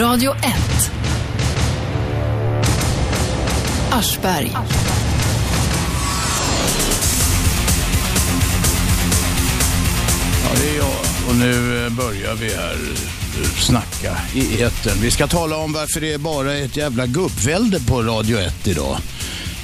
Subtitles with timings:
[0.00, 0.90] Radio 1.
[3.90, 4.50] Aschberg.
[4.54, 4.60] Ja,
[10.56, 10.88] det är jag.
[11.28, 15.00] Och nu eh, börjar vi här eh, snacka i etern.
[15.00, 18.96] Vi ska tala om varför det är bara ett jävla gubbvälde på Radio 1 idag.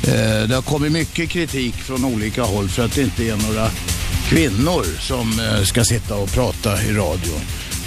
[0.03, 3.71] Eh, det har kommit mycket kritik från olika håll för att det inte är några
[4.29, 5.33] kvinnor som
[5.65, 7.33] ska sitta och prata i radio.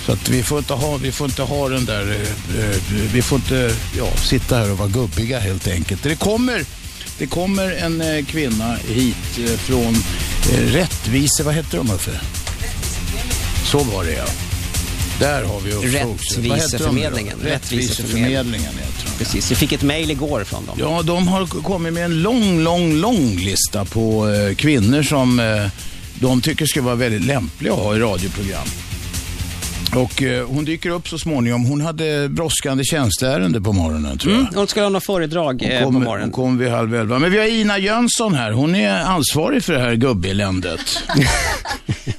[0.05, 2.75] Så att vi får inte ha, vi får inte ha den där, eh, eh,
[3.13, 6.03] vi får inte ja, sitta här och vara gubbiga helt enkelt.
[6.03, 6.65] Det kommer,
[7.17, 9.95] det kommer en eh, kvinna hit från
[10.51, 12.19] Rättvise, vad heter de Uffe?
[13.65, 14.25] Så var det ja.
[15.19, 15.71] Där har vi?
[15.71, 17.37] Rättviseförmedlingen.
[17.43, 19.23] Rättviseförmedlingen heter de.
[19.23, 20.77] Precis, vi fick ett mejl igår från dem.
[20.79, 25.65] Ja, de har kommit med en lång, lång, lång lista på eh, kvinnor som eh,
[26.19, 28.67] de tycker ska vara väldigt lämpliga att ha i radioprogram.
[29.95, 31.65] Och eh, hon dyker upp så småningom.
[31.65, 34.41] Hon hade brådskande tjänsteärende på morgonen tror jag.
[34.41, 36.31] Mm, hon skulle ha något föredrag Hon eh, på kom, hon morgonen.
[36.31, 37.19] kom vid halv elva.
[37.19, 38.51] Men vi har Ina Jönsson här.
[38.51, 40.79] Hon är ansvarig för det här gubbeländet.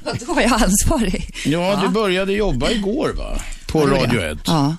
[0.04, 1.34] Vadå, är jag ansvarig?
[1.44, 3.38] Ja, du började jobba igår va?
[3.66, 4.32] På Ja, Radio jag.
[4.32, 4.38] 1.
[4.46, 4.76] Ja,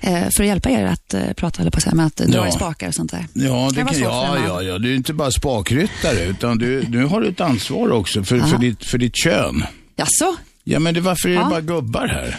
[0.00, 2.36] eh, för att hjälpa er att eh, prata, eller på att säga, med att dra
[2.38, 2.48] Ja.
[2.48, 3.26] i spakar och sånt där.
[3.32, 7.20] Ja, det kan ja, ja, ja, du är inte bara spakryttare utan du, nu har
[7.20, 9.64] du ett ansvar också för, för, ditt, för ditt kön.
[9.96, 10.36] Jaså?
[10.64, 11.48] Ja, men det, varför är det Ja.
[11.50, 12.38] bara gubbar här?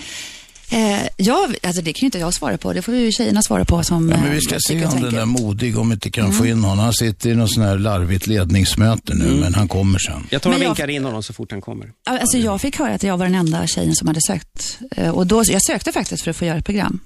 [0.71, 2.73] Eh, ja, alltså det kan ju inte jag svara på.
[2.73, 5.13] Det får ju tjejerna svara på som Ja, men eh, vi ska se om den
[5.13, 6.37] där modig, om vi inte kan Mm.
[6.37, 6.79] få in honom.
[6.79, 10.27] Han sitter i något sån här larvigt ledningsmöte nu, men han kommer sen.
[10.29, 11.91] Jag tar och Men jag- vinkar in honom så fort han kommer.
[12.05, 14.79] Alltså jag fick höra att jag var den enda tjejen som hade sökt.
[14.97, 16.99] Eh, Och då, jag sökte faktiskt för att få göra ett program.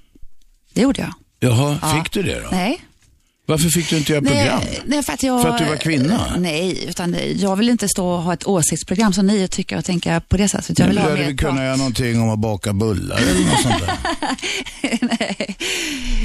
[0.73, 1.13] Det gjorde jag.
[1.39, 2.01] Jaha, Ja.
[2.03, 2.47] fick du det då?
[2.51, 2.81] Nej.
[3.49, 4.59] Varför fick du inte göra program?
[4.65, 5.41] Nej, nej, för att jag...
[5.41, 6.35] För att du var kvinna?
[6.37, 10.21] Nej, utan jag vill inte stå och ha ett åsiktsprogram som ni tycker och tänka
[10.27, 10.79] på det sättet.
[10.79, 11.55] Jag vill ha mer prat.
[11.55, 13.95] göra någonting om att baka bullar eller något sånt där?
[15.19, 15.57] nej.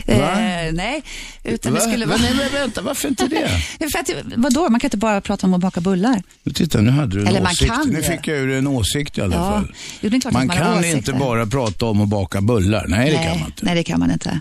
[0.07, 0.41] Va?
[0.41, 1.03] Eh, nej,
[1.45, 1.79] utan Va?
[1.79, 2.11] det skulle Va?
[2.17, 2.23] vara...
[2.23, 3.49] Nej, men vänta, varför inte det?
[3.93, 6.23] För att, vadå, man kan inte bara prata om att baka bullar.
[6.55, 7.71] Titta, nu hade du en Eller man åsikt.
[7.73, 9.75] kan Nu fick jag ur en åsikt i alla Ja, fall.
[10.01, 12.87] jo, det man att man kan inte bara prata om att baka bullar.
[12.89, 13.65] Nej, det nej, kan man inte.
[13.65, 14.41] Nej, det kan man inte.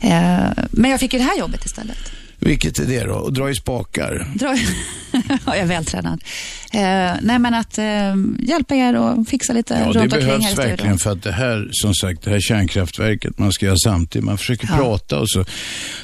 [0.00, 1.98] Eh, men jag fick ju det här jobbet istället.
[2.40, 3.26] Vilket är det då?
[3.26, 4.26] Att dra i spakar?
[4.34, 4.56] Dra...
[5.28, 6.24] ja, jag är vältränad.
[6.72, 6.80] Eh,
[7.22, 7.84] nej, men att eh,
[8.38, 11.22] hjälpa er och fixa lite Ja, runt det omkring här i behövs verkligen för att
[11.22, 14.24] det här, som sagt, det här kärnkraftverket man ska göra samtidigt.
[14.26, 14.76] Man försöker Ja.
[14.76, 15.44] prata och så,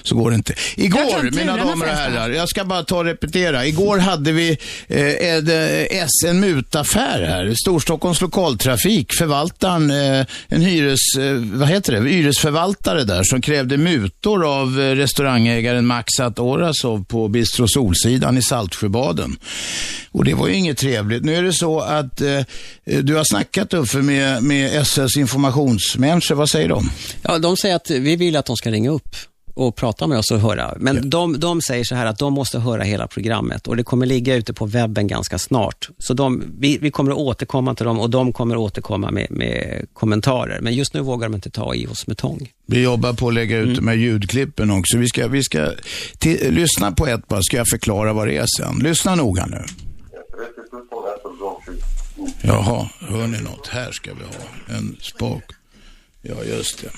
[0.02, 0.54] så går det inte.
[0.76, 3.66] Igår, mina damer och herrar, jag ska bara ta och repetera.
[3.66, 4.50] Igår hade vi
[4.88, 5.48] eh, en,
[6.26, 7.54] eh, mutaffär här.
[7.54, 14.46] Storstockholms lokaltrafik, förvaltaren, eh, en hyres, eh, vad heter det, hyresförvaltare där som krävde mutor
[14.60, 15.86] av eh, restaurangägaren
[16.24, 19.36] satt Orasov på Bistro Solsidan i Saltsjöbaden.
[20.12, 21.24] Och det var ju inget trevligt.
[21.24, 22.40] Nu är det så att eh,
[22.84, 26.34] du har snackat Uffe med, med SLs informationsmänniskor.
[26.34, 26.90] Vad säger de?
[27.22, 29.16] Ja, de säger att vi vill att de ska ringa upp
[29.54, 30.74] och prata med oss och höra.
[30.76, 34.06] Men de, de säger så här att de måste höra hela programmet och det kommer
[34.06, 35.88] ligga ute på webben ganska snart.
[35.98, 39.26] Så de, vi, vi kommer att återkomma till dem och de kommer att återkomma med,
[39.30, 40.60] med kommentarer.
[40.60, 42.50] Men just nu vågar de inte ta i oss med tång.
[42.66, 44.98] Vi jobbar på att lägga ut de här ljudklippen också.
[44.98, 45.70] Vi ska, vi ska
[46.50, 48.78] lyssna på ett bara, ska jag förklara vad det är sen.
[48.78, 49.64] Lyssna noga nu.
[52.42, 53.68] Jaha, hör ni något?
[53.68, 55.44] Här ska vi ha en spak.
[56.22, 56.88] Ja, just det.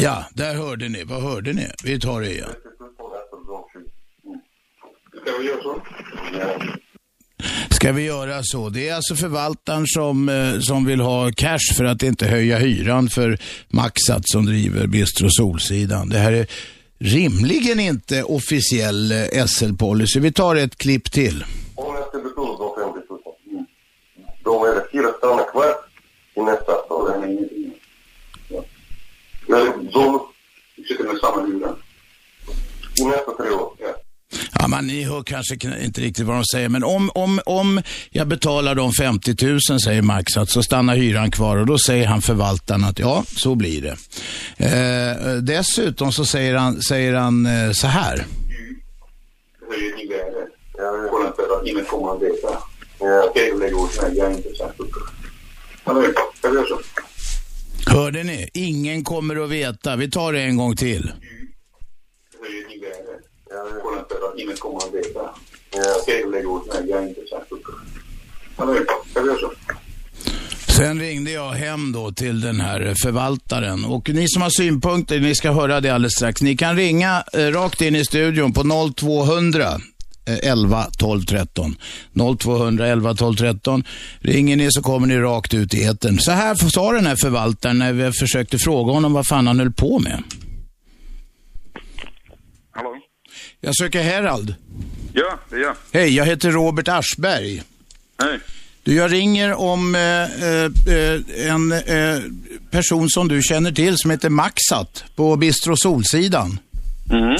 [0.00, 1.04] Ja, där hörde ni.
[1.04, 1.66] Vad hörde ni?
[1.84, 2.48] Vi tar det igen.
[7.70, 8.68] Ska vi göra så?
[8.68, 13.08] Det är alltså förvaltaren som, eh, som vill ha cash för att inte höja hyran
[13.08, 16.08] för Maxat som driver Bistro Solsidan.
[16.08, 16.46] Det här är
[16.98, 20.20] rimligen inte officiell eh, SL-policy.
[20.20, 21.44] Vi tar ett klipp till.
[21.74, 23.64] Om jag ska betala de 50 000,
[24.44, 25.74] då är det fyra stannar kvar
[26.34, 27.65] i nästa stad.
[29.46, 30.20] Men de
[30.88, 31.76] sitter med samma hyra.
[33.00, 33.94] I nästa tre år, ja.
[34.58, 38.28] Ja, man, ni hör kanske inte riktigt vad de säger, men om, om, om jag
[38.28, 42.84] betalar de 50 000, säger Maxat, så stannar hyran kvar och då säger han förvaltaren
[42.84, 43.96] att ja, så blir det.
[44.66, 48.26] Eh, dessutom så säger han, säger han eh, så här.
[49.70, 50.46] höjer din värde.
[50.76, 52.58] Jag kollar inte att ingen kommer att veta.
[52.98, 54.56] Jag kan inte lägga ut mig, jag är inte vi
[56.68, 56.80] så?
[57.86, 58.48] Hörde ni?
[58.52, 59.96] Ingen kommer att veta.
[59.96, 61.12] Vi tar det en gång till.
[64.36, 65.30] Ingen kommer att veta.
[65.72, 67.20] Jag lägga mig, jag är inte
[70.76, 75.34] Sen ringde jag hem då till den här förvaltaren och ni som har synpunkter, ni
[75.34, 76.42] ska höra det alldeles strax.
[76.42, 79.80] Ni kan ringa eh, rakt in i studion på 0200
[80.26, 81.76] 11 12 13.
[82.38, 83.84] 0200 11 12 13.
[84.20, 86.18] Ringer ni så kommer ni rakt ut i etern.
[86.18, 89.72] Så här sa den här förvaltaren när vi försökte fråga honom vad fan han höll
[89.72, 90.22] på med.
[92.70, 92.96] Hallå?
[93.60, 94.54] Jag söker Herald.
[95.12, 95.74] Ja, det är jag.
[95.92, 97.62] Hej, jag heter Robert Aschberg.
[98.22, 98.40] Hej.
[98.86, 102.22] Du, jag ringer om eh, eh, en eh,
[102.70, 106.58] person som du känner till som heter Maxat på Bistro Solsidan.
[107.10, 107.36] Mm.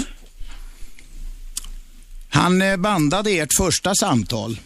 [2.31, 4.59] Han eh, bandade ert första samtal.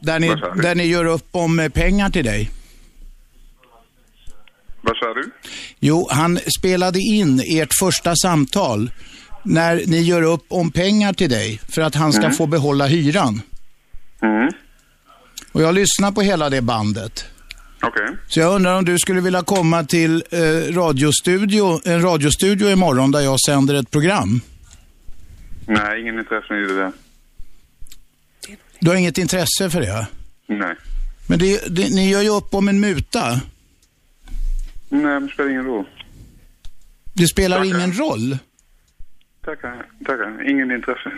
[0.00, 0.28] Där ni,
[0.62, 2.50] där ni gör upp om eh, pengar till dig.
[4.80, 5.30] Vad sa du?
[5.80, 8.90] Jo, han spelade in ert första samtal
[9.42, 13.42] när ni gör upp om pengar till dig för att han ska få behålla hyran.
[14.22, 14.48] Mm.
[15.52, 17.24] Och jag lyssnar på hela det bandet.
[17.82, 18.16] Okej.
[18.28, 23.20] Så jag undrar om du skulle vilja komma till eh, radiostudio, en radiostudio imorgon där
[23.20, 24.40] jag sänder ett program.
[25.68, 26.92] Nej, ingen intresse i det där.
[28.80, 30.06] Du har inget intresse för det?
[30.46, 30.76] Nej.
[31.26, 33.40] Men det, det, ni gör ju upp om en muta.
[34.88, 35.86] Nej, det spelar ingen roll.
[37.12, 37.76] Det spelar Tackar.
[37.76, 38.38] ingen roll.
[39.44, 40.50] Tackar, tackar.
[40.50, 41.12] Ingen intresse.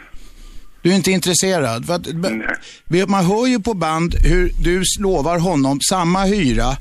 [0.82, 1.86] Du är inte intresserad.
[1.86, 6.76] För att, man hör ju på band hur du lovar honom samma hyra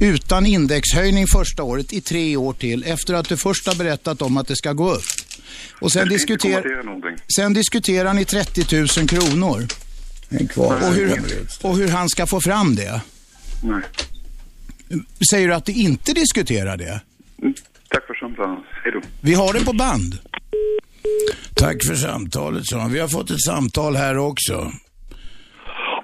[0.00, 4.36] utan indexhöjning första året i tre år till efter att du först har berättat om
[4.36, 5.02] att det ska gå upp.
[5.82, 6.82] Och sen, diskuter,
[7.36, 9.66] sen diskuterar ni 30 000 kronor.
[10.56, 11.18] Och hur,
[11.62, 13.00] och hur han ska få fram det.
[13.62, 13.82] Nej.
[15.30, 17.00] Säger du att du inte diskuterar det?
[17.42, 17.54] Mm.
[17.88, 18.58] Tack för samtalet.
[18.84, 19.00] Hej då.
[19.20, 20.18] Vi har det på band.
[21.54, 22.88] Tack för samtalet, sa.
[22.92, 24.72] Vi har fått ett samtal här också.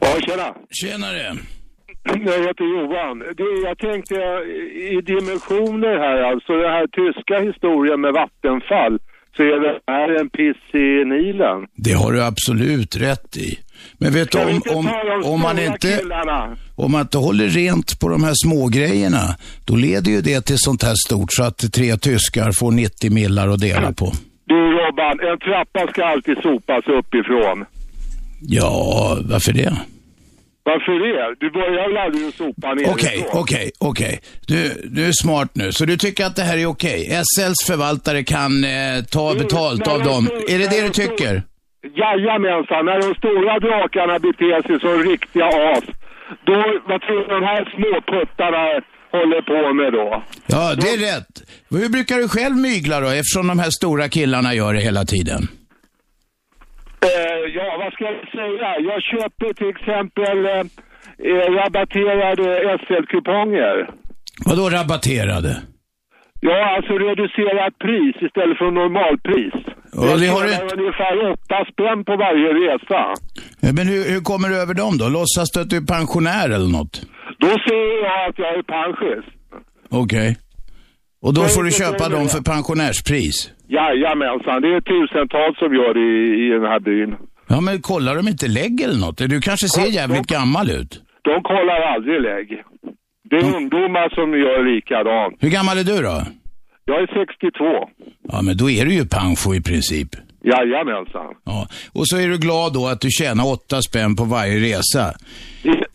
[0.01, 0.55] Ja, tjena.
[0.71, 1.37] Tjenare.
[2.05, 3.19] Jag heter Johan.
[3.19, 4.15] Det, jag tänkte
[4.95, 8.99] i dimensioner här, alltså den här tyska historien med Vattenfall,
[9.39, 11.67] så är det här en piss i Nilen.
[11.77, 13.59] Det har du absolut rätt i.
[13.99, 14.89] Men vet du, om, om,
[15.25, 16.01] om man inte...
[16.77, 19.37] Om man inte håller rent på de här små grejerna,
[19.67, 23.49] då leder ju det till sånt här stort så att tre tyskar får 90 millar
[23.49, 24.13] att dela på.
[24.45, 27.65] Du Robban, en trappa ska alltid sopas uppifrån.
[28.41, 29.77] Ja, varför det?
[30.71, 31.35] Varför det?
[31.43, 32.95] Du börjar väl aldrig att sopa nerifrån?
[32.95, 34.21] Okej, okej, okej.
[34.47, 34.57] Du,
[35.09, 37.01] är smart nu, så du tycker att det här är okej?
[37.29, 38.71] SLs förvaltare kan eh,
[39.11, 40.25] ta Du, betalt när av de dem.
[40.27, 41.43] stor- Är det det de du tycker?
[42.03, 45.85] Jajamensan, när de stora drakarna beter sig som riktiga as,
[46.47, 46.55] då,
[46.89, 48.63] vad tror du de här små puttarna
[49.17, 50.23] håller på med då?
[50.47, 51.33] Ja, det är rätt.
[51.71, 55.49] Hur brukar du själv mygla då, eftersom de här stora killarna gör det hela tiden?
[57.07, 58.69] Eh, ja, vad ska jag säga?
[58.91, 60.65] Jag köper till exempel eh,
[61.31, 62.47] eh, rabatterade
[62.87, 63.77] SL-kuponger.
[64.47, 65.53] Vadå rabatterade?
[66.41, 69.55] Ja, alltså reducerat pris istället för normalpris.
[69.93, 73.01] Ja, det har du ungefär åtta spänn på varje resa.
[73.63, 75.09] Eh, Men hur, hur kommer du över dem då?
[75.09, 76.95] Låtsas du att du är pensionär eller något?
[77.39, 79.29] Då säger jag att jag är pensionist.
[79.91, 80.37] Okej.
[81.23, 83.51] Och då får du köpa dem för pensionärspris?
[83.69, 87.17] Jajamensan, det är tusentals som gör det i, i den här byn.
[87.49, 89.19] Ja, men kollar de inte lägg eller något?
[89.19, 91.03] Du kanske ser jävligt de- gammal ut.
[91.23, 92.49] De kollar aldrig lägg.
[93.31, 95.37] Det är ungdomar som gör likadant.
[95.41, 96.23] Hur gammal är du då?
[96.85, 97.65] Jag är 62.
[98.33, 100.09] Ja, men då är du ju pension i princip.
[100.45, 101.35] Jajamensan.
[101.45, 101.69] Ja.
[101.93, 105.15] Och så är du glad då att du tjänar åtta spänn på varje resa.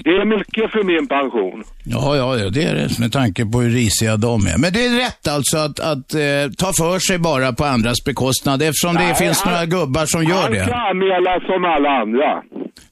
[0.04, 1.64] Det är mycket för min pension.
[1.86, 4.58] Ja, ja, ja, det är det med tanke på hur risiga de är.
[4.58, 8.62] Men det är rätt alltså att, att eh, ta för sig bara på andras bekostnad
[8.62, 10.76] eftersom det Nej, finns han- några gubbar som gör Han det.
[10.76, 12.44] anmäla som alla andra.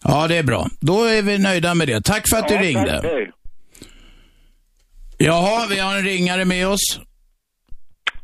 [0.03, 0.67] Ja, det är bra.
[0.81, 2.01] Då är vi nöjda med det.
[2.01, 2.91] Tack för att du Ja, ringde.
[3.01, 3.31] tack, hej.
[5.17, 6.99] Jaha, vi har en ringare med oss.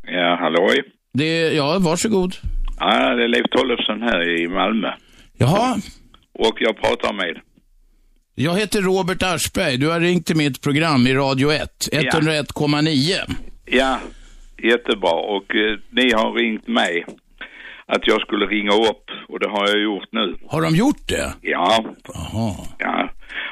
[0.04, 0.84] Ja, halloj.
[1.14, 2.36] Det, ja, varsågod.
[2.80, 4.88] Ja, det är Leif Tollefsson här i Malmö.
[5.38, 5.76] Jaha,
[6.40, 7.36] Och jag pratar med.
[8.40, 9.78] Jag heter Robert Aschberg.
[9.78, 13.36] Du har ringt till mitt program i Radio 1, 101,9.
[13.66, 14.00] Ja,
[14.64, 15.12] jättebra.
[15.12, 17.06] Och eh, ni har ringt mig
[17.86, 20.36] att jag skulle ringa upp och det har jag gjort nu.
[20.48, 21.34] Har de gjort det?
[21.42, 22.56] Ja, Jaha.
[22.80, 23.10] ja.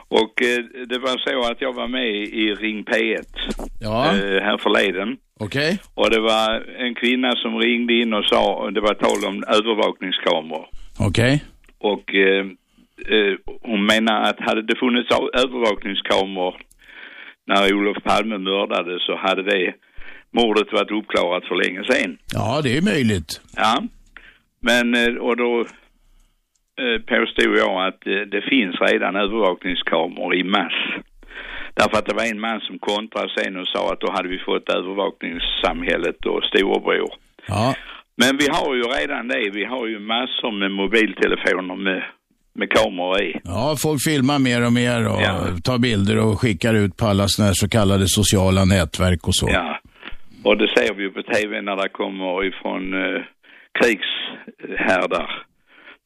[0.07, 3.23] Och eh, det var så att jag var med i Ring P1
[3.79, 5.17] Ja, eh, här förleden.
[5.39, 5.79] okej.
[5.93, 9.43] Och det var en kvinna som ringde in och sa, och det var tal om
[9.47, 10.65] övervakningskameror.
[10.99, 11.43] Okej.
[11.77, 12.45] Och eh, eh,
[13.61, 16.55] hon menar att hade det funnits övervakningskameror
[17.47, 19.73] när Olof Palme mördades så hade det
[20.31, 22.17] mordet varit uppklarat för länge sedan.
[22.33, 23.41] Ja, det är möjligt.
[23.55, 23.83] Ja,
[24.59, 25.59] men eh, och då
[26.81, 30.79] eh, påstod jag att eh, det finns redan övervakningskameror i mass.
[31.73, 34.39] Därför att det var en man som kontrade sen och sa att då hade vi
[34.39, 37.13] fått övervakningssamhället och storebror.
[37.47, 37.75] Ja,
[38.15, 39.49] Men vi har ju redan det.
[39.53, 42.03] Vi har ju massor med mobiltelefoner med
[42.55, 43.39] med kameror i.
[43.43, 45.37] Ja, folk filmar mer och mer och Ja.
[45.63, 49.49] tar bilder och skickar ut på alla såna här så kallade sociala nätverk och så.
[49.51, 49.79] Ja.
[50.43, 53.21] Och det ser vi ju på tv när det kommer ifrån eh,
[53.81, 55.45] krigshärdar.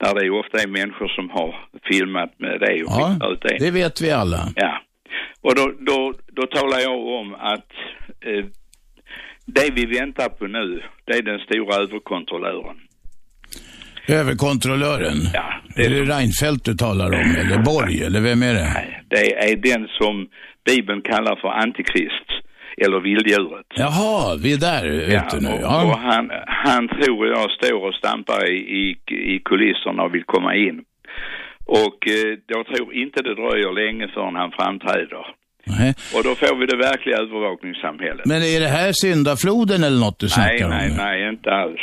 [0.04, 1.56] Där det ju ofta är människor som har
[1.92, 3.66] filmat med det och Ja, skickat ut det.
[3.66, 4.40] det vet vi alla.
[4.56, 4.82] Ja.
[5.42, 7.72] Och då, då, då talar jag om att
[8.26, 8.46] eh,
[9.46, 12.78] det vi väntar på nu, det är den stora överkontrollören.
[14.10, 15.18] Överkontrollören.
[15.34, 18.72] Ja, Det är det Reinfeldt du talar om, eller Borg, eller vem är det?
[18.74, 20.28] Nej, det är den som
[20.66, 22.28] Bibeln kallar för antikrist,
[22.86, 23.66] eller vilddjuret.
[23.76, 24.86] Jaha, vi är där
[25.18, 25.48] ute nu.
[25.50, 26.00] och, och Ja.
[26.04, 28.88] han, han tror jag står och stampar i, i,
[29.36, 30.78] i kulisserna och vill komma in.
[31.66, 35.26] Och eh, jag tror inte det dröjer länge förrän han framträder.
[35.80, 35.94] Nej.
[36.16, 38.26] Och då får vi det verkliga övervakningssamhället.
[38.26, 40.72] Men är det här syndafloden eller något du nej, snackar om?
[40.78, 40.96] nej, nu?
[40.98, 41.82] nej, inte alls.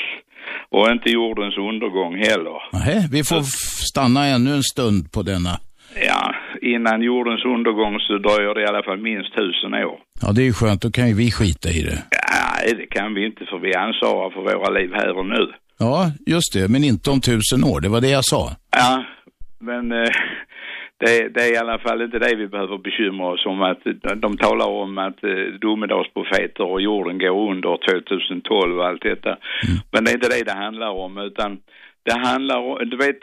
[0.68, 2.58] Och inte jordens undergång heller.
[2.72, 3.42] Nej, vi får
[3.90, 5.60] stanna ännu en stund på denna.
[6.06, 9.98] Ja, innan jordens undergång så dröjer det i alla fall minst tusen år.
[10.22, 12.02] Ja, det är ju skönt, då kan ju vi skita i det.
[12.32, 15.52] Nej, det kan vi inte för vi ansvarar för våra liv här och nu.
[15.78, 18.50] Ja, just det, men inte om tusen år, det var det jag sa.
[18.70, 19.04] Ja,
[19.58, 20.10] men eh,
[20.98, 23.62] det, det är i alla fall inte det vi behöver bekymra oss om.
[23.62, 23.82] Att
[24.22, 29.36] de- talar om att eh, domedagsprofeter och jorden går under 2012 och allt detta.
[29.92, 31.58] Men det är inte det det handlar om, utan
[32.02, 33.18] det handlar om, du vet,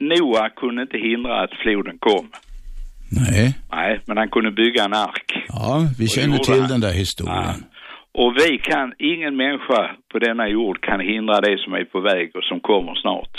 [0.00, 2.26] Noa kunde inte hindra att floden kom.
[3.10, 3.54] Nej.
[3.72, 5.28] Nej, men han kunde bygga en ark.
[5.48, 6.68] Ja, vi känner till han.
[6.70, 7.64] den där historien.
[8.12, 12.30] Och vi kan, ingen människa på denna jord kan hindra det som är på väg
[12.36, 13.34] och som kommer snart.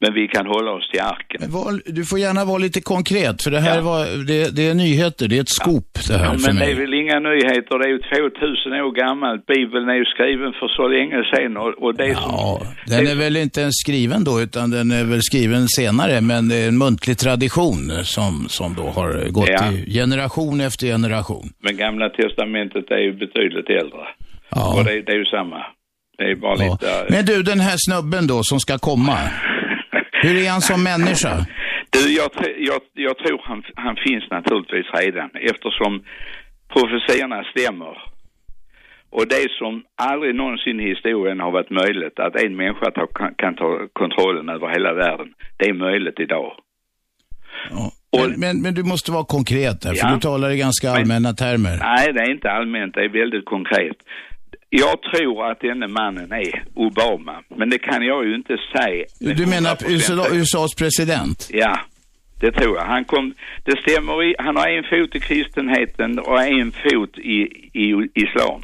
[0.00, 1.40] Men vi kan hålla oss till arken.
[1.50, 3.82] Var, du får gärna vara lite konkret, för det här Ja.
[3.82, 6.60] var, det, det är nyheter, det är ett scoop det här Ja, för men det
[6.64, 6.72] mig.
[6.72, 9.46] är väl inga nyheter, det är ju 2000 år gammalt.
[9.46, 12.30] Bibeln är ju skriven för så länge sedan och, och det som...
[12.30, 16.48] Ja, den är väl inte ens skriven då, utan den är väl skriven senare, men
[16.48, 19.72] det är en muntlig tradition som, som då har gått Ja.
[19.72, 21.46] i generation efter generation.
[21.62, 24.04] Men gamla testamentet är ju betydligt äldre.
[24.50, 24.74] Ja.
[24.78, 25.58] Och det, det är ju samma.
[26.18, 26.72] Det är bara Ja.
[26.72, 27.06] lite...
[27.14, 29.18] Men du, den här snubben då som ska komma,
[30.26, 31.34] hur är han som människa?
[31.90, 35.92] Du, jag, jag, jag tror han, han finns naturligtvis redan eftersom
[36.74, 37.94] profetiorna stämmer.
[39.10, 43.34] Och det som aldrig någonsin i historien har varit möjligt, att en människa ta, kan,
[43.38, 45.28] kan ta kontrollen över hela världen,
[45.58, 46.52] det är möjligt idag.
[47.70, 47.90] Ja.
[48.12, 50.14] Och- Men, men, men du måste vara konkret där, för Ja.
[50.14, 51.76] du talar i ganska Men- allmänna termer.
[51.80, 53.96] Nej, det är inte allmänt, det är väldigt konkret.
[54.70, 59.04] Jag tror att denne mannen är Obama, men det kan jag ju inte säga.
[59.20, 61.48] Du menar 100% USA, USAs president?
[61.52, 61.78] Ja,
[62.40, 62.84] det tror jag.
[62.84, 67.40] Han kom, det stämmer, i, han har en fot i kristenheten och en fot i,
[67.72, 68.62] i islam.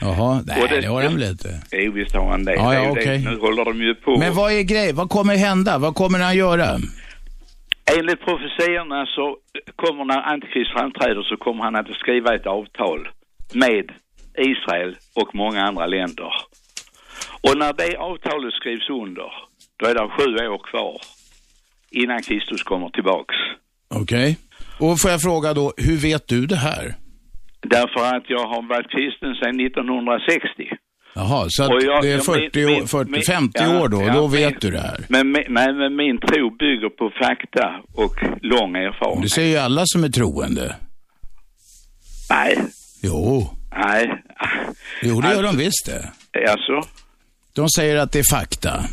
[0.00, 1.48] Jaha, nej det, det- har han väl inte.
[1.72, 2.54] Jo, visst har han det.
[2.54, 3.18] Ja, ja, okej.
[3.18, 4.18] Nu håller de ju på.
[4.18, 4.96] Men vad är grejen?
[4.96, 5.78] Vad kommer hända?
[5.78, 6.66] Vad kommer han göra?
[7.98, 9.36] Enligt profetiorna så
[9.76, 13.08] kommer när Antikrist framträder så kommer han att skriva ett avtal
[13.54, 13.90] med
[14.38, 16.32] Israel och många andra länder.
[17.42, 19.30] Och när det avtalet skrivs under,
[19.78, 21.00] då är det sju år kvar
[21.90, 23.34] innan Kristus kommer tillbaks.
[23.94, 24.38] Okej.
[24.80, 26.94] Och får jag fråga då, hur vet du det här?
[27.60, 30.76] Därför att jag har varit kristen sedan 1960.
[31.14, 34.02] Jaha, så jag- det är jag- 40 min- år, 40, min- 50 ja, år då,
[34.02, 35.00] ja, då min- vet du det här.
[35.08, 39.30] Men, nej, men min tro bygger på fakta och lång Det erfarenhet.
[39.30, 40.76] säger ju alla som är troende.
[42.30, 42.58] Nej,
[43.02, 44.22] Jo, nej.
[45.02, 46.50] Jo det gör Alltså- de visst det.
[46.50, 46.90] Alltså,
[47.52, 48.84] De säger att det är fakta.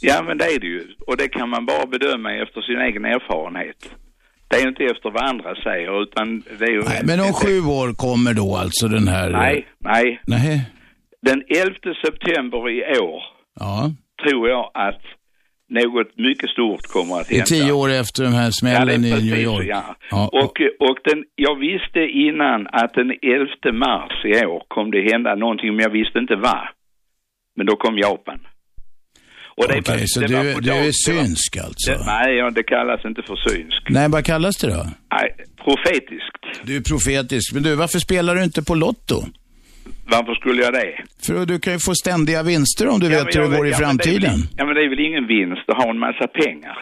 [0.00, 0.94] ja men det är det ju.
[1.06, 3.90] Och det kan man bara bedöma efter sin egen erfarenhet.
[4.48, 6.82] Det är ju inte efter vad andra säger utan det är ju...
[6.82, 9.30] Nej, men om sju år kommer då alltså den här...
[9.30, 10.20] Nej, nej.
[10.26, 10.70] Nej.
[11.22, 11.74] Den 11
[12.06, 13.22] september i år
[13.60, 13.90] Ja,
[14.24, 15.02] tror jag att
[15.74, 17.46] något mycket stort kommer att det är hända.
[17.66, 19.66] tio år efter den här Ja, smällen är i New York.
[19.68, 19.96] Ja.
[20.10, 20.54] Ja, Och,
[20.88, 25.70] och den, jag visste innan att den 11 mars i år kom det hända någonting,
[25.76, 26.68] men jag visste inte vad.
[27.56, 28.38] Men då kom Japan.
[29.56, 31.90] Okej, var- så det du, är- du är synsk alltså?
[31.92, 33.82] Det, nej, ja, det kallas inte för synsk.
[33.90, 34.86] Nej, vad kallas det då?
[35.12, 35.28] Nej,
[35.64, 36.42] profetiskt.
[36.66, 37.54] Du är profetisk.
[37.54, 39.16] Men du, varför spelar du inte på Lotto?
[40.06, 40.94] Varför skulle jag det?
[41.26, 43.70] För du kan ju få ständiga vinster om du Ja, vet hur det går i
[43.70, 44.38] ja, men det är väl framtiden.
[44.56, 46.76] Ja, men det är väl ingen vinst att ha en massa pengar?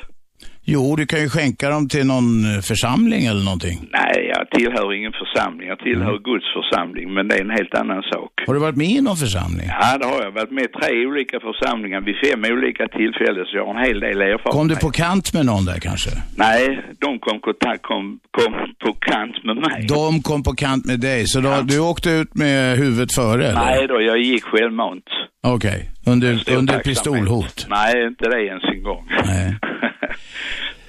[0.64, 3.78] Jo, du kan ju skänka dem till någon eh, församling eller någonting.
[3.92, 5.68] Nej, jag tillhör ingen församling.
[5.68, 6.22] Jag tillhör Mm.
[6.22, 8.30] Guds församling, men det är en helt annan sak.
[8.46, 9.66] Har du varit med i någon församling?
[9.80, 10.30] Ja, det har jag.
[10.30, 14.00] varit med i tre olika församlingar vid fem olika tillfällen, så jag har en hel
[14.00, 14.52] del erfarenhet.
[14.56, 16.10] Kom du på kant med någon där kanske?
[16.36, 18.52] Nej, de kom, kontakt, kom, kom
[18.84, 19.86] på kant med mig.
[19.88, 23.60] De kom på kant med dig, så då, du åkte ut med huvudet före eller?
[23.60, 25.04] Nej då, jag gick självmant.
[25.46, 26.84] Okej, under, Stor under tacksamhet.
[26.84, 27.66] pistolhot?
[27.70, 29.04] Nej, inte det ens en gång.
[29.26, 29.56] Nej.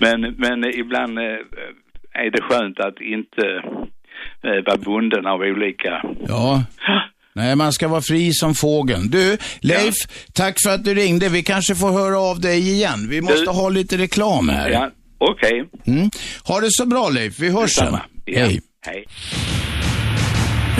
[0.03, 1.23] Men, men ibland eh,
[2.23, 3.45] är det skönt att inte
[4.47, 6.01] eh, vara bunden av olika...
[6.27, 6.63] Ja.
[7.35, 9.07] Nej, man ska vara fri som fågeln.
[9.09, 9.95] Du, Leif,
[10.33, 11.29] tack för att du ringde.
[11.29, 13.07] Vi kanske får höra av dig igen.
[13.09, 14.69] Vi måste Du- ha lite reklam här.
[14.69, 15.65] Ja, okej.
[15.87, 16.09] Mm.
[16.47, 17.97] Ha det så bra Leif, vi hörs sen.
[18.25, 18.39] Ja.
[18.39, 18.61] Hej.
[18.85, 19.05] Hej.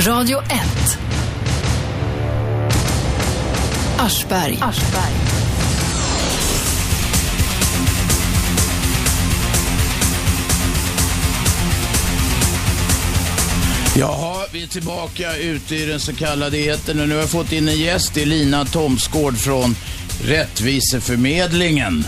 [0.08, 0.48] Radio 1.
[4.00, 4.58] Aschberg.
[13.98, 17.52] Jaha, vi är tillbaka ute i den så kallade etern och nu har jag fått
[17.52, 18.14] in en gäst.
[18.14, 19.76] Det är Lina Thomsgård från
[20.24, 22.08] Rättviseförmedlingen.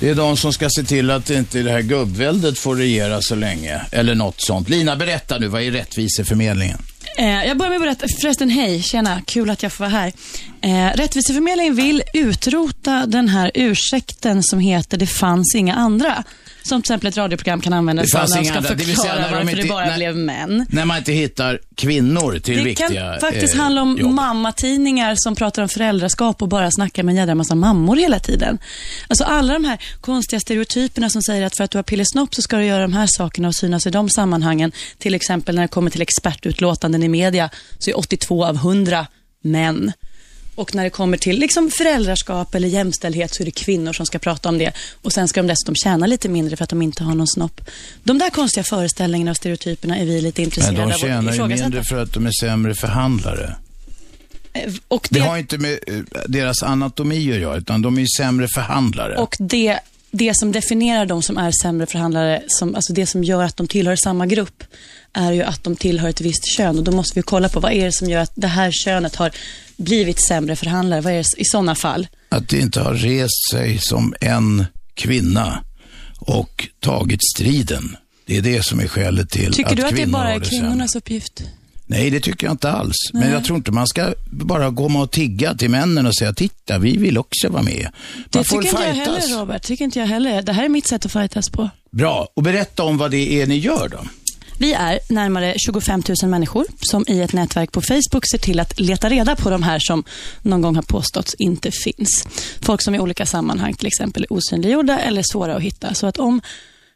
[0.00, 3.34] Det är de som ska se till att inte det här gubbväldet får regera så
[3.34, 3.80] länge.
[3.92, 4.68] Eller något sånt.
[4.68, 6.78] Lina, berätta nu, vad är Rättviseförmedlingen?
[7.18, 10.12] Eh, jag börjar med att berätta, förresten hej, tjena, kul att jag får vara här.
[10.62, 16.24] Eh, Rättviseförmedlingen vill utrota den här ursäkten som heter det fanns inga andra.
[16.62, 19.14] Som till exempel ett radioprogram kan använda Det när inga ska andra, det förklara säga
[19.14, 20.66] när de varför det inte- bara när- blev män.
[20.68, 24.10] När man inte hittar kvinnor till Det viktiga kan faktiskt eh, handla om jobb.
[24.12, 28.58] mammatidningar som pratar om föräldraskap och bara snackar med en jädra massa mammor hela tiden.
[29.08, 32.42] Alltså alla de här konstiga stereotyperna som säger att för att du har pillesnopp så
[32.42, 34.72] ska du göra de här sakerna och synas i de sammanhangen.
[34.98, 39.06] Till exempel när det kommer till expertutlåtanden i media så är 82 av 100
[39.44, 39.92] män.
[40.54, 44.18] Och när det kommer till liksom föräldraskap eller jämställdhet så är det kvinnor som ska
[44.18, 44.72] prata om det.
[45.02, 47.60] Och sen ska de dessutom tjäna lite mindre för att de inte har någon snopp.
[48.04, 51.32] De där konstiga föreställningarna och stereotyperna är vi lite Men intresserade de av att tjänar
[51.34, 53.56] ju mindre för att de är sämre förhandlare.
[54.52, 55.94] Eh, Och Det det, har inte med eh,
[56.28, 59.16] deras anatomi att göra, utan de är ju sämre förhandlare.
[59.16, 59.78] och det,
[60.10, 63.68] det som definierar de som är sämre förhandlare, som, alltså det som gör att de
[63.68, 64.64] tillhör samma grupp,
[65.14, 66.78] är ju att de tillhör ett visst kön.
[66.78, 69.16] Och Då måste vi kolla på vad är det som gör att det här könet
[69.16, 69.30] har
[69.76, 71.00] blivit sämre förhandlare.
[71.00, 72.06] Vad är det i sådana fall?
[72.28, 74.64] Att det inte har rest sig som en
[74.94, 75.64] kvinna
[76.18, 77.96] och tagit striden.
[78.26, 80.96] Det är det som är skälet till Tycker att du att det bara är kvinnornas
[80.96, 81.42] uppgift?
[81.86, 82.96] Nej, det tycker jag inte alls.
[83.12, 86.78] Men jag tror inte man ska bara komma och tigga till männen och säga, titta,
[86.78, 87.82] vi vill också vara med.
[87.82, 89.62] Man Det får tycker inte jag heller, Robert.
[89.62, 90.42] tycker inte jag heller.
[90.42, 91.70] Det här är mitt sätt att fightas på.
[91.90, 93.98] Bra, och berätta om vad det är ni gör då.
[94.62, 98.80] Vi är närmare 25 000 människor som i ett nätverk på Facebook ser till att
[98.80, 100.04] leta reda på de här som
[100.42, 102.26] någon gång har påståtts inte finns.
[102.60, 105.94] Folk som i olika sammanhang till exempel är osynliggjorda eller svåra att hitta.
[105.94, 106.40] Så att om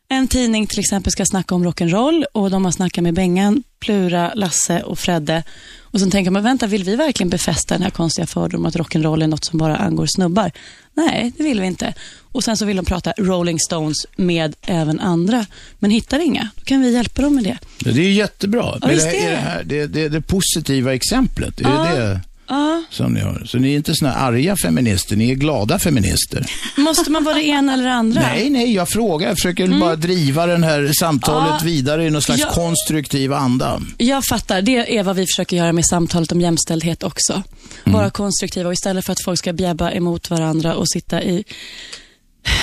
[0.09, 4.35] en tidning till exempel ska snacka om rock'n'roll och de har snackat med Bengan, Plura,
[4.35, 5.43] Lasse och Fredde
[5.81, 9.23] och sen tänker man, vänta, vill vi verkligen befästa den här konstiga fördomen att rock'n'roll
[9.23, 10.51] är något som bara angår snubbar?
[10.95, 11.95] Nej, det vill vi inte.
[12.33, 15.47] Och sen så vill de prata Rolling Stones med även andra,
[15.79, 16.49] men hittar inga.
[16.57, 17.59] Då kan vi hjälpa dem med det.
[17.85, 18.79] Ja, Det är jättebra.
[18.83, 19.31] Ja, det, är det.
[19.31, 21.57] det, här, det, det det positiva exemplet.
[21.57, 21.91] Det är Ja.
[21.95, 23.43] ju det Ja, som ni har.
[23.47, 26.47] Så ni är inte såna arga feminister, ni är glada feminister.
[26.77, 28.21] måste man vara det ena eller det andra?
[28.21, 29.29] Nej, nej, jag frågar.
[29.29, 31.53] Jag försöker bara driva det här samtalet Mm.
[31.59, 31.65] Ja.
[31.65, 32.51] vidare i någon slags Ja.
[32.53, 33.81] konstruktiv anda.
[33.99, 34.63] Jag fattar.
[34.63, 37.43] Det är vad vi försöker göra med samtalet om jämställdhet också.
[37.85, 41.45] Vara konstruktiva och istället för att folk ska bjäbba emot varandra och sitta i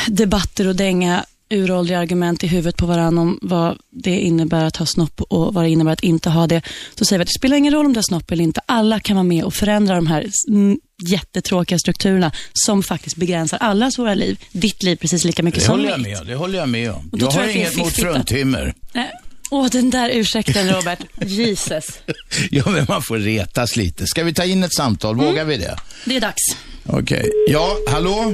[0.07, 4.85] debatter och dänga uråldriga argument i huvudet på varandra om vad det innebär att ha
[4.85, 6.61] snopp och vad det innebär att inte ha det.
[6.95, 8.61] Så säger vi att det spelar ingen roll om du har snopp eller inte.
[8.65, 13.99] Alla kan vara med och förändra de här mm, jättetråkiga strukturerna som faktiskt begränsar allas
[13.99, 14.39] våra liv.
[14.51, 16.17] Ditt liv precis lika mycket Det som håller jag mitt.
[16.17, 17.09] med Det håller jag med om.
[17.13, 18.73] Jag har jag inget mot fruntimmer.
[18.93, 19.11] Nej.
[19.51, 20.99] Åh, den där ursäkten Robert.
[21.25, 21.85] Jesus.
[22.51, 24.07] Ja, men man får retas lite.
[24.07, 25.13] Ska vi ta in ett samtal?
[25.15, 25.25] Mm.
[25.25, 25.75] Vågar vi det?
[26.05, 26.41] Det är dags.
[26.85, 27.31] Okej.
[27.49, 28.33] Ja, hallå?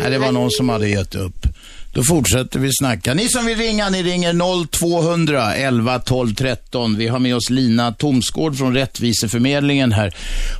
[0.00, 1.46] Nej, det var någon som hade gett upp.
[1.92, 3.14] Då fortsätter vi snacka.
[3.14, 6.96] Ni som vill ringa, ni ringer 0200 11 12 13.
[6.96, 10.14] Vi har med oss Lina Tomsgård från Rättviseförmedlingen här.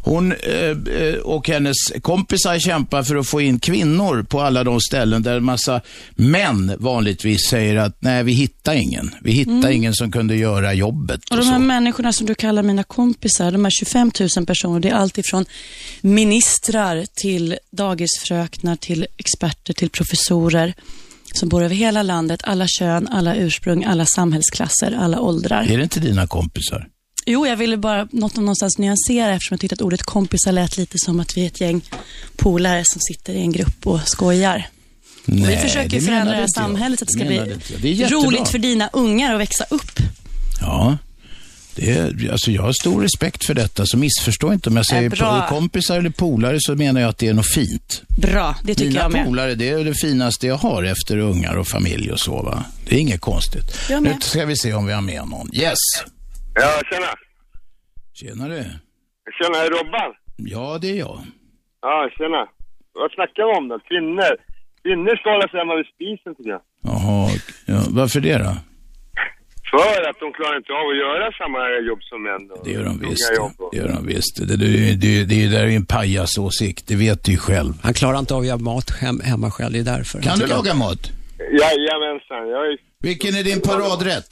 [0.04, 4.80] Hon eh, eh, och hennes kompisar kämpar för att få in kvinnor på alla de
[4.80, 5.80] ställen där en massa
[6.14, 9.14] män vanligtvis säger att nej, vi hittar ingen.
[9.22, 11.20] Vi hittar ingen som kunde göra jobbet.
[11.24, 11.60] Och Och de här så.
[11.60, 15.44] människorna som du kallar mina kompisar, de här 25 000 personer, det är allt ifrån
[16.00, 20.74] ministrar till dagisfröknar, till experter, till professorer
[21.36, 25.62] som bor över hela landet, alla kön, alla ursprung, alla samhällsklasser, alla åldrar.
[25.70, 26.86] Är det inte dina kompisar?
[27.26, 30.98] Jo, jag ville bara något någonstans nyansera eftersom jag tyckte att ordet kompisar lät lite
[30.98, 31.80] som att vi är ett gäng
[32.36, 34.68] polare som sitter i en grupp och skojar.
[35.26, 38.48] Och vi Nej, försöker det förändra det här samhället så att det ska bli roligt
[38.48, 40.00] för dina ungar att växa upp.
[40.60, 40.98] Ja,
[41.76, 45.10] det är, alltså jag har stor respekt för detta, så missförstå inte om jag säger
[45.10, 45.46] bra.
[45.48, 48.02] kompisar eller polare så menar jag att det är något fint.
[48.22, 49.26] Bra, det tycker Mina jag med.
[49.26, 52.64] polare, det är det finaste jag har efter ungar och familj och så va.
[52.88, 53.64] Det är inget konstigt.
[54.00, 55.54] Nu ska vi se om vi har med någon.
[55.54, 55.74] Yes!
[56.54, 57.06] Ja, tjena.
[58.12, 58.64] Tjenare.
[59.38, 60.14] Tjena, är det Robban?
[60.36, 61.20] Ja, det är jag.
[61.82, 62.46] Ja, tjena.
[62.94, 63.78] Vad snackar vi om då?
[63.78, 64.32] Kvinnor.
[64.82, 66.60] Kvinnor ska hålla sig hemma vid spisen tycker jag.
[66.82, 67.30] Jaha,
[67.66, 68.56] ja, varför det då?
[69.70, 72.48] För att de klarar inte av att göra samma jobb som män.
[72.48, 72.62] då.
[72.64, 73.30] Det gör de visst.
[73.70, 74.36] Det gör de visst.
[74.48, 77.72] Det, det, det, det där är ju en pajasåsikt, det vet du ju själv.
[77.82, 80.22] Han klarar inte av att göra mat hem, hemma själv, det är därför.
[80.22, 81.10] Kan du laga mat?
[81.38, 82.78] Jajamensan, jag är...
[83.02, 84.28] Vilken är din paradrätt?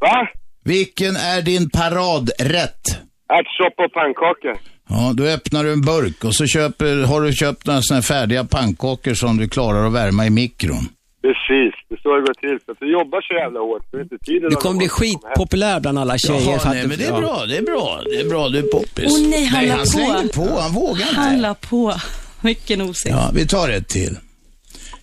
[0.00, 0.28] Va?
[0.64, 2.82] Vilken är din paradrätt?
[3.28, 4.56] Ärtsoppa och pannkakor.
[4.88, 8.02] Ja, då öppnar du en burk och så köper, har du köpt några sådana här
[8.02, 10.88] färdiga pannkakor som du klarar att värma i mikron.
[11.24, 12.58] Precis, det är så det går till.
[12.64, 15.98] För att du jobbar så jävla hårt, så inte tid Du kommer bli skitpopulär bland
[15.98, 16.50] alla tjejer.
[16.50, 19.12] Jaha, nej, men det är bra, det är bra, det är bra, du är poppis.
[19.20, 20.46] Åh nej, han nej, han på.
[20.46, 21.20] på, han vågar inte.
[21.20, 21.94] Han la på.
[22.42, 23.16] Vilken osäker.
[23.16, 24.16] Ja, vi tar ett till.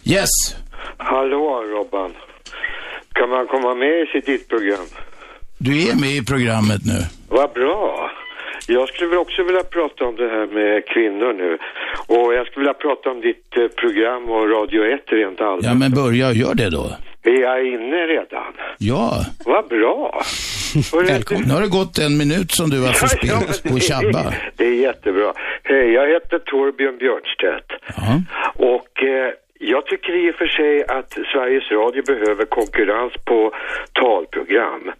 [0.03, 0.29] Yes.
[0.97, 2.11] Hallå Robban.
[3.13, 4.85] Kan man komma med i ditt program?
[5.57, 6.99] Du är med i programmet nu.
[7.29, 8.11] Vad bra.
[8.67, 11.57] Jag skulle också vilja prata om det här med kvinnor nu.
[12.07, 15.65] Och jag skulle vilja prata om ditt eh, program och Radio 1 rent allmänt.
[15.65, 16.85] Ja, men börja och gör det då.
[17.23, 18.53] Är jag inne redan?
[18.77, 19.25] Ja.
[19.45, 20.21] Vad bra.
[21.07, 21.43] Välkommen.
[21.47, 22.95] Nu har det gått en minut som du har
[23.63, 24.33] men på tjabba.
[24.55, 25.33] Det är jättebra.
[25.63, 27.69] Hej, jag heter Torbjörn Björnstedt.
[27.97, 28.21] Ja.
[28.55, 33.53] Och eh, jag tycker i och för sig att Sveriges Radio behöver konkurrens på
[33.93, 34.91] talprogram.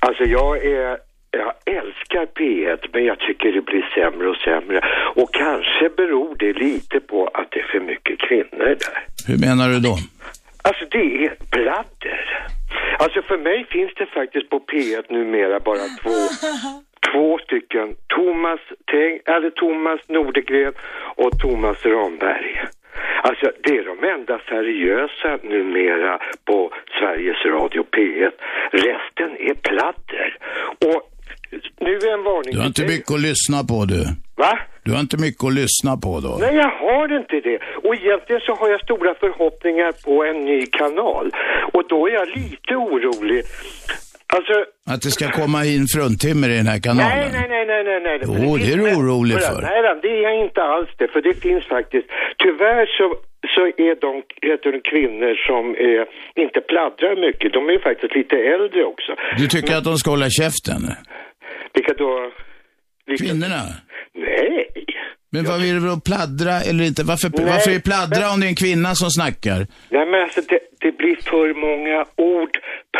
[0.00, 1.05] Alltså jag är
[1.36, 4.80] jag älskar P1 men jag tycker det blir sämre och sämre.
[5.14, 8.98] Och kanske beror det lite på att det är för mycket kvinnor där.
[9.28, 9.96] Hur menar du då?
[10.62, 12.48] Alltså det är pladder.
[12.98, 16.16] Alltså för mig finns det faktiskt på P1 numera bara två,
[17.12, 17.94] två stycken.
[18.06, 20.72] Thomas, Teng, eller Thomas Nordegren
[21.16, 22.60] och Thomas Ramberg.
[23.22, 28.30] Alltså det är de enda seriösa numera på Sveriges Radio P1.
[28.70, 30.38] Resten är pladder.
[30.86, 31.15] Och
[31.80, 34.02] nu är en varning Du har inte mycket att lyssna på du.
[34.36, 34.58] Va?
[34.84, 36.32] Du har inte mycket att lyssna på då.
[36.40, 37.58] Nej, jag har inte det.
[37.86, 41.26] Och egentligen så har jag stora förhoppningar på en ny kanal.
[41.74, 43.42] Och då är jag lite orolig.
[44.36, 44.54] Alltså,
[44.92, 47.08] Att det ska komma in fruntimmer i den här kanalen.
[47.18, 48.18] nej, nej, nej, nej, nej, nej.
[48.22, 49.60] Jo, Men det är du orolig för.
[49.62, 51.08] Nej, det är jag inte alls det.
[51.08, 52.06] För det finns faktiskt,
[52.44, 53.06] tyvärr så,
[53.54, 54.12] så är de,
[54.48, 56.00] heter de kvinnor som är,
[56.44, 57.52] inte pladdrar mycket.
[57.52, 59.10] De är faktiskt lite äldre också.
[59.38, 60.80] Du tycker att de ska hålla käften?
[61.74, 62.32] Vilka då?
[63.06, 63.24] Vilka?
[63.24, 63.62] Kvinnorna?
[64.14, 64.66] Nej.
[65.30, 67.02] Men vad vill du pladdra eller inte?
[67.04, 69.66] Varför, Nej, varför är pladdra men- om det är en kvinna som snackar?
[69.90, 72.50] Nej, men alltså det, det blir för många ord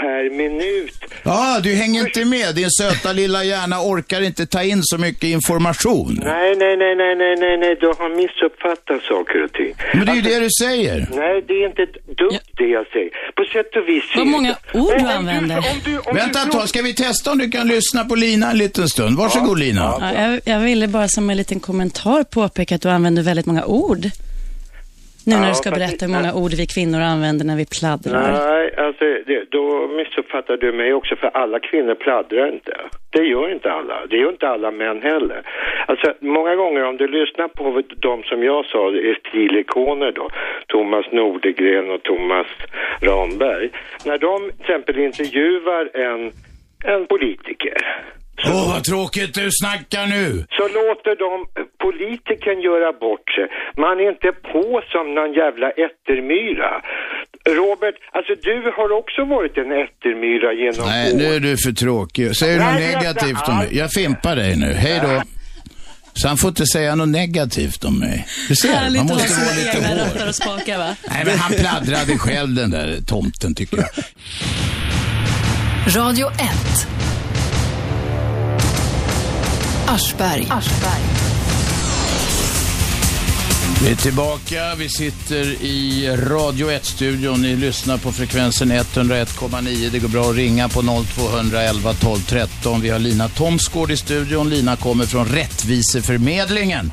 [0.00, 0.98] per minut.
[1.22, 2.54] Ja, du hänger inte med.
[2.54, 6.20] Din söta lilla hjärna orkar inte ta in så mycket information.
[6.24, 9.72] Nej, nej, nej, nej, nej, nej, nej, du har missuppfattat saker och ting.
[9.94, 10.98] Men det är ju det du säger.
[11.22, 13.10] Nej, det är inte ett dugg det jag säger.
[13.36, 14.04] På sätt och vis...
[14.16, 15.56] Vad många ord du om använder.
[15.58, 18.50] om du, om Vänta ett tag, ska vi testa om du kan lyssna på Lina
[18.50, 19.16] en liten stund?
[19.16, 19.94] Varsågod Lina.
[20.00, 23.64] Ja, jag, jag ville bara som en liten kommentar påpeka att du använder väldigt många
[23.64, 24.10] ord.
[25.28, 28.22] Nu när du ska berätta hur många ord vi kvinnor använder när vi pladdrar.
[28.32, 32.74] Nej, alltså det, då missuppfattar du mig också för alla kvinnor pladdrar inte.
[33.10, 34.06] Det gör inte alla.
[34.10, 35.40] Det gör inte alla män heller.
[35.86, 40.30] Alltså många gånger om du lyssnar på de som jag sa är stilikoner då,
[40.66, 42.46] Thomas Nordegren och Thomas
[43.00, 43.70] Ramberg.
[44.04, 46.32] När de till exempel intervjuar en,
[46.84, 47.76] en politiker
[48.44, 50.46] Åh, vad tråkigt du snackar nu.
[50.58, 51.32] så låter de
[51.84, 53.46] politikern göra bort sig.
[53.84, 56.70] Man är inte på som någon jävla ättermyra.
[57.60, 61.16] Robert, alltså du har också varit en ättermyra genom Nej, år.
[61.18, 62.36] nu är du för tråkig.
[62.36, 63.68] Säger du något negativt om mig?
[63.82, 64.72] Jag fimpar dig nu.
[64.72, 65.22] Hej då.
[66.14, 68.26] Så han får inte säga något negativt om mig.
[68.48, 70.28] Du ser, man måste vara lite hård.
[70.28, 70.96] och spakar va?
[71.10, 73.88] Nej, men han pladdrade själv den där tomten tycker jag.
[75.96, 76.36] Radio 1.
[79.88, 80.48] Aschberg.
[83.82, 84.74] Vi är tillbaka.
[84.78, 87.42] Vi sitter i Radio 1-studion.
[87.42, 89.90] Ni lyssnar på frekvensen 101,9.
[89.90, 92.80] Det går bra att ringa på 0211 12 13.
[92.80, 94.50] Vi har Lina Thomsgård i studion.
[94.50, 96.92] Lina kommer från Rättviseförmedlingen.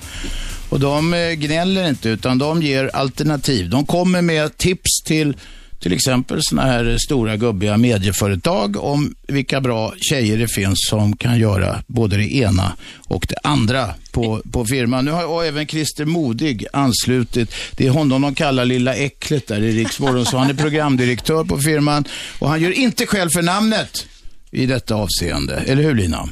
[0.70, 3.70] Och de eh, gnäller inte utan de ger alternativ.
[3.70, 5.36] De kommer med tips till
[5.84, 11.40] till exempel sådana här stora gubbiga medieföretag om vilka bra tjejer det finns som kan
[11.40, 12.74] göra både det ena
[13.08, 15.06] och det andra på, på firman.
[15.06, 17.54] Nu har även Christer Modig anslutit.
[17.72, 21.58] Det är honom de kallar Lilla Äcklet där i Riksmorgon, så han är programdirektör på
[21.58, 22.06] firman
[22.40, 24.08] och han gör inte själv för namnet
[24.52, 25.56] i detta avseende.
[25.56, 26.30] Eller hur Lina?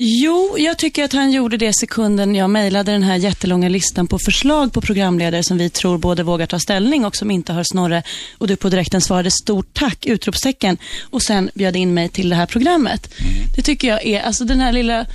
[0.00, 4.18] Jo, jag tycker att han gjorde det sekunden jag mejlade den här jättelånga listan på
[4.18, 8.02] förslag på programledare som vi tror både vågar ta ställning och som inte har Snorre.
[8.38, 10.78] Och du på direkten svarade stort tack, utropstecken.
[11.10, 13.14] Och sen bjöd in mig till det här programmet.
[13.56, 15.06] Det tycker jag är, alltså den här lilla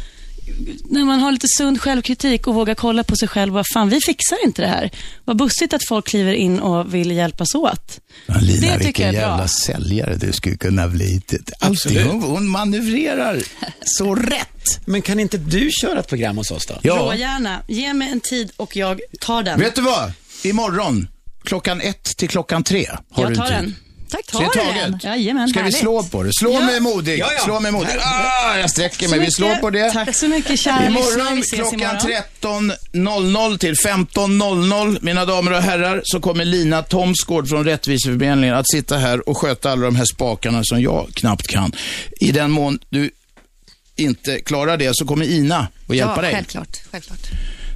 [0.89, 3.53] när man har lite sund självkritik och vågar kolla på sig själv.
[3.53, 4.91] Vad fan, vi fixar inte det här.
[5.25, 7.99] Vad bussigt att folk kliver in och vill hjälpas åt.
[8.25, 9.29] Ja, Lina, Det tycker vilken jag är bra.
[9.29, 11.21] jävla säljare du skulle kunna bli.
[11.59, 13.41] Allting, hon, hon manövrerar
[13.85, 14.79] så rätt.
[14.85, 16.79] Men kan inte du köra ett program hos oss då?
[16.81, 19.59] Ja, Rågärna, ge mig en tid och jag tar den.
[19.59, 20.11] vet du vad?
[20.43, 21.07] Imorgon,
[21.43, 23.55] klockan ett till klockan tre har du jag en tar tid.
[23.55, 23.75] den.
[24.13, 24.49] Tack, Så det är
[24.89, 25.03] taget.
[25.03, 25.79] Jajamän, Ska vi härligt.
[25.79, 26.31] slå på det?
[26.33, 26.59] Slå Ja.
[26.65, 27.19] mig modig.
[27.19, 27.43] Ja, ja.
[27.43, 27.89] Slå mig modig.
[27.99, 29.19] Ah, jag sträcker mig.
[29.19, 29.91] Vi slår på det.
[29.91, 30.85] Tack så mycket, kära.
[30.87, 32.71] Imorgon Vi klockan imorgon.
[32.91, 38.97] 13.00 till 15.00, mina damer och herrar, så kommer Lina Thomsgård från Rättviseförmedlingen att sitta
[38.97, 41.71] här och sköta alla de här spakarna som jag knappt kan.
[42.19, 43.11] I den mån du
[43.95, 46.33] inte klarar det så kommer Ina att hjälpa ja, dig.
[46.33, 46.77] självklart.
[46.91, 47.19] självklart.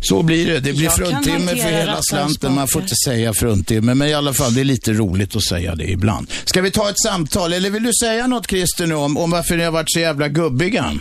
[0.01, 0.59] Så blir det.
[0.59, 2.55] Det blir Jag fruntimmer för hela slanten.
[2.55, 5.75] Man får inte säga fruntimmer, men i alla fall, det är lite roligt att säga
[5.75, 6.31] det ibland.
[6.45, 9.57] Ska vi ta ett samtal, eller vill du säga något Christer nu om, om varför
[9.57, 10.99] ni har varit så jävla gubbiga?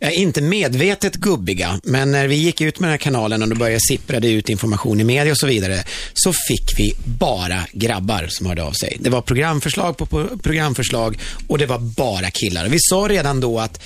[0.00, 3.48] Jag är inte medvetet gubbiga, men när vi gick ut med den här kanalen och
[3.48, 7.66] det började sippra det ut information i media och så vidare, så fick vi bara
[7.72, 8.96] grabbar som hörde av sig.
[9.00, 10.06] Det var programförslag på
[10.42, 12.68] programförslag och det var bara killar.
[12.68, 13.80] Vi sa redan då att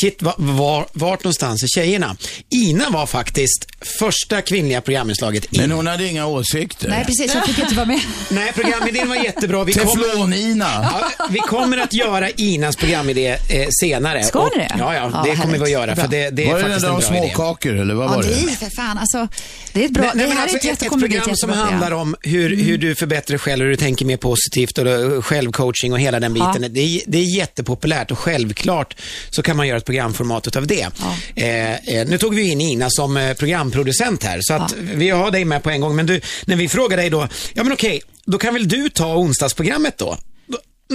[0.00, 2.16] Shit, var, var, vart någonstans är tjejerna?
[2.50, 3.66] Ina var faktiskt
[3.98, 5.60] första kvinnliga programinslaget in.
[5.60, 6.88] Men hon hade inga åsikter.
[6.88, 7.34] Nej, precis.
[7.34, 8.00] Jag fick inte vara med.
[8.30, 9.64] Nej, programidén var jättebra.
[9.64, 10.64] Vi kommer, Teflon-Ina.
[10.82, 14.24] ja, vi kommer att göra Inas programidé eh, senare.
[14.24, 14.74] Ska Och- ni det?
[14.78, 15.96] Ja, ja, Ja, det vad kommer vi att göra.
[15.96, 18.22] För det, det är Var det den faktiskt där om småkakor, eller vad Ja, var
[18.22, 18.28] det?
[18.46, 18.98] nej, för fan.
[18.98, 19.28] Alltså,
[19.72, 20.02] det är ett bra...
[20.02, 22.16] Nej, det men här alltså, är ett, ett, ett kommer program ett som handlar om
[22.22, 26.00] hur, hur du förbättrar dig själv, hur du tänker mer positivt och eh, självcoaching och
[26.00, 26.62] hela den biten.
[26.62, 26.68] Ja.
[26.68, 28.96] Det, är, det är jättepopulärt och självklart
[29.30, 30.88] så kan man göra ett programformat utav det.
[31.34, 35.30] Eh, eh, nu tog vi in Ina som eh, programproducent här, så att vi har
[35.30, 35.96] dig med på en gång.
[35.96, 39.16] Men du, när vi frågar dig då, ja men okej, då kan väl du ta
[39.16, 40.18] onsdagsprogrammet då?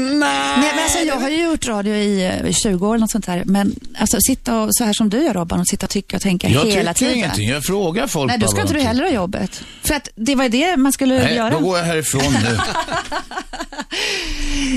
[0.03, 0.57] Nej.
[0.59, 3.25] Nej, men alltså, jag har ju gjort radio i eh, 20 år eller något sånt
[3.25, 3.43] där.
[3.45, 6.21] Men alltså, sitta och, så här som du gör Robban och sitta och tycka och
[6.21, 7.15] tänka Jag hela tycker tiden.
[7.15, 7.49] ingenting.
[7.49, 9.63] Jag frågar folk Nej, då ska inte du heller ha jobbet.
[9.83, 11.27] För att det var ju det man skulle tycker.
[11.27, 11.49] Nej, göra.
[11.49, 12.57] då går jag härifrån nu.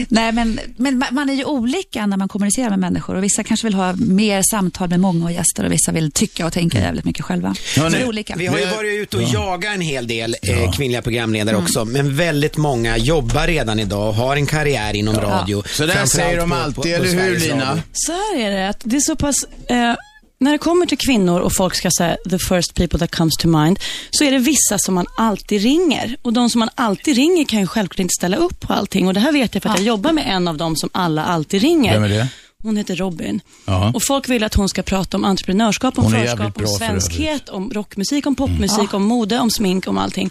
[0.08, 3.44] Nej, men, men ma- man är ju olika när man kommunicerar med människor och vissa
[3.44, 6.78] kanske vill ha mer samtal med många och gäster och vissa vill tycka och tänka
[6.78, 7.54] jävligt mycket själva.
[7.76, 8.34] Hörni, så det är olika.
[8.36, 9.28] Vi har ju varit ute och ja.
[9.32, 11.64] jagat en hel del eh, kvinnliga programledare Mm.
[11.64, 15.62] också, men väldigt många jobbar redan idag och har en karriär inom radio.
[15.66, 17.82] Så där säger de alltid, på- på eller hur Lina?
[17.92, 19.36] Så här är det, att det är så pass...
[19.68, 19.94] Eh,
[20.40, 23.48] när det kommer till kvinnor och folk ska säga the first people that comes to
[23.48, 23.78] mind,
[24.10, 26.16] så är det vissa som man alltid ringer.
[26.22, 29.06] Och de som man alltid ringer kan ju självklart inte ställa upp på allting.
[29.08, 31.24] Och det här vet jag för att jag jobbar med en av dem som alla
[31.24, 31.92] alltid ringer.
[31.92, 32.28] Vem är det?
[32.62, 33.40] Hon heter Robin.
[33.66, 33.92] Ja.
[33.94, 38.26] Och folk vill att hon ska prata om entreprenörskap, om förskap, om svenskhet, om rockmusik,
[38.26, 40.30] om popmusik, om mode, om smink, om allting.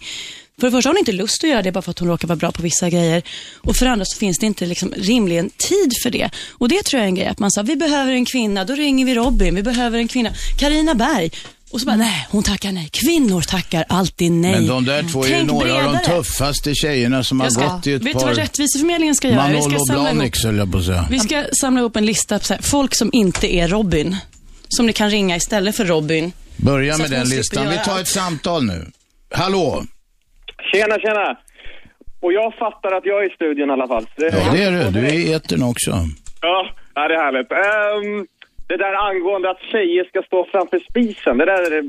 [0.62, 2.28] För det första har hon inte lust att göra det bara för att hon råkar
[2.28, 3.24] vara bra på vissa grejer.
[3.58, 6.30] Och för det andra så finns det inte liksom rimligen tid för det.
[6.52, 8.74] Och det tror jag är en grej, att man sa, vi behöver en kvinna, då
[8.76, 10.30] ringer vi Robin, vi behöver en kvinna.
[10.60, 11.32] Karina Berg.
[11.71, 12.89] Och så bara, nej, hon tackar nej.
[12.91, 14.52] Kvinnor tackar alltid nej.
[14.52, 16.24] Men de där två är ju några av de bredare.
[16.24, 18.34] tuffaste tjejerna som har Jag ska, gått i ett vet du vad par...
[18.34, 19.47] Rättviseförmedlingen ska göra?
[19.47, 21.08] Vi ska Manolo ihop Blahniks höll jag på att säga.
[21.10, 24.17] vi ska samla upp en lista på så här, folk som inte är Robin.
[24.69, 26.32] Som ni kan ringa istället för Robin.
[26.58, 27.69] Börja med den listan.
[27.69, 28.02] Vi tar allt.
[28.02, 28.91] ett samtal nu.
[29.34, 29.86] Hallå?
[30.71, 31.38] Tjena, tjena.
[32.19, 34.05] Och jag fattar att jag är i studion i alla fall.
[34.15, 34.91] Det, Ja, det är du.
[34.99, 35.91] Du är i etern också.
[36.41, 37.51] Ja, ja, det är härligt.
[37.51, 38.27] Ehm,
[38.67, 41.84] det där angående att tjejer ska stå framför spisen, det där eh,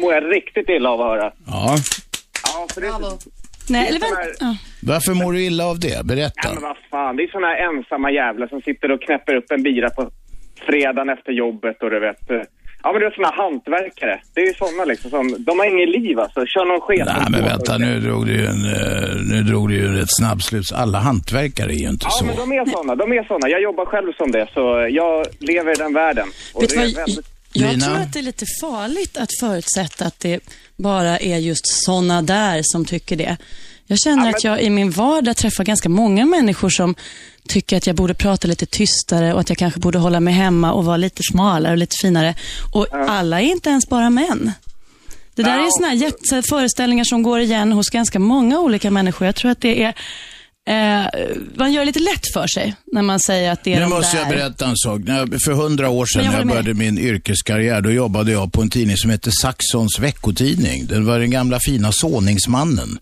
[0.00, 1.32] mår jag riktigt illa av att höra.
[1.46, 1.76] Ja.
[2.44, 2.92] Ja, för det,
[3.70, 4.30] Nej, eller vänta.
[4.40, 4.56] Ja.
[4.82, 5.88] Varför mår du illa av det?
[5.88, 6.54] ja, Berätta.
[6.54, 9.62] men vad fan, det är såna här ensamma jävlar som sitter och knäpper upp en
[9.62, 10.10] bira på
[10.66, 12.30] fredagen efter jobbet och du vet.
[12.82, 14.20] Ja men det är såna hantverkare.
[14.34, 16.46] Det är ju såna liksom som, de har ingen liv alltså.
[16.46, 17.06] Kör någon sket.
[17.06, 17.78] Nej, men vänta.
[17.78, 20.72] Nu drog du ju en, eh, nu drog du ju en rätt snabb sluts.
[20.72, 22.24] Alla hantverkare är ju inte Ja så.
[22.24, 23.48] men de är såna, de är såna.
[23.48, 26.28] Jag jobbar själv som det så jag lever i den världen.
[26.54, 27.26] Och Vet det vad, är väldigt...
[27.52, 27.84] jag Lina?
[27.86, 30.40] tror att det är lite farligt att förutsätta att det
[30.76, 33.36] bara är just såna där som tycker det.
[33.86, 36.94] Jag känner Ja, men- att jag i min vardag träffar ganska många människor som
[37.48, 40.72] tycker att jag borde prata lite tystare och att jag kanske borde hålla mig hemma
[40.72, 42.34] och vara lite smalare och lite finare.
[42.72, 44.52] Och alla är inte ens bara män.
[45.34, 45.88] Det där är såna
[46.36, 49.26] här föreställningar som går igen hos ganska många olika människor.
[49.26, 49.94] Jag tror att det är
[50.68, 51.04] Eh,
[51.56, 53.88] man gör det lite lätt för sig när man säger att det är Nu de
[53.90, 54.22] måste där.
[54.24, 55.00] jag berätta en sak.
[55.06, 58.52] Jag, för hundra år sedan jag när jag med började min yrkeskarriär, då jobbade jag
[58.52, 60.86] på en tidning som hette Saxons veckotidning.
[60.86, 62.98] Den var den gamla fina såningsmannen.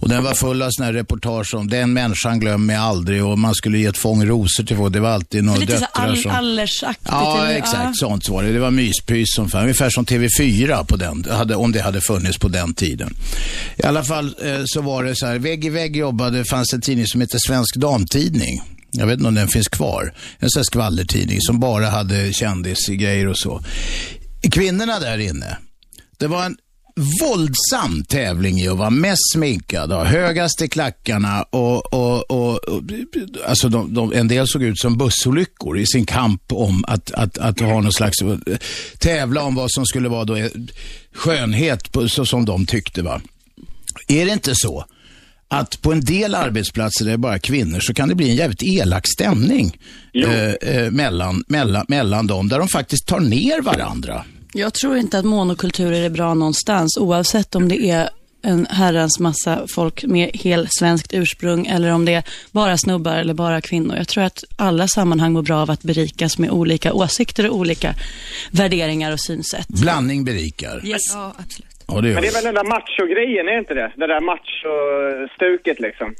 [0.00, 3.38] Och den var full av sådana här reportage om den människan glömmer jag aldrig och
[3.38, 4.92] man skulle ge ett fång rosor till folk.
[4.92, 6.30] Det var alltid några Lite så döttrar all, som...
[6.30, 7.08] allersaktigt.
[7.10, 7.96] Ja, eller- exakt.
[7.98, 8.52] Sånt var det.
[8.52, 9.62] Det var myspys som fan.
[9.62, 13.16] Ungefär som TV4 på den, hade, om det hade funnits på den tiden.
[13.76, 16.80] I alla fall eh, så var det så här, vägg i vägg jobbade, fanns en
[16.80, 18.62] tidning som heter Svensk Damtidning.
[18.90, 20.14] Jag vet inte om den finns kvar.
[20.38, 23.62] En sån här skvallertidning som bara hade kändisgrejer och så.
[24.50, 25.58] Kvinnorna där inne,
[26.18, 26.56] det var en
[27.20, 32.82] våldsam tävling i att vara mest sminkad, ha högast i klackarna och, och, och, och
[33.46, 37.38] alltså de, de, en del såg ut som bussolyckor i sin kamp om att, att,
[37.38, 38.18] att ha någon slags,
[38.98, 40.36] tävla om vad som skulle vara då
[41.14, 43.02] skönhet på, så som de tyckte.
[43.02, 43.20] Va?
[44.08, 44.84] Är det inte så
[45.48, 48.36] att på en del arbetsplatser där det är bara kvinnor så kan det bli en
[48.36, 49.78] jävligt elak stämning
[50.14, 54.24] eh, eh, mellan, mellan, mellan dem, där de faktiskt tar ner varandra?
[54.52, 58.08] Jag tror inte att monokulturer är bra någonstans, oavsett om det är
[58.44, 63.34] en herrans massa folk med hel svenskt ursprung eller om det är bara snubbar eller
[63.34, 63.96] bara kvinnor.
[63.96, 67.94] Jag tror att alla sammanhang mår bra av att berikas med olika åsikter och olika
[68.50, 69.68] värderingar och synsätt.
[69.68, 70.86] Blandning berikar.
[70.86, 71.00] Yes.
[71.12, 71.73] Ja, absolut.
[71.88, 73.92] Ja, det Men det är väl den där macho-grejen, är det inte det?
[73.96, 76.14] Det där macho-stuket liksom.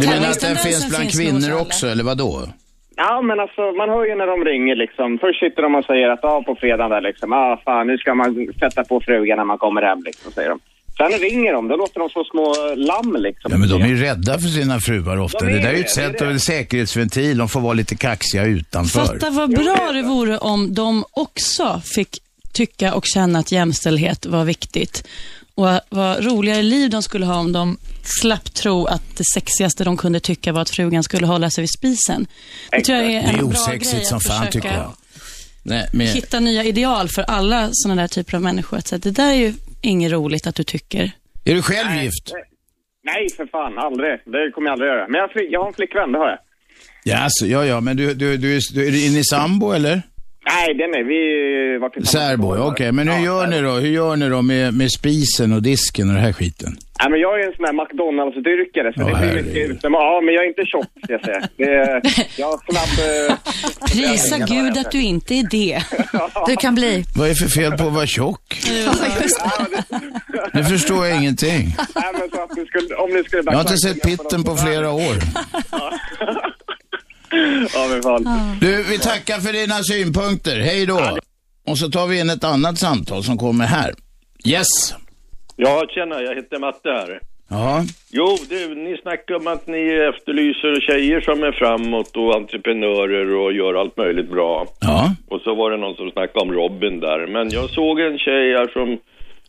[0.00, 2.48] Du menar att den finns bland finns kvinnor också, eller vad då?
[2.96, 5.18] Ja, men alltså man hör ju när de ringer liksom.
[5.18, 8.14] Först sitter de och säger att ja, på fredagen där liksom, ja fan nu ska
[8.14, 10.58] man sätta på frugan när man kommer hem liksom, säger de.
[10.96, 13.52] Sen ringer de, då låter de som små lamm liksom.
[13.52, 15.38] Ja, men de är ju rädda för sina fruar ofta.
[15.38, 16.24] De är Det där är ju ett sätt det.
[16.24, 17.38] en säkerhetsventil.
[17.38, 19.00] De får vara lite kaxiga utanför.
[19.00, 22.08] Fatta vad bra det vore om de också fick
[22.54, 25.08] tycka och känna att jämställdhet var viktigt.
[25.54, 29.96] Och vad roligare liv de skulle ha om de slapp tro att det sexigaste de
[29.96, 32.26] kunde tycka var att frugan skulle hålla sig vid spisen.
[32.70, 34.74] Det tror jag är Det en är bra osexigt grej som att fan, försöka tycker
[34.74, 34.94] jag.
[35.62, 36.06] Nej, men...
[36.06, 38.80] hitta nya ideal för alla sådana där typer av människor.
[38.84, 41.10] Så att det där är ju inget roligt att du tycker.
[41.44, 42.32] Är du själv gift?
[43.04, 44.10] Nej, för fan, aldrig.
[44.24, 45.08] Det kommer jag aldrig göra.
[45.08, 46.38] Men jag, jag har en flickvän, det har jag.
[47.04, 50.02] Ja, alltså, ja, ja, men du, du, du, du är ni sambo eller?
[50.46, 52.28] Nej, det är vi var tillsammans.
[52.28, 52.92] Särbo, okej.
[52.92, 53.70] Men hur gör ni då?
[53.70, 56.76] Hur gör ni då med, med spisen och disken och det här skiten?
[57.00, 59.78] Nej, men jag är en sån här McDonalds-dyrkare, så Ja, det blir mycket ute.
[59.82, 61.48] Ja, men jag är inte tjock, ska jag säga.
[61.56, 62.02] Det är,
[62.40, 63.30] jag har snabb...
[63.30, 63.36] eh,
[63.92, 65.82] Prisa Gud att du inte är det.
[66.46, 67.04] Du kan bli.
[67.16, 68.40] Vad är det för fel på att vara tjock?
[70.52, 71.76] Nu förstår jag ingenting.
[71.94, 74.56] Nej, men så att ni skulle, om ni skulle Jag har inte sett pitten på
[74.56, 75.16] flera år.
[77.74, 78.24] Ja, men fan.
[78.60, 80.60] Du, vi tackar för dina synpunkter.
[80.60, 81.18] Hej då.
[81.66, 83.92] Och så tar vi in ett annat samtal som kommer här.
[84.46, 84.94] Yes.
[85.56, 87.20] Ja, tjena, jag heter Matte här.
[87.48, 87.84] Ja.
[88.10, 93.52] Jo, du, ni snackar om att ni efterlyser tjejer som är framåt och entreprenörer och
[93.52, 94.66] gör allt möjligt bra.
[94.80, 95.14] Ja.
[95.28, 97.26] Och så var det någon som snackade om Robin där.
[97.26, 98.98] Men jag såg en tjej här som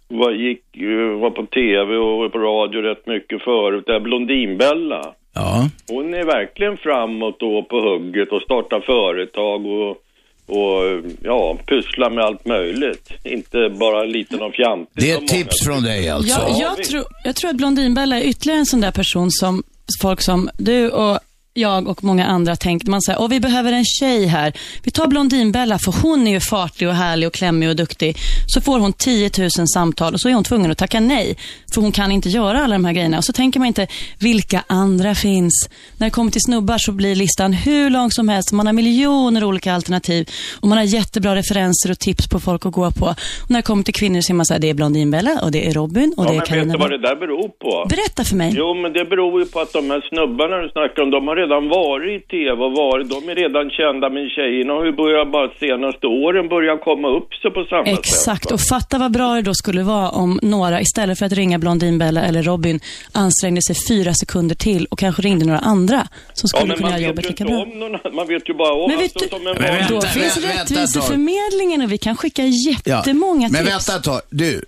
[0.07, 5.13] var, gick, eh, var på tv och på radio rätt mycket förut, där Blondinbella.
[5.33, 5.69] Ja.
[5.87, 9.89] Hon är verkligen framåt och på hugget och startar företag och,
[10.57, 13.09] och ja, pysslar med allt möjligt.
[13.23, 15.03] Inte bara liten och fjantig.
[15.03, 16.41] Det är ett tips från dig alltså.
[16.41, 19.63] Jag, jag, tror, jag tror att Blondinbella är ytterligare en sån där person som
[20.01, 21.19] folk som du och
[21.57, 24.53] jag och många andra tänkte, man säger, vi behöver en tjej här.
[24.83, 28.17] Vi tar Blondinbella för hon är ju fartig och härlig och klämmig och duktig.
[28.47, 31.37] Så får hon 10 000 samtal och så är hon tvungen att tacka nej.
[31.73, 33.17] För hon kan inte göra alla de här grejerna.
[33.17, 33.87] Och så tänker man inte,
[34.19, 35.69] vilka andra finns?
[35.97, 38.51] När det kommer till snubbar så blir listan hur lång som helst.
[38.51, 40.29] Man har miljoner olika alternativ.
[40.61, 43.05] Och man har jättebra referenser och tips på folk att gå på.
[43.43, 45.51] Och när det kommer till kvinnor så är man så här, det är Blondinbella och
[45.51, 47.47] det är Robin och Ja, det är men vet Carina du vad det där beror
[47.47, 47.85] på?
[47.89, 48.53] Berätta för mig.
[48.57, 51.44] Jo, men det beror ju på att de här snubbarna du snackar om, de har
[51.45, 55.31] redan varit i tv och varit, de är redan kända, men tjejerna har ju börjat
[55.31, 57.99] bara senaste åren börjat komma upp sig på samma sätt.
[57.99, 61.59] Exakt, och fatta vad bra det då skulle vara om några, istället för att ringa
[61.59, 62.79] Blondinbella eller Robin,
[63.11, 66.89] ansträngde sig fyra sekunder till och kanske ringde några andra som skulle Ja, men kunna
[66.99, 67.65] göra jobbet lika bra.
[67.65, 69.93] någon, man vet ju bara om Men vet alltså, du- som en Men vanlig- Då
[69.93, 70.61] vänta, finns vänta, vänta.
[70.73, 72.71] Rättviseförmedlingen och vi kan skicka Ja.
[72.71, 73.75] jättemånga Men tips.
[73.89, 74.21] vänta ett tag.
[74.29, 74.61] Du,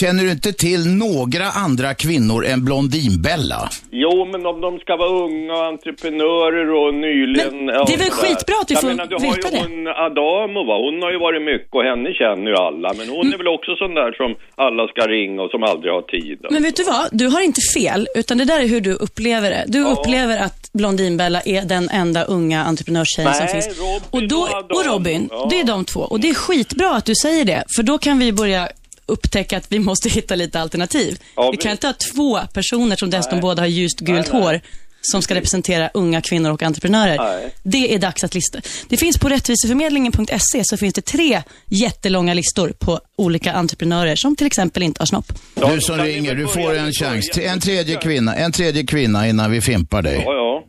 [0.00, 3.70] känner du inte till några andra kvinnor än Blondinbella?
[3.90, 7.56] Jo, men om de ska vara unga och entreprenörer och nyligen...
[7.56, 9.54] Men ja, det är väl skitbra att du Jag får menar, du har veta ju
[9.56, 9.60] det.
[9.62, 10.76] hon Adamo, va?
[10.86, 12.88] Hon har ju varit mycket och henne känner ju alla.
[12.98, 13.32] Men hon Mm.
[13.34, 14.30] är väl också sån där som
[14.66, 16.38] alla ska ringa och som aldrig har tid.
[16.50, 17.04] Men vet du vad?
[17.12, 19.64] Du har inte fel, utan det där är hur du upplever det.
[19.68, 23.68] Du upplever att Blondinbella är den enda unga entreprenörstjejen som finns.
[23.80, 25.46] Robin och, då, och och Robin, Ja.
[25.50, 26.00] det är de två.
[26.00, 28.68] Och det är skitbra att du säger det, för då kan vi börja
[29.12, 31.18] upptäcka att vi måste hitta lite alternativ.
[31.36, 34.60] Ja, vi kan inte ha två personer som dessutom båda har ljust gult hår
[35.02, 37.16] som ska representera unga kvinnor och entreprenörer.
[37.18, 37.54] Nej.
[37.62, 38.60] Det är dags att lista.
[38.88, 44.46] Det finns på rättviseförmedlingen.se så finns det tre jättelånga listor på olika entreprenörer som till
[44.46, 45.32] exempel inte har snopp.
[45.54, 47.38] Du som ringer, du får en chans.
[47.38, 50.22] En tredje kvinna, en tredje kvinna innan vi fimpar dig.
[50.24, 50.64] Ja, ja.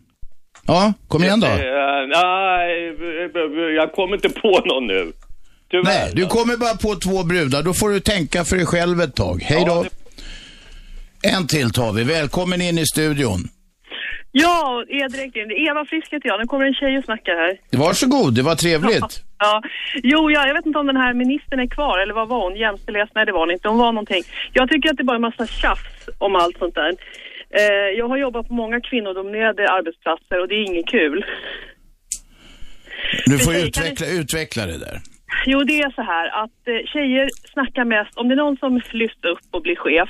[0.66, 1.48] Ja, kom igen då.
[1.48, 1.54] Eh,
[2.08, 2.96] nej,
[3.76, 5.14] jag kommer inte på någon nu.
[5.74, 5.84] Tyvärr.
[5.84, 7.64] Nej, du kommer bara på två brudar.
[7.64, 9.42] Då får du tänka för dig själv ett tag.
[9.44, 9.86] Hej då.
[11.34, 12.04] En till tar vi.
[12.04, 13.40] Välkommen in i studion.
[14.32, 15.52] Ja, är direkt in.
[15.70, 16.40] Eva Frisk heter jag.
[16.40, 17.52] Nu kommer en tjej och snackar här.
[17.84, 19.12] Varsågod, det var trevligt.
[19.38, 19.62] Ja,
[20.04, 22.56] jo, ja, jag vet inte om den här ministern är kvar eller vad var hon?
[22.56, 23.10] Jämställdhet?
[23.16, 23.68] Nej, det var hon inte.
[23.68, 24.24] Hon var någonting.
[24.54, 26.92] Jag tycker att det bara är en massa tjafs om allt sånt där.
[27.60, 31.26] Eh, jag har jobbat på många kvinnodominerade arbetsplatser och det är inget kul.
[33.26, 34.98] Du får Precis, utveckla, utveckla det där.
[35.46, 38.82] Jo, det är så här att eh, tjejer snackar mest, om det är någon som
[38.92, 40.10] lyfter upp och blir chef,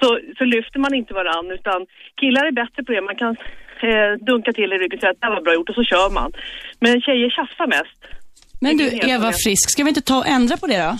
[0.00, 1.86] så, så lyfter man inte varann utan
[2.20, 3.00] killar är bättre på det.
[3.00, 3.36] Man kan
[3.88, 6.10] eh, dunka till i ryggen och säga att det var bra gjort och så kör
[6.10, 6.32] man.
[6.80, 8.00] Men tjejer tjafsar mest.
[8.60, 9.32] Men du, Eva.
[9.32, 10.92] Frisk, ska vi inte ta och ändra på det då?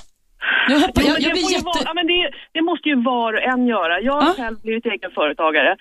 [0.68, 1.64] Jag, hoppas, Jo, jag, jag det, blir jätte...
[1.64, 4.00] vara, ja, men det, det måste ju var och en göra.
[4.00, 5.76] Jag har själv blivit egen företagare.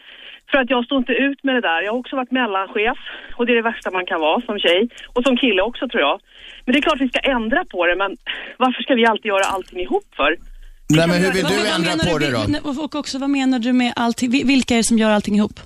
[0.52, 1.82] För att jag står inte ut med det där.
[1.82, 2.98] Jag har också varit mellanchef
[3.38, 4.90] och det är det värsta man kan vara som tjej.
[5.14, 6.20] Och som kille också tror jag.
[6.68, 8.12] Men det är klart vi ska ändra på det men
[8.58, 10.36] varför ska vi alltid göra allting ihop för?
[10.90, 12.70] Nej, men hur vill du ändra på det då?
[12.86, 14.32] Och också, vad menar du med allting?
[14.32, 15.60] Vi- Vilka är det som gör allting ihop?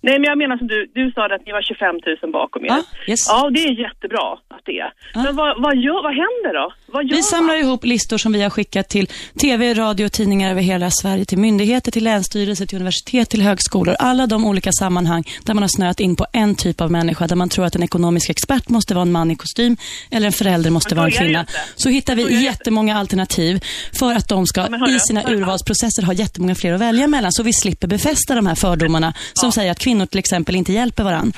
[0.00, 2.68] Nej men jag menar som du, du sa att ni var 25 000 bakom er.
[2.68, 3.20] Ja, yes.
[3.28, 4.92] ja det är jättebra att det är.
[5.14, 6.72] Men vad, vad, gör, vad händer då?
[7.02, 9.08] Vi samlar ihop listor som vi har skickat till
[9.40, 13.96] TV, radio och tidningar över hela Sverige, till myndigheter, till länsstyrelser, till universitet, till högskolor.
[13.98, 17.36] Alla de olika sammanhang där man har snöat in på en typ av människa, där
[17.36, 19.76] man tror att en ekonomisk expert måste vara en man i kostym
[20.10, 21.46] eller en förälder måste Men vara en kvinna.
[21.76, 26.72] Så hittar vi jättemånga alternativ för att de ska i sina urvalsprocesser ha jättemånga fler
[26.72, 30.18] att välja mellan, så vi slipper befästa de här fördomarna som säger att kvinnor till
[30.18, 31.32] exempel inte hjälper varann.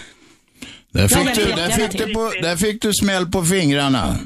[0.93, 4.17] Där fick, du, där, fick du på, där fick du smäll på fingrarna.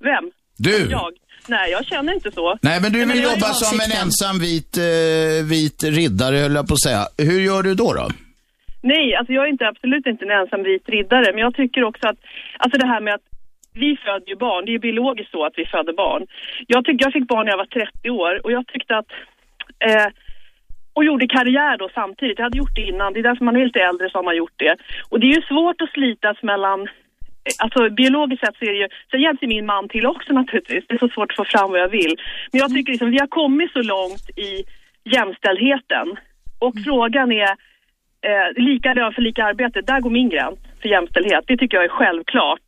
[0.00, 0.30] Vem?
[0.68, 0.90] Du.
[0.90, 1.12] Jag?
[1.48, 2.58] Nej, jag känner inte så.
[2.62, 6.68] Nej, men du vill är jobba som en ensam vit, eh, vit riddare, höll jag
[6.68, 7.02] på att säga.
[7.28, 7.92] Hur gör du då?
[8.00, 8.06] då?
[8.92, 12.04] Nej, alltså jag är inte, absolut inte en ensam vit riddare, men jag tycker också
[12.08, 12.20] att,
[12.62, 13.26] alltså det här med att
[13.82, 16.22] vi föder ju barn, det är ju biologiskt så att vi föder barn.
[16.66, 19.10] Jag, tyck, jag fick barn när jag var 30 år och jag tyckte att,
[19.88, 20.08] eh,
[20.92, 23.64] och gjorde karriär då samtidigt, jag hade gjort det innan, det är därför man är
[23.64, 24.76] lite äldre som har gjort det.
[25.10, 26.88] Och det är ju svårt att slitas mellan
[27.64, 30.94] Alltså biologiskt sett så är det ju, sen hjälpte min man till också naturligtvis, det
[30.94, 32.14] är så svårt att få fram vad jag vill.
[32.50, 34.50] Men jag tycker liksom, vi har kommit så långt i
[35.14, 36.06] jämställdheten.
[36.64, 37.50] Och frågan är,
[38.28, 41.44] eh, lika lön för lika arbete, där går min gräns för jämställdhet.
[41.46, 42.66] Det tycker jag är självklart.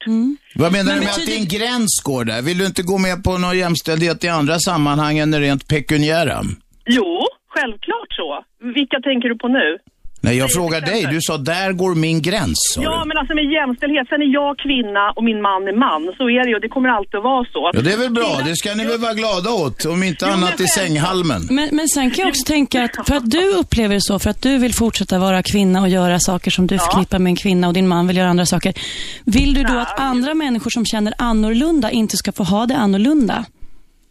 [0.55, 2.43] Vad menar Men du med att din gräns går där?
[2.43, 6.39] Vill du inte gå med på någon jämställdhet i andra sammanhang än rent pekuniära?
[6.87, 7.13] Jo,
[7.49, 8.45] självklart så.
[8.75, 9.79] Vilka tänker du på nu?
[10.27, 11.07] Nej, jag frågar dig.
[11.11, 12.61] Du sa där går min gräns.
[12.77, 13.09] Ja, du.
[13.09, 16.03] men alltså med jämställdhet, sen är jag kvinna och min man är man.
[16.19, 17.71] Så är det ju och det kommer alltid att vara så.
[17.75, 18.33] Ja, det är väl bra.
[18.45, 19.85] Det ska ni väl vara glada åt.
[19.85, 21.43] Om inte annat i sänghalmen.
[21.51, 24.31] Men, men sen kan jag också tänka att för att du upplever det så, för
[24.31, 27.69] att du vill fortsätta vara kvinna och göra saker som du förknippar med en kvinna
[27.69, 28.75] och din man vill göra andra saker.
[29.25, 33.45] Vill du då att andra människor som känner annorlunda inte ska få ha det annorlunda?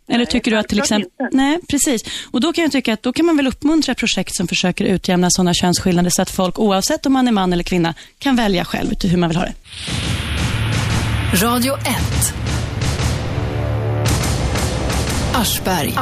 [0.08, 1.10] Eller tycker du att till exempel...
[1.32, 2.02] Nej, precis.
[2.32, 5.30] Och då kan jag tycka att då kan man väl uppmuntra projekt som försöker utjämna
[5.30, 8.91] sådana könsskillnader så att folk, oavsett om man är man eller kvinna, kan välja själv
[9.04, 9.54] hur man vill ha det.
[11.45, 11.86] Radio 1.
[15.34, 15.93] Aschberg.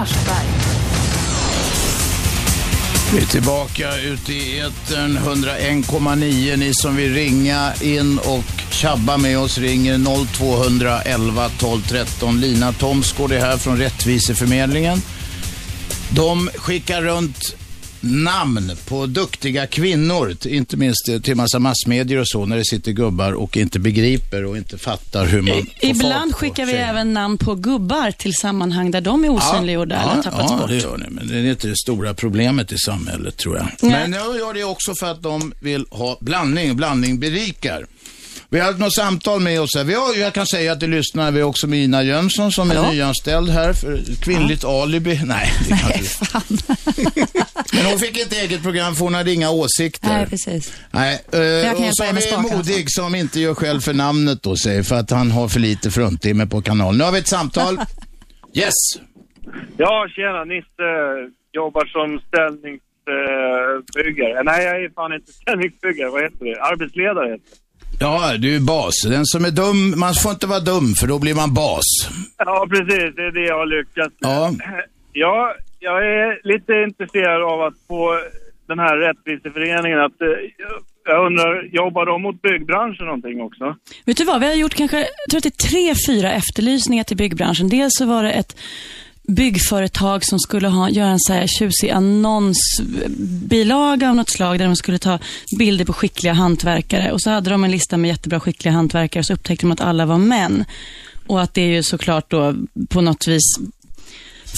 [3.14, 6.58] Vi är tillbaka ute i etern 101,9.
[6.58, 12.42] Ni som vill ringa in och tjabba med oss ringer 0211 12 13.
[12.42, 15.02] Lina Thomsgård är här från Rättviseförmedlingen.
[16.10, 17.56] De skickar runt
[18.02, 22.92] namn på duktiga kvinnor, inte minst eh, till massa massmedier och så, när det sitter
[22.92, 27.38] gubbar och inte begriper och inte fattar hur man får Ibland skickar vi även namn
[27.38, 30.70] på gubbar till sammanhang där de är osynliggjorda eller har tappats ja, bort.
[30.70, 31.06] det gör ni.
[31.10, 33.66] Men det är inte det stora problemet i samhället, tror jag.
[33.82, 33.92] Nej.
[33.92, 36.76] Men jag gör det också för att de vill ha blandning.
[36.76, 37.86] Blandning berikar.
[38.52, 39.84] Vi har haft något samtal med oss här.
[39.84, 42.92] Vi har, jag kan säga att det lyssnar vi också med Ina Jönsson som är
[42.92, 45.22] nyanställd här för kvinnligt alibi.
[45.26, 46.04] Nej, det kan Nej,
[47.74, 50.10] Men hon fick ett eget program för hon hade inga åsikter.
[50.10, 50.74] Nej, precis.
[50.92, 53.82] Nej, kan eh, hjälpa och så har henne vi spaka Modig som inte gör själv
[53.82, 56.98] för namnet då, säger för att han har för lite fruntimmer på kanalen.
[56.98, 57.80] Nu har vi ett samtal.
[58.54, 58.74] Yes.
[59.78, 60.44] Ja, tjena.
[60.44, 60.88] Nisse
[61.52, 64.44] jobbar som ställningsbyggare.
[64.44, 66.10] Nej, jag är fan inte ställningsbyggare.
[66.10, 66.62] Vad heter det?
[66.62, 67.58] Arbetsledare heter det.
[68.00, 68.94] Ja, du är bas.
[69.04, 71.84] Den som är dum, man får inte vara dum för då blir man bas.
[72.38, 73.16] Ja, precis.
[73.16, 74.32] Det är det jag har lyckats med.
[74.32, 74.52] Ja.
[75.14, 78.20] Ja, jag är lite intresserad av att få
[78.68, 80.22] den här rättviseföreningen att...
[80.22, 80.28] eh,
[81.06, 83.76] Jag undrar, jobbar de mot byggbranschen någonting också?
[84.06, 87.04] Vet du vad, vi har gjort kanske, jag tror att det är tre, fyra efterlysningar
[87.04, 87.70] till byggbranschen.
[87.70, 88.58] Dels så var det ett
[89.30, 94.76] byggföretag som skulle ha, göra en så här tjusig annonsbilaga av något slag där de
[94.76, 95.20] skulle ta
[95.60, 97.12] bilder på skickliga hantverkare.
[97.12, 99.82] Och så hade de en lista med jättebra skickliga hantverkare och så upptäckte de att
[99.82, 100.66] alla var män.
[101.28, 102.56] Och att det är ju såklart då
[102.90, 103.60] på något vis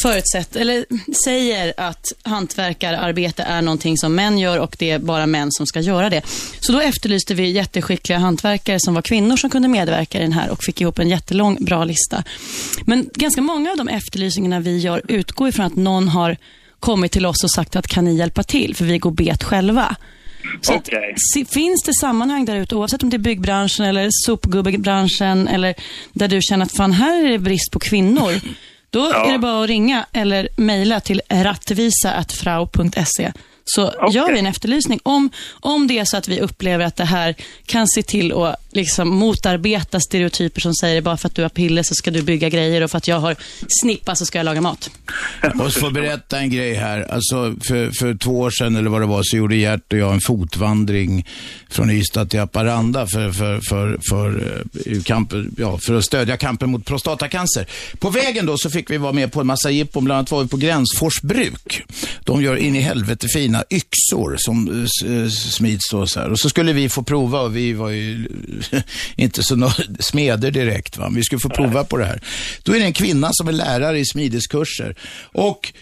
[0.02, 0.86] förutsätt, eller
[1.26, 5.80] säger att hantverkararbete är någonting som män gör och det är bara män som ska
[5.80, 6.22] göra det.
[6.60, 10.50] Så då efterlyste vi jätteskickliga hantverkare som var kvinnor som kunde medverka i den här
[10.50, 12.24] och fick ihop en jättelång, bra lista.
[12.86, 16.38] Men ganska många av de efterlysningarna vi gör utgår ifrån att någon har
[16.80, 19.96] kommit till oss och sagt att kan ni hjälpa till, för vi går bet själva.
[20.62, 20.90] Så att,
[21.34, 25.76] se- finns det sammanhang där ute, oavsett om det är byggbranschen eller sopgubbebranschen eller
[26.14, 28.32] där du känner att fan här är det brist på kvinnor,
[28.92, 33.32] då är det bara att ringa eller mejla till rattvisa.frau.se
[33.76, 35.00] så gör vi en efterlysning.
[35.04, 38.56] Om, om det är så att vi upplever att det här kan se till att
[38.72, 42.50] liksom motarbeta stereotyper som säger bara för att du har piller så ska du bygga
[42.50, 43.36] grejer och för att jag har
[43.82, 44.90] snippa så ska jag laga mat.
[45.42, 47.12] Jag måste få berätta en grej här.
[47.12, 50.14] Alltså, för, för två år sedan eller vad det var så gjorde Gert och jag
[50.14, 51.28] en fotvandring
[51.70, 56.72] från Ystad till Haparanda för, för, för, för, eh, kamp, ja, för att stödja kampen
[56.72, 57.66] mot prostatacancer.
[58.00, 60.06] På vägen då så fick vi vara med på en massa jippon.
[60.06, 61.84] Bland annat var vi på Gränsfors bruk.
[62.24, 64.68] De gör in i helvete fina yxor som
[65.06, 66.30] eh, eh, smids då så här.
[66.30, 68.28] Och så skulle vi få prova och vi var ju
[69.16, 70.98] inte så smeder direkt.
[70.98, 71.10] Va?
[71.16, 72.22] Vi skulle få prova på det här.
[72.64, 74.96] Då är det en kvinna som är lärare i smideskurser.
[75.34, 75.74] Och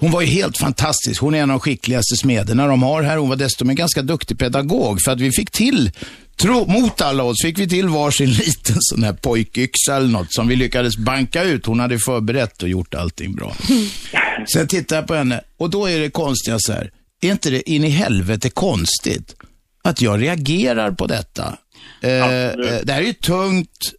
[0.00, 1.20] hon var ju helt fantastisk.
[1.20, 3.16] Hon är en av de skickligaste smederna de har här.
[3.16, 5.90] Hon var dessutom en ganska duktig pedagog för att vi fick till
[6.36, 10.48] Tro, mot alla odds fick vi till varsin liten sån här pojkyxa eller något som
[10.48, 11.66] vi lyckades banka ut.
[11.66, 13.56] Hon hade förberett och gjort allting bra.
[14.52, 16.90] Sen tittar jag på henne och då är det konstiga så här.
[17.24, 19.36] Är inte det in i helvete konstigt
[19.84, 21.58] att jag reagerar på detta?
[22.00, 22.52] Eh, eh,
[22.82, 23.92] det här är ju tungt,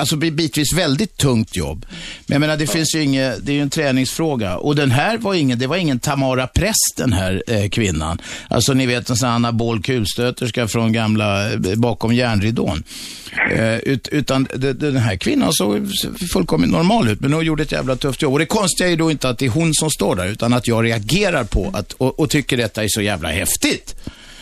[0.00, 1.86] alltså bit- bitvis väldigt tungt jobb.
[2.26, 4.56] Men jag menar, det finns ju inget, det är ju en träningsfråga.
[4.56, 8.20] Och den här var ingen, det var ingen Tamara Prest den här eh, kvinnan.
[8.48, 12.82] Alltså ni vet en sån här anabol kulstöterska från gamla, eh, bakom järnridån.
[13.56, 15.88] Eh, ut, utan det, den här kvinnan såg
[16.32, 18.32] fullkomligt normal ut, men hon gjorde ett jävla tufft jobb.
[18.32, 20.52] Och det konstiga är ju då inte att det är hon som står där, utan
[20.52, 23.94] att jag reagerar på att, och, och tycker detta är så jävla häftigt.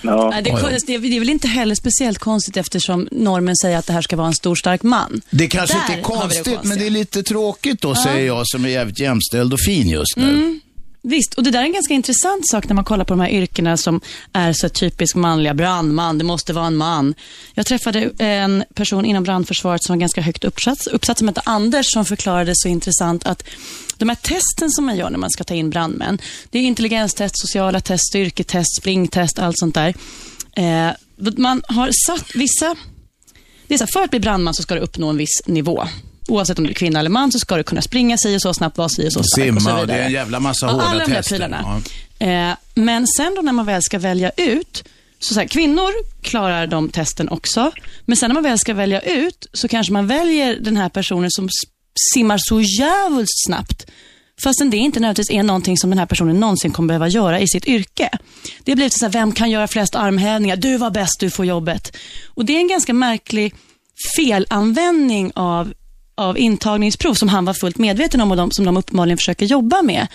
[0.03, 0.51] Nej, det,
[0.87, 4.03] det, är, det är väl inte heller speciellt konstigt eftersom normen säger att det här
[4.03, 5.21] ska vara en stor stark man.
[5.31, 8.03] Det kanske Där inte är vi det konstigt, men det är lite tråkigt då, Ja.
[8.05, 10.29] säger jag som är jävligt jämställd och fin just nu.
[10.31, 10.61] Mm.
[11.03, 13.29] Visst, och det där är en ganska intressant sak när man kollar på de här
[13.29, 14.01] yrkena som
[14.33, 15.55] är så typiskt manliga.
[15.55, 17.15] Brandman, det måste vara en man.
[17.55, 21.87] Jag träffade en person inom brandförsvaret som var ganska högt uppsatt, uppsatt som hette Anders,
[21.93, 23.45] som förklarade så intressant att
[23.97, 26.19] de här testen som man gör när man ska ta in brandmän,
[26.51, 29.95] det är intelligenstest, sociala test, styrketest, springtest, allt sånt där.
[30.57, 30.91] Eh,
[31.37, 32.77] man har satt vissa
[33.67, 35.85] det är så här, för att bli brandman så ska du uppnå en viss nivå.
[36.29, 38.55] Oavsett om du är kvinna eller man så ska du kunna springa si och så
[38.55, 39.97] snabbt, vara si och så stark och så Simma och vidare.
[39.97, 41.35] det är en jävla massa Ja, hårda alla de där tester.
[41.37, 41.83] prylarna.
[42.19, 42.27] Ja.
[42.27, 44.85] Eh, men sen då när man väl ska välja ut,
[45.21, 45.91] så, så här, kvinnor
[46.23, 47.73] klarar de testen också,
[48.07, 51.31] men sen när man väl ska välja ut så kanske man väljer den här personen
[51.31, 51.49] som
[52.15, 53.87] simmar så jävligt snabbt.
[54.43, 57.49] Fastän det inte nödvändigtvis är någonting som den här personen någonsin kommer behöva göra i
[57.49, 58.11] sitt yrke.
[58.65, 60.57] Det har blivit så här, vem kan göra flest armhävningar?
[60.57, 61.97] Du var bäst, du får jobbet.
[62.27, 63.55] Och det är en ganska märklig
[64.17, 65.73] felanvändning av
[66.19, 69.83] av intagningsprov som han var fullt medveten om och de, som de uppenbarligen försöker jobba
[69.83, 70.07] med.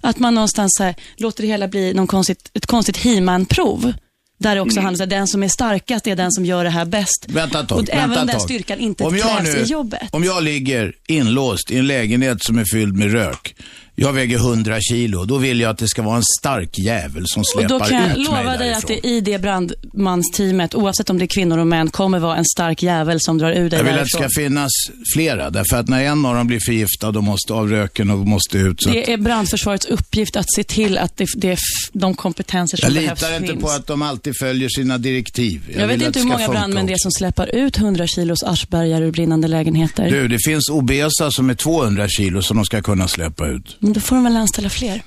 [0.00, 3.92] Att man någonstans här, låter det hela bli någon konstigt, ett konstigt He-Man-prov.
[4.38, 4.84] Där det också Mm.
[4.84, 7.26] handlar om att den som är starkast är den som gör det här bäst.
[7.28, 7.78] Vänta ett tag.
[7.78, 10.02] och även vänta om ett den styrkan inte Om jag krävs nu- i jobbet.
[10.10, 13.54] Om jag ligger inlåst i en lägenhet som är fylld med rök.
[14.02, 15.24] Jag väger 100 kilo.
[15.24, 18.10] Då vill jag att det ska vara en stark jävel som släpar då kan jag
[18.10, 18.76] ut mig lova dig därifrån.
[18.76, 22.44] att det i det brandmansteamet, oavsett om det är kvinnor och män, kommer vara en
[22.44, 24.30] stark jävel som drar ur dig Jag vill att det därifrån.
[24.30, 24.70] ska finnas
[25.14, 28.58] flera, därför att när en av dem blir förgiftad och måste av röken och måste
[28.58, 28.82] ut.
[28.82, 31.58] Så att Det är brandförsvarets uppgift att se till att det, det är
[31.92, 33.62] de kompetenser som jag behövs litar inte finns.
[33.62, 35.62] på att de alltid följer sina direktiv.
[35.68, 38.42] Jag, vet vill att inte hur många brandmän det är som släpper ut 100 kilos
[38.42, 40.10] aschbergare ur brinnande lägenheter.
[40.10, 43.76] Du, det finns obesa som är 200 kilo som de ska kunna släppa ut.
[43.90, 45.02] Men då får de väl anställa fler.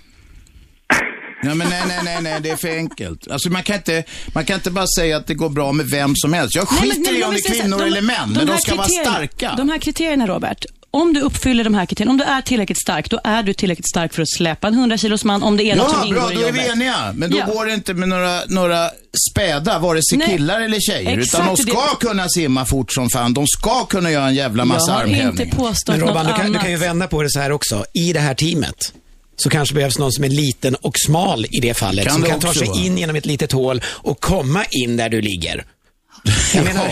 [1.44, 3.28] Nej, men nej, nej, nej, nej, det är för enkelt.
[3.32, 4.04] Alltså man kan inte,
[4.34, 6.56] man kan inte bara säga att det går bra med vem som helst.
[6.56, 8.34] Jag Nej, skiter men- nej, i men om det är kvinnor de- eller män, men
[8.34, 9.54] de de här ska vara starka.
[9.58, 10.66] De här kriterierna, Robert.
[10.98, 13.89] Om du uppfyller de här kriterierna, om du är tillräckligt stark, då är du tillräckligt
[13.89, 16.22] stark för att släpa en 100 kilos man om det är något som Ja, ingår
[16.22, 16.66] bra, i då är jobbet.
[16.66, 17.14] vi eniga.
[17.16, 17.46] Men då Ja.
[17.46, 18.89] går det inte med några, några
[19.32, 21.18] späda, vare sig Nej, killar eller tjejer.
[21.18, 23.34] exakt, utan de ska det- kunna simma fort som fan.
[23.34, 25.56] De ska kunna göra en jävla massa Jag har inte armhävningar.
[25.56, 26.62] påstått Men Robban, något du kan, du annat.
[26.62, 27.86] kan ju vända på det så här också.
[27.94, 28.94] I det här teamet
[29.36, 32.06] så kanske behövs någon som är liten och smal i det fallet.
[32.06, 32.80] Kan som kan ta sig vara.
[32.82, 35.66] in genom ett litet hål och komma in där du ligger.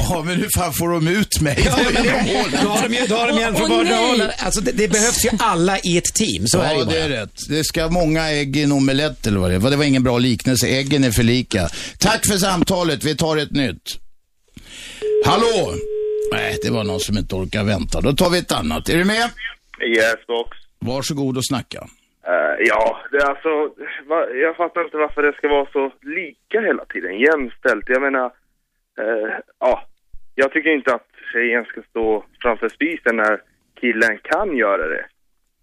[0.09, 1.61] Ja, men hur fan får de ut mig?
[1.65, 4.45] Ja, men det, då har de ju, då har de ju en från vardera hållet.
[4.45, 6.47] Alltså det, det behövs ju alla i ett team.
[6.47, 6.95] Så är det ja, ju bara.
[6.95, 7.49] det är rätt.
[7.49, 9.69] Det ska många ägg i en omelett eller vad det är.
[9.69, 10.67] Det var ingen bra liknelse.
[10.67, 11.67] Äggen är för lika.
[11.99, 13.03] Tack för samtalet.
[13.03, 13.99] Vi tar ett nytt.
[15.25, 15.73] Hallå?
[16.31, 18.01] Nej, det var någon som inte orkar vänta.
[18.01, 18.89] Då tar vi ett annat.
[18.89, 19.29] Är du med?
[19.87, 20.57] Yes, box.
[20.79, 21.87] Varsågod och snacka.
[22.27, 23.49] Eh, ja, det är alltså,
[24.09, 27.85] va, jag fattar inte varför det ska vara så lika hela tiden, jämställt.
[27.87, 28.31] Jag menar,
[28.99, 29.83] eh, ja,
[30.35, 33.41] jag tycker inte att tjejen ska stå framför spisen när
[33.81, 35.05] killen kan göra det.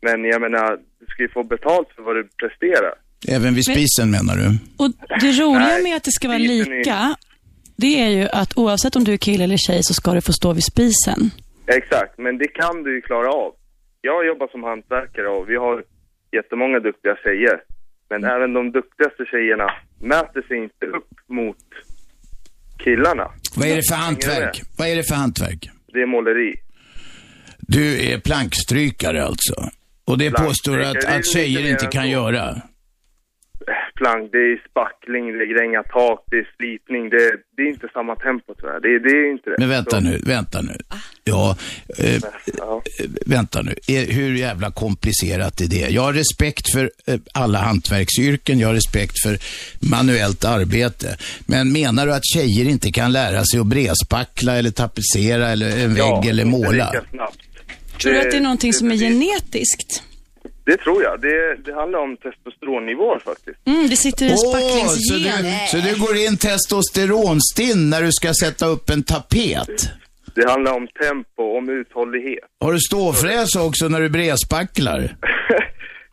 [0.03, 2.95] Men jag menar, du ska ju få betalt för vad du presterar.
[3.29, 4.47] Även vid Men- spisen menar du?
[4.85, 7.17] Och det roliga Nej, med att det ska vara spisen är- lika,
[7.77, 10.33] det är ju att oavsett om du är kille eller tjej så ska du få
[10.33, 11.21] stå vid spisen.
[11.67, 13.55] Exakt, men det kan du ju klara av.
[14.01, 15.85] Jag jobbar som hantverkare och vi har
[16.33, 17.61] jättemånga duktiga tjejer.
[18.11, 19.71] Men även de duktigaste tjejerna
[20.01, 21.57] mäter sig inte upp mot
[22.85, 23.31] killarna.
[23.57, 24.63] Vad är det för hantverk?
[24.77, 25.71] Vad är det för hantverk?
[25.93, 26.55] Det är måleri.
[27.59, 29.71] Du är plankstrykare alltså?
[30.05, 32.63] Och det påstår att, att tjejer inte kan göra?
[33.97, 37.11] Plank, det är spackling, det är gränga tak, det är slipning.
[37.11, 38.81] Det, det är inte samma tempo tyvärr.
[38.81, 39.57] Det, det är inte det.
[39.59, 40.77] Men vänta Så- nu, vänta nu.
[41.25, 41.57] Ja,
[41.99, 42.21] eh,
[42.59, 42.83] Ja.
[43.01, 43.75] eh, vänta nu.
[43.89, 45.89] Är, hur jävla komplicerat är det?
[45.91, 49.39] Jag har respekt för eh, alla hantverksyrken, jag har respekt för
[49.91, 51.17] manuellt arbete.
[51.47, 55.95] Men menar du att tjejer inte kan lära sig att brespackla eller tapetsera eller en
[55.95, 56.93] vägg Ja, eller måla?
[58.03, 60.03] Tror du att det är någonting som är genetiskt?
[60.69, 61.21] Det tror jag.
[61.21, 63.59] Det, det handlar om testosteronnivåer faktiskt.
[63.67, 65.45] Mm, det sitter en Åh, så, spacklingsgen.
[65.45, 69.69] du, så du går in testosteronstinn när du ska sätta upp en tapet?
[70.35, 72.45] Det handlar om tempo, om uthållighet.
[72.61, 75.01] Har du ståfräs också när du brespacklar?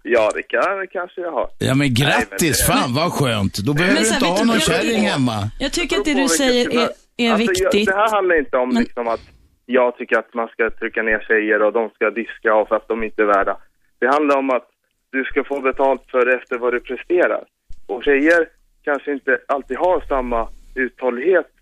[0.08, 1.50] Ja, det, kan, kanske jag har.
[1.60, 3.58] Ja men grattis, men det- fan vad skönt.
[3.58, 5.50] Då behöver Men du så inte ha någon jag- kärring hemma.
[5.60, 7.86] Jag tycker att Det du säger är, är Alltså, jag, viktigt.
[7.86, 9.20] det här handlar inte om liksom att
[9.66, 12.88] jag tycker att man ska trycka ner tjejer och de ska diska av för att
[12.88, 13.58] de inte är värda.
[14.00, 14.70] Det handlar om att
[15.12, 17.44] du ska få betalt för efter vad du presterar.
[17.88, 18.50] Och tjejer
[18.84, 21.55] kanske inte alltid har samma uthållighet.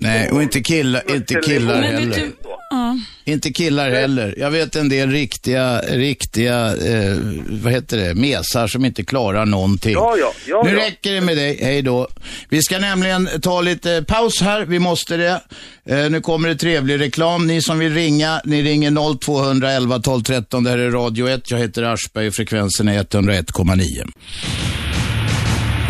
[0.00, 2.16] Nej, och inte killar, inte killar heller.
[2.16, 2.32] du,
[2.70, 2.98] ja.
[3.24, 4.34] Inte killar heller.
[4.38, 7.16] Jag vet en del riktiga, riktiga, eh,
[7.48, 9.92] vad heter det, mesar som inte klarar någonting.
[9.92, 10.86] Ja, ja, ja, nu ja.
[10.86, 12.08] räcker det med dig, hej då.
[12.48, 15.40] Vi ska nämligen ta lite paus här, vi måste det.
[15.88, 17.46] Eh, nu kommer det trevlig reklam.
[17.46, 20.64] Ni som vill ringa, ni ringer 0211 12 13.
[20.64, 21.50] Det här är Radio 1.
[21.50, 24.12] Jag heter Aschberg och frekvensen är 101,9.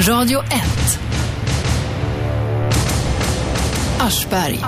[0.09, 1.08] Radio 1.
[3.99, 4.61] Aschberg.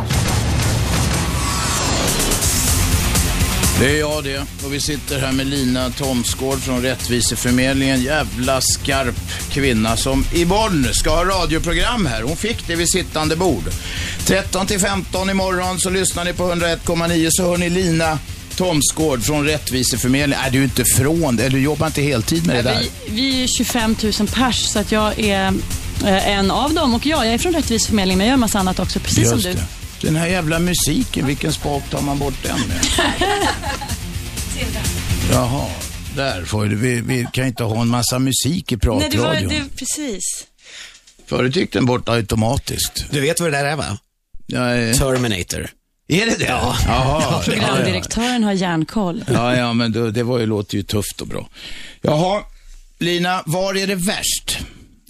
[3.80, 4.38] Det är jag det.
[4.64, 8.02] Och vi sitter här med Lina Thomsgård från Rättviseförmedlingen.
[8.02, 9.14] Jävla skarp
[9.50, 12.22] kvinna som i Bonn ska ha radioprogram här.
[12.22, 13.64] Hon fick det vid sittande bord.
[14.24, 18.18] 13 till 15 imorgon så lyssnar ni på 101,9 så hör ni Lina
[18.56, 20.44] Thomsgård från Rättviseförmedlingen.
[20.46, 21.48] Är du inte från det?
[21.48, 22.80] Du jobbar inte heltid med det där?
[22.80, 25.54] Vi, vi är 25 000 pers, så att jag är
[26.04, 26.94] en av dem.
[26.94, 29.38] Och ja, jag är från Rättviseförmedlingen, men jag gör en massa annat också, precis som
[29.38, 29.52] Just du.
[29.54, 29.66] det.
[30.06, 32.80] Den här jävla musiken, vilken spak tar man bort den med?
[35.32, 35.66] Jaha,
[36.16, 36.76] där får du.
[36.76, 39.48] Vi, vi kan inte ha en massa musik i Nej, det var pratradion.
[39.48, 40.22] det, precis.
[41.26, 43.04] Förut gick den bort automatiskt.
[43.10, 43.98] Du vet vad det där är va?
[44.46, 45.68] Ja, eh, Terminator.
[46.08, 46.44] är det det?
[46.44, 46.76] Ja.
[46.86, 47.22] Jaha.
[47.22, 47.42] Ja, ja.
[47.44, 49.24] Programdirektören har järnkoll.
[49.32, 51.48] ja, ja, men då, det var ju, låter ju tufft och bra.
[52.02, 52.42] Jaha,
[52.98, 54.58] Lina, var är det värst?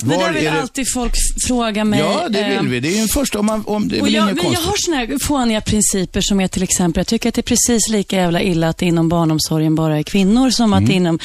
[0.03, 0.61] Det Var där vill det...
[0.61, 1.14] alltid folk
[1.46, 2.01] fråga mig.
[2.01, 2.80] Ja, det vill eh, vi.
[2.80, 4.96] Det är ju en första om, man, om det är Och jag, jag har såna
[4.96, 8.42] här fåniga principer som är till exempel, jag tycker att det är precis lika jävla
[8.42, 11.18] illa att det inom barnomsorgen bara är kvinnor som att det inom,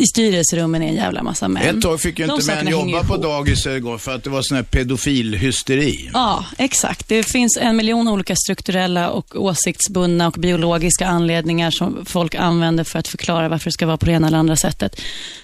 [0.00, 1.62] i styrelserummen är en jävla massa män.
[1.62, 1.76] Mm.
[1.76, 4.56] Ett tag fick ju inte män jobba på dagis igår för att det var sån
[4.56, 6.10] här pedofilhysteri.
[6.12, 7.08] Ja, exakt.
[7.08, 12.98] Det finns en miljon olika strukturella och åsiktsbundna och biologiska anledningar som folk använder för
[12.98, 15.00] att förklara varför det ska vara på det ena eller andra sättet.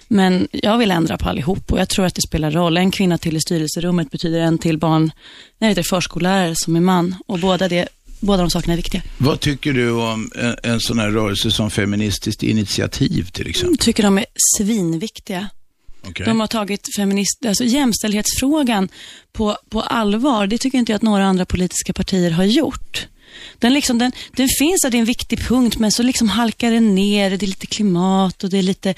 [0.08, 2.76] Men jag vill ändra på allihop och jag tror att det spelar roll.
[2.78, 5.12] En kvinna till i styrelserummet betyder en till barn,
[5.58, 7.88] nej, det är förskollärare som är man och båda, det,
[8.20, 9.02] båda de sakerna är viktiga.
[9.18, 13.72] Vad tycker du om en, en sån här rörelse som Feministiskt initiativ till exempel?
[13.72, 14.26] Jag tycker de är
[14.56, 15.48] svinviktiga.
[16.06, 16.26] Okej.
[16.26, 18.88] De har tagit feminist, alltså jämställdhetsfrågan
[19.32, 20.46] på, på allvar.
[20.46, 23.06] Det tycker inte jag att några andra politiska partier har gjort.
[23.58, 26.70] Den, liksom, den, den finns där, det är en viktig punkt, men så liksom halkar
[26.70, 27.30] den ner.
[27.30, 28.94] Det är lite klimat och det är lite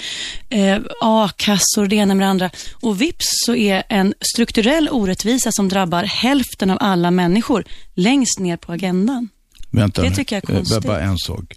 [0.49, 2.51] eh, a-kassor, det ena med det andra.
[2.73, 7.65] Och vips så är en strukturell orättvisa som drabbar hälften av alla människor
[7.95, 9.29] längst ner på agendan.
[9.71, 10.87] Vänta Det tycker jag är Eh, konstigt.
[10.87, 11.55] Bara en sak.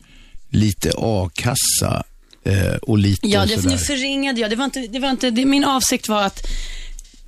[0.49, 2.03] Lite a-kassa
[2.45, 4.49] eh, och lite Ja, det, nu förringade jag.
[4.49, 6.47] Det var inte, det var inte, det, min avsikt var att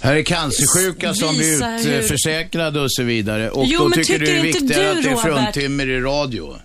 [0.02, 3.50] Här är cancersjuka som blir utförsäkrade och så vidare.
[3.50, 5.16] Och Jo, då men tycker du det tycker är inte viktigare du, att det är
[5.16, 6.56] fruntimmer i radio.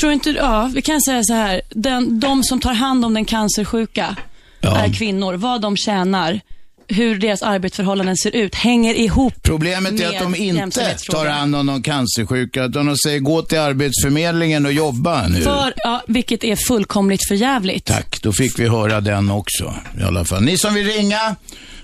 [0.00, 1.60] Tror inte, ja, vi kan säga så här.
[1.70, 4.16] Den, de som tar hand om den cancersjuka
[4.62, 4.76] Ja.
[4.76, 5.34] är kvinnor.
[5.34, 6.40] Vad de tjänar
[6.88, 11.66] hur deras arbetsförhållanden ser ut hänger ihop Problemet är att de inte tar hand om
[11.66, 15.40] de cancersjuka, utan de säger gå till Arbetsförmedlingen och jobba nu.
[15.42, 17.84] För, ja, vilket är fullkomligt förjävligt.
[17.84, 20.42] Tack, då fick vi höra den också i alla fall.
[20.42, 21.36] Ni som vill ringa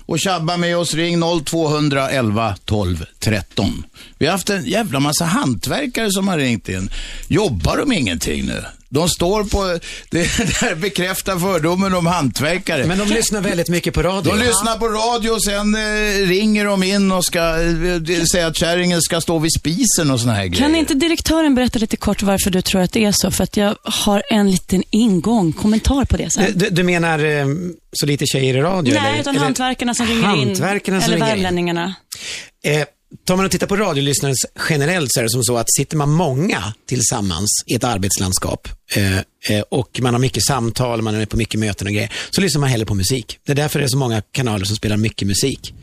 [0.07, 3.83] och tjabba med oss, ring 0211 12 13.
[4.17, 6.89] Vi har haft en jävla massa hantverkare som har ringt in.
[7.27, 8.63] Jobbar de ingenting nu?
[8.89, 9.79] De står på,
[10.11, 12.85] det där bekräftar fördomen om hantverkare.
[12.85, 14.31] Men de lyssnar väldigt mycket på radio.
[14.31, 18.57] De lyssnar på radio och sen eh, ringer de in och ska eh, säga att
[18.57, 20.63] kärringen ska stå vid spisen och såna här grejer.
[20.63, 23.31] Kan inte direktören berätta lite kort varför du tror att det är så?
[23.31, 26.43] För att jag har en liten ingång, kommentar på det sen.
[26.45, 27.45] Du, du, du menar eh,
[27.91, 28.93] så lite tjejer i radio?
[28.93, 29.21] Nej, eller?
[29.21, 29.45] utan eller?
[29.45, 31.03] hantverkarna som ringer Hantverkarna in.
[31.03, 32.85] som eller ringer in.
[33.25, 34.33] Tar man och tittar på radiolyssnare
[34.69, 39.17] generellt så är det som så att sitter man många tillsammans i ett arbetslandskap eh,
[39.17, 42.59] eh, och man har mycket samtal, man är på mycket möten och grejer, så lyssnar
[42.59, 43.39] man hellre på musik.
[43.45, 45.73] Det är därför det är så många kanaler som spelar mycket musik.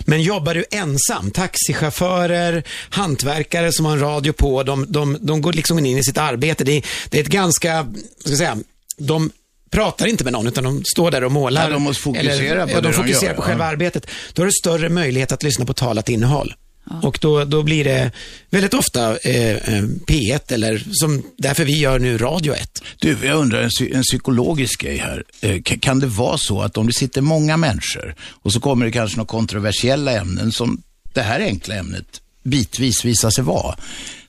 [0.00, 5.52] Men jobbar du ensam, taxichaufförer, hantverkare som har en radio på, de, de, de går
[5.52, 6.64] liksom in i sitt arbete.
[6.64, 7.86] Det är, det är ett ganska,
[8.18, 8.58] ska jag säga,
[8.98, 9.30] de
[9.70, 11.62] pratar inte med någon, utan de står där och målar.
[11.62, 13.46] Ja, de måste fokusera på ja, de de fokuserar gör, på ja.
[13.46, 14.06] själva arbetet.
[14.32, 16.54] Då har du större möjlighet att lyssna på talat innehåll.
[17.02, 18.10] Och då, då blir det
[18.50, 22.82] väldigt ofta eh, eh, P1 eller som därför vi gör nu Radio 1.
[23.00, 25.24] Du, jag undrar en, psy- en psykologisk grej här.
[25.40, 28.86] Eh, ka- Kan det vara så att om det sitter många människor och så kommer
[28.86, 30.82] det kanske några kontroversiella ämnen som
[31.14, 33.76] det här enkla ämnet bitvis visar sig vara,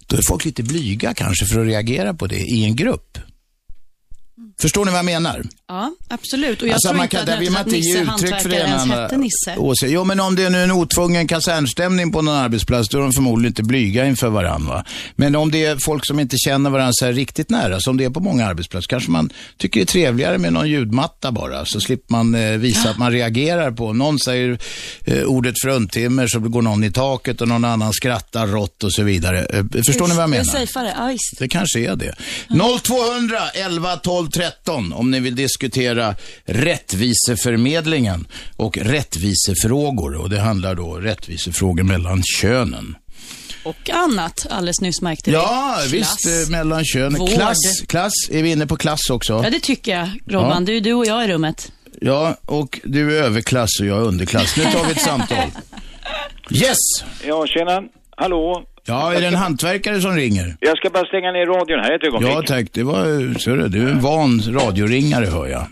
[0.08, 3.18] då är folk lite blyga kanske för att reagera på det i en grupp.
[4.62, 5.43] Förstår ni vad jag menar?
[5.74, 6.61] Ja, absolut.
[6.61, 8.55] Och jag Alltså, tror man inte kan, att, vill man inte ge uttryck för det
[8.55, 9.55] ens hette Nisse.
[9.88, 13.11] Jo, men om det är nu en otvungen kasernstämning på någon arbetsplats, då är de
[13.13, 14.86] förmodligen inte blyga inför varandra.
[15.15, 18.03] Men om det är folk som inte känner varandra så här riktigt nära, som det
[18.05, 21.82] är på många arbetsplatser, kanske man tycker det är trevligare med någon ljudmatta bara, så
[21.82, 23.88] slipper man eh, visa att man reagerar på.
[23.88, 24.57] Om någon säger
[25.05, 29.03] eh, ordet fruntimmer så går någon i taket och någon annan skrattar rått och så
[29.03, 29.45] vidare.
[29.45, 30.65] Eh, förstår ni vad jag Det är menar?
[30.65, 31.39] safeare, ja visst.
[31.39, 32.15] Det kanske är det.
[32.84, 35.62] 0200 11 12 13 om ni vill diskutera
[36.45, 40.16] rättviseförmedlingen och rättvisefrågor.
[40.16, 42.95] Och det handlar då rättvisefrågor mellan könen.
[43.64, 45.36] Och annat, alldeles nyss märkte vi.
[45.36, 45.93] Ja, Klass.
[45.93, 47.28] visst, eh, mellan könen.
[47.28, 49.41] Klass, klass, är vi inne på klass också?
[49.43, 50.51] Ja, det tycker jag, Robban.
[50.68, 50.74] Ja.
[50.74, 51.72] Du, du och jag i rummet.
[52.01, 54.57] Ja, och du är överklass och jag är underklass.
[54.57, 55.38] Nu tar vi ett samtal.
[56.51, 56.78] Yes!
[57.28, 57.82] Ja, tjena.
[58.18, 58.64] Hallå?
[58.88, 60.55] Ja, är det en hantverkare som ringer?
[60.59, 62.31] Jag ska bara stänga ner radion här ett ögonblick.
[62.34, 65.65] Ja tack, det var, är det, du är en van radioringare hör jag.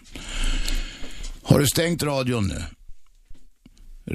[1.43, 2.55] Har du stängt radion nu?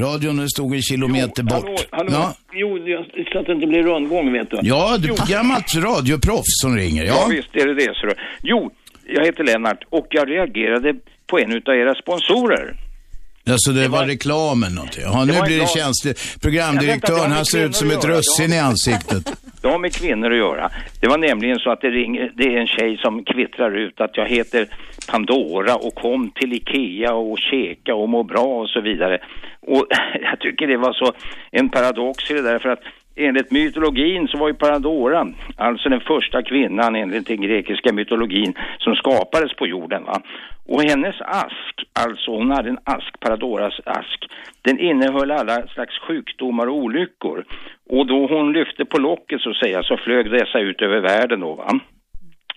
[0.03, 1.53] Radion stod en kilometer bort.
[1.65, 2.11] Hallå, hallå.
[2.13, 4.59] Ja, Jo, jag- så att det inte blir rundgång, vet du.
[4.63, 5.15] ja du Jo.
[5.15, 7.05] är gammalt radioproffs som ringer.
[7.05, 7.15] Ja.
[7.21, 7.27] Ja.
[7.31, 7.95] visst är det det.
[7.95, 8.09] Så.
[8.43, 8.71] Jo,
[9.07, 10.95] jag heter Lennart och jag reagerade
[11.27, 12.75] på en av era sponsorer.
[13.51, 15.03] Alltså det, var, reklamen någonting.
[15.05, 16.17] Ja, nu Det var blir det känsligt.
[16.35, 19.25] Det Programdirektören, han ser ut som ett russin i ansiktet.
[19.63, 20.71] Det har med kvinnor att göra.
[21.01, 24.17] Det var nämligen så att det, ringer, det är en tjej som kvittrar ut att
[24.17, 24.69] jag heter
[25.11, 29.19] Pandora och kom till Ikea och käka och må bra och så vidare.
[29.61, 29.87] Och
[30.23, 31.13] jag tycker det var så
[31.51, 32.83] en paradox i det där för att
[33.17, 35.27] enligt mytologin så var ju Pandora
[35.57, 40.23] alltså den första kvinnan enligt den grekiska mytologin som skapades på jorden va.
[40.69, 44.27] Och hennes ask, alltså hon hade en ask, Paradoras ask,
[44.63, 47.45] den innehöll alla slags sjukdomar och olyckor.
[47.89, 51.41] Och då hon lyfte på locket så att säga så flög dessa ut över världen
[51.41, 51.81] då va.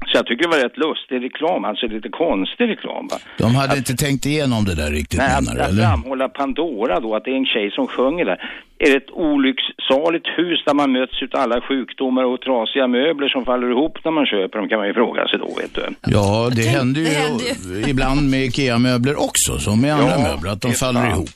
[0.08, 3.18] Så jag tycker det var rätt lustig reklam, alltså lite konstig reklam va.
[3.38, 5.84] De hade inte tänkt igenom det där riktigt Nej, menar att, du, att eller?
[5.84, 8.40] framhålla Pandora då, att det är en tjej som sjunger där.
[8.80, 13.46] Är det ett olycksaligt hus där man möts utav alla sjukdomar och trasiga möbler som
[13.46, 15.82] faller ihop när man köper dem kan man ju fråga sig då, vet du.
[16.16, 20.52] Ja, det händer ju, det händer ibland med IKEA-möbler också, som med andra Ja, möbler,
[20.52, 21.14] att de faller sant.
[21.16, 21.30] ihop.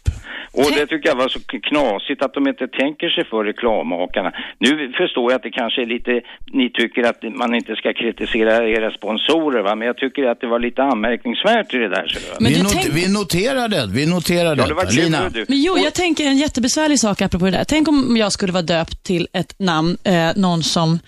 [0.53, 1.39] Och det tycker jag var så
[1.69, 4.31] knasigt att de inte tänker sig för reklammakarna.
[4.59, 8.69] Nu förstår jag att det kanske är lite, ni tycker att man inte ska kritisera
[8.69, 12.07] era sponsorer va, men jag tycker att det var lite anmärkningsvärt i det där.
[12.07, 15.29] Så det- Vi, not, vi noterar det, vi noterar Ja, det var kul, Lina?
[15.29, 15.45] du.
[15.49, 17.63] Men jo, jag tänker en jättebesvärlig sak apropå det där.
[17.63, 20.99] Tänk om jag skulle vara döpt till ett namn, eh, någon som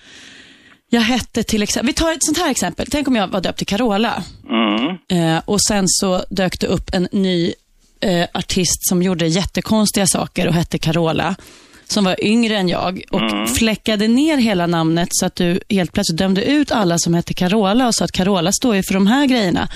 [0.90, 2.86] jag hette till exempel, vi tar ett sånt här exempel.
[2.90, 4.88] Tänk om jag var döpt till Carola Mm.
[5.36, 7.52] eh, och sen så dök det upp en ny
[8.00, 11.36] eh, artist som gjorde jättekonstiga saker och hette Carola
[11.88, 13.46] som var yngre än jag och Mm.
[13.46, 17.86] fläckade ner hela namnet så att du helt plötsligt dömde ut alla som hette Carola
[17.86, 19.68] och sa att Carola står ju för de här grejerna.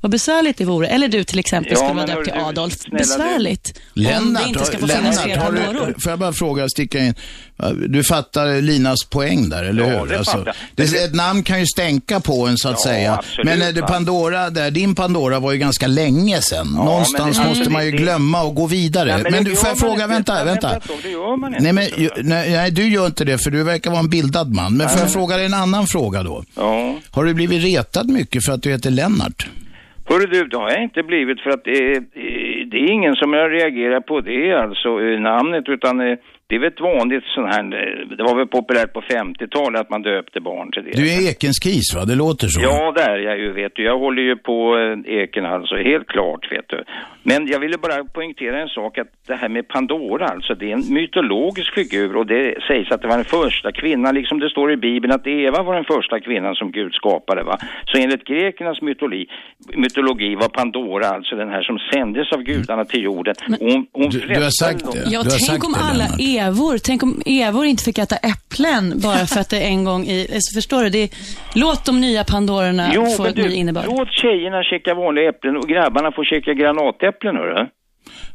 [0.00, 0.86] Vad besvärligt det vore.
[0.88, 2.74] Eller du till exempel Ja, skulle vara döpt till Adolf.
[2.78, 3.72] snälla besvärligt.
[3.76, 6.32] om det Lennart, inte ska få har- finnas fler Lennart har du, får jag bara
[6.32, 7.14] fråga, sticka in.
[7.88, 10.06] Du fattar Linas poäng där, eller Ja, hur?
[10.06, 10.54] det fattar jag.
[10.90, 13.14] det, ett namn kan ju stänka på en så att Ja, säga.
[13.14, 13.86] absolut, men är det va.
[13.88, 16.66] Pandora, där, din Pandora var ju ganska länge sedan.
[16.68, 19.08] Någonstans men det- måste man ju det- glömma och gå vidare.
[19.10, 20.06] Ja, men men det du, får jag fråga, inte.
[20.06, 20.68] vänta, Ja, vänta.
[20.70, 21.62] vänta, det gör man inte.
[21.62, 24.54] Nej, men, ju- nej, nej, du gör inte det för du verkar vara en bildad
[24.54, 24.76] man.
[24.76, 26.44] Men får jag fråga dig en annan fråga då?
[26.54, 26.94] Ja.
[27.10, 29.46] Har du blivit retad mycket för att du heter Lennart?
[30.08, 32.00] Hörru du, det har jag inte blivit för att det är,
[32.64, 34.20] det är ingen som jag reagerar på.
[34.20, 36.18] Det, alltså eh, namnet, utan eh,
[36.48, 37.62] det är väl ett vanligt sån här,
[38.16, 40.90] det var väl populärt på 50-talet att man döpte barn till det.
[41.02, 42.04] Du är Ekens kis va?
[42.04, 42.60] Det låter så.
[42.62, 43.82] Ja, det är jag ju, vet du.
[43.84, 46.84] Jag håller ju på eh, eken alltså, helt klart, vet du.
[47.22, 50.72] Men jag ville bara poängtera en sak, att det här med Pandora, alltså det är
[50.72, 54.72] en mytologisk figur och det sägs att det var den första kvinnan, liksom det står
[54.72, 57.58] i Bibeln att Eva var den första kvinnan som Gud skapade, va.
[57.86, 59.26] Så enligt grekernas mytologi,
[59.74, 63.34] mytologi var Pandora alltså den här som sändes av gudarna till jorden.
[63.48, 65.04] Och Hon, hon Du- du har sagt det.
[65.10, 66.20] Ja, tänk om det, alla Lennart.
[66.46, 70.20] Evor, tänk om Evor inte fick äta äpplen bara för att det en gång i,
[70.34, 70.88] alltså, förstår du?
[70.90, 71.08] Det är,
[71.54, 73.84] låt de nya Pandororna Jo, få ett ny innebörd.
[73.86, 77.66] låt tjejerna käka vanliga äpplen och grabbarna får käka granatäpplen, hörru.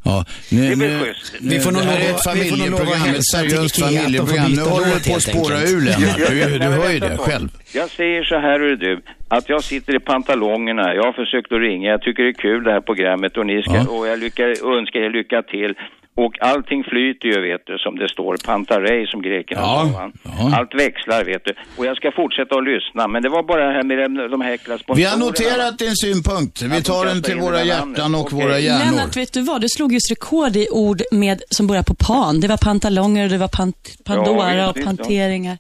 [0.06, 4.52] Ja, nu, är nu, Vi får nog är nog lova familjeprogram, ett seriöst att familjeprogram.
[4.52, 6.18] Nu håller du på att spåra ur Lennart.
[6.18, 7.50] Du, du hör ju det själv.
[7.74, 10.94] Jag säger så här, hör du, att jag sitter i pantalongerna.
[10.96, 11.90] Jag har försökt att ringa.
[11.90, 13.88] Jag tycker det är kul det här programmet och ni ska, Ja.
[13.96, 15.74] och jag lyckar, önskar er lycka till.
[16.16, 18.38] Och allting flyter ju, vet du, som det står.
[18.46, 20.12] Pantarei, som grekerna Ja, sa.
[20.24, 20.58] ja.
[20.58, 21.54] Allt växlar, vet du.
[21.78, 23.08] Och jag ska fortsätta att lyssna.
[23.08, 25.26] Men det var bara det här med de, de här äckliga Vi har sponsorerna.
[25.26, 26.62] noterat din synpunkt.
[26.62, 28.86] Vi tar den till våra hjärtan och våra hjärnor.
[28.92, 29.62] Lennart, vet du vad?
[29.62, 32.40] Du slog just rekord i ord med, som börjar på pan.
[32.40, 34.94] Det var pantalonger, det var pant, Pandora Ja, och visst, ja.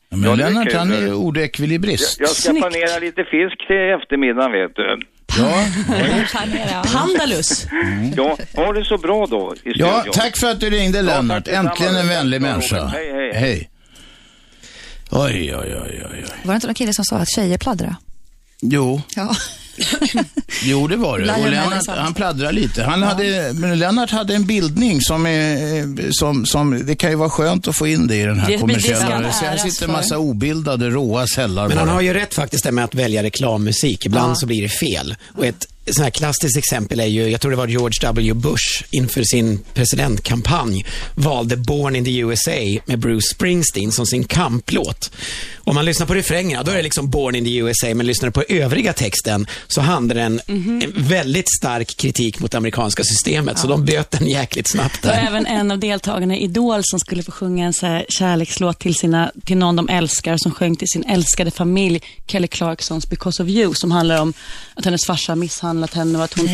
[0.09, 2.19] Men Ja, det är Lennart han är ordekvilibrist.
[2.19, 2.63] Jag ska Snyggt.
[2.63, 4.99] panera lite fisk till eftermiddagen, vet du.
[6.71, 7.65] Ja, Pandalus.
[8.17, 11.47] Ja, ha det så bra då i ja, tack för att du ringde Lennart.
[11.47, 12.85] Äntligen en vänlig människa.
[12.85, 13.31] Hej, hej.
[13.33, 13.69] Hej.
[15.09, 16.25] Oj, oj, oj, oj, oj.
[16.43, 17.95] Var det inte någon kille som sa att tjejer pladdrar?
[18.61, 19.35] Jo, Ja.
[20.63, 21.25] jo det var det.
[21.25, 21.91] Lennart, det.
[21.91, 22.83] han pladdrar lite.
[22.83, 27.29] Han hade, men Lennart hade en bildning som är, som, som, det kan ju vara
[27.29, 29.31] skönt att få in det i den här Det- det kommersiella.
[29.33, 32.71] Så här sitter en massa obildade, råa sällar Men han har ju rätt faktiskt det
[32.71, 34.05] med att välja reklammusik.
[34.05, 34.35] Ibland Ja.
[34.35, 35.15] så blir det fel.
[35.37, 38.33] Och ett sånt här klassiskt exempel är ju, jag tror det var George W.
[38.33, 45.11] Bush inför sin presidentkampanj valde Born in the USA med Bruce Springsteen som sin kamplåt.
[45.65, 48.27] Om man lyssnar på refrängerna, då är det liksom Born in the USA, men lyssnar
[48.29, 53.59] du på övriga texten så handlar den en väldigt stark kritik mot det amerikanska systemet,
[53.59, 55.25] så de böt den jäkligt snabbt Och där.
[55.27, 59.31] även en av deltagarna i Idol som skulle få sjunga en så kärlekslåt till, sina,
[59.45, 63.73] till någon de älskar, som sjöng till sin älskade familj, Kelly Clarksons Because of You,
[63.73, 64.33] som handlar om
[64.73, 66.47] att hennes farsa misshandlat henne och att hon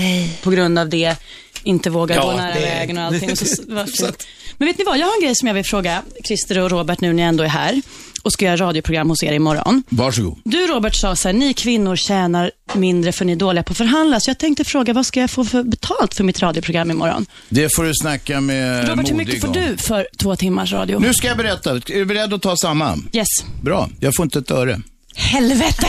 [0.43, 1.16] på grund av det
[1.64, 3.32] inte vågar Ja, gå nära det- vägen och allting.
[3.32, 4.05] Och så,
[4.60, 7.01] Men vet ni vad, jag har en grej som jag vill fråga Christer och Robert
[7.01, 7.82] nu när jag ändå är här
[8.22, 9.84] och ska göra radioprogram hos er imorgon.
[9.89, 10.39] Varsågod.
[10.43, 13.78] Du Robert sa så här, ni kvinnor tjänar mindre för ni är dåliga på att
[13.78, 14.20] förhandla.
[14.20, 17.26] Så jag tänkte fråga, vad ska jag få för betalt för mitt radioprogram imorgon?
[17.49, 20.99] Det får du snacka med Robert, hur mycket får du för två timmars radio?
[20.99, 21.72] Nu ska jag berätta.
[21.72, 22.97] Är du beredd att ta samma?
[23.14, 23.28] Yes.
[23.62, 24.82] Bra, jag får inte ett öre.
[25.16, 25.88] Helvete!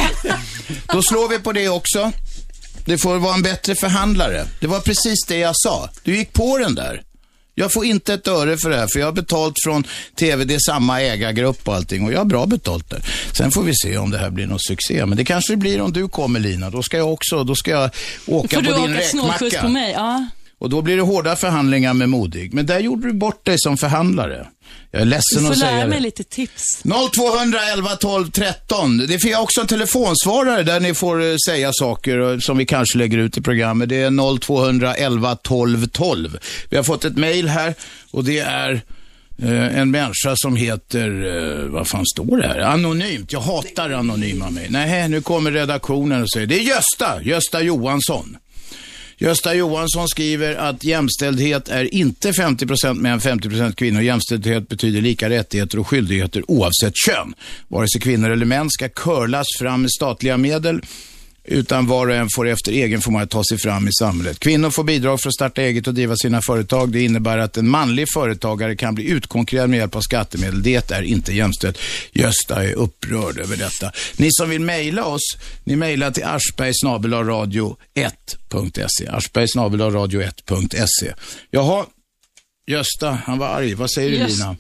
[0.93, 2.13] Då slår vi på det också.
[2.85, 4.45] Det får vara en bättre förhandlare.
[4.61, 5.91] Det var precis det jag sa.
[6.03, 7.03] Du gick på den där.
[7.61, 9.85] Jag får inte ett öre för det här, för jag har betalt från
[10.19, 13.03] TV, det är samma ägargrupp och allting och jag har bra betalt där.
[13.33, 15.81] Sen får vi se om det här blir någon succé, men det kanske det blir
[15.81, 16.71] om du kommer Lina.
[16.71, 17.91] Då ska jag också, då ska jag
[18.27, 19.63] åka Får du på din åka snålskjuts räkmacka.
[19.63, 19.93] på mig?
[19.93, 20.27] Ja.
[20.61, 22.55] Och då blir det hårda förhandlingar med Modig.
[22.55, 24.47] Men där gjorde du bort dig som förhandlare.
[24.91, 25.89] Jag är Du ledsen får att säga lära det.
[25.91, 26.63] mig lite tips.
[27.17, 28.99] 0211 12 13.
[28.99, 33.19] Det finns också en telefonsvarare där ni får eh, säga saker som vi kanske lägger
[33.19, 33.89] ut i programmet.
[33.89, 36.39] Det är 0211 12 12.
[36.71, 37.75] Vi har fått ett mejl här
[38.11, 38.73] och det är
[39.43, 41.09] eh, en människa som heter,
[41.63, 42.59] eh, vad fan står det här?
[42.61, 43.33] Anonymt.
[43.33, 44.71] Jag hatar anonyma mejl.
[44.73, 48.37] Nej, nu kommer redaktionen och säger, det är Gösta, Gösta Johansson.
[49.23, 54.03] Gösta Johansson skriver att jämställdhet är inte 50% män, 50% kvinnor.
[54.03, 57.35] Jämställdhet betyder lika rättigheter och skyldigheter oavsett kön.
[57.69, 60.81] Vare sig kvinnor eller män ska curlas fram med statliga medel
[61.51, 64.41] utan var och en får efter egen förmåga ta sig fram i samhället.
[64.41, 66.93] Kvinnor får bidrag för att starta eget och driva sina företag.
[66.93, 70.63] Det innebär att en manlig företagare kan bli utkonkurrerad med hjälp av skattemedel.
[70.63, 71.79] Det är inte jämställt.
[72.13, 73.93] Gösta är upprörd över detta.
[74.17, 79.07] Ni som vill mejla oss, ni mejlar till aschbergsnabelaradio1.se.
[79.07, 81.13] Aschbergsnabelaradio1.se.
[81.51, 81.87] Jaha,
[82.67, 83.75] Gösta, han var arg.
[83.75, 84.57] Vad säger du Lina?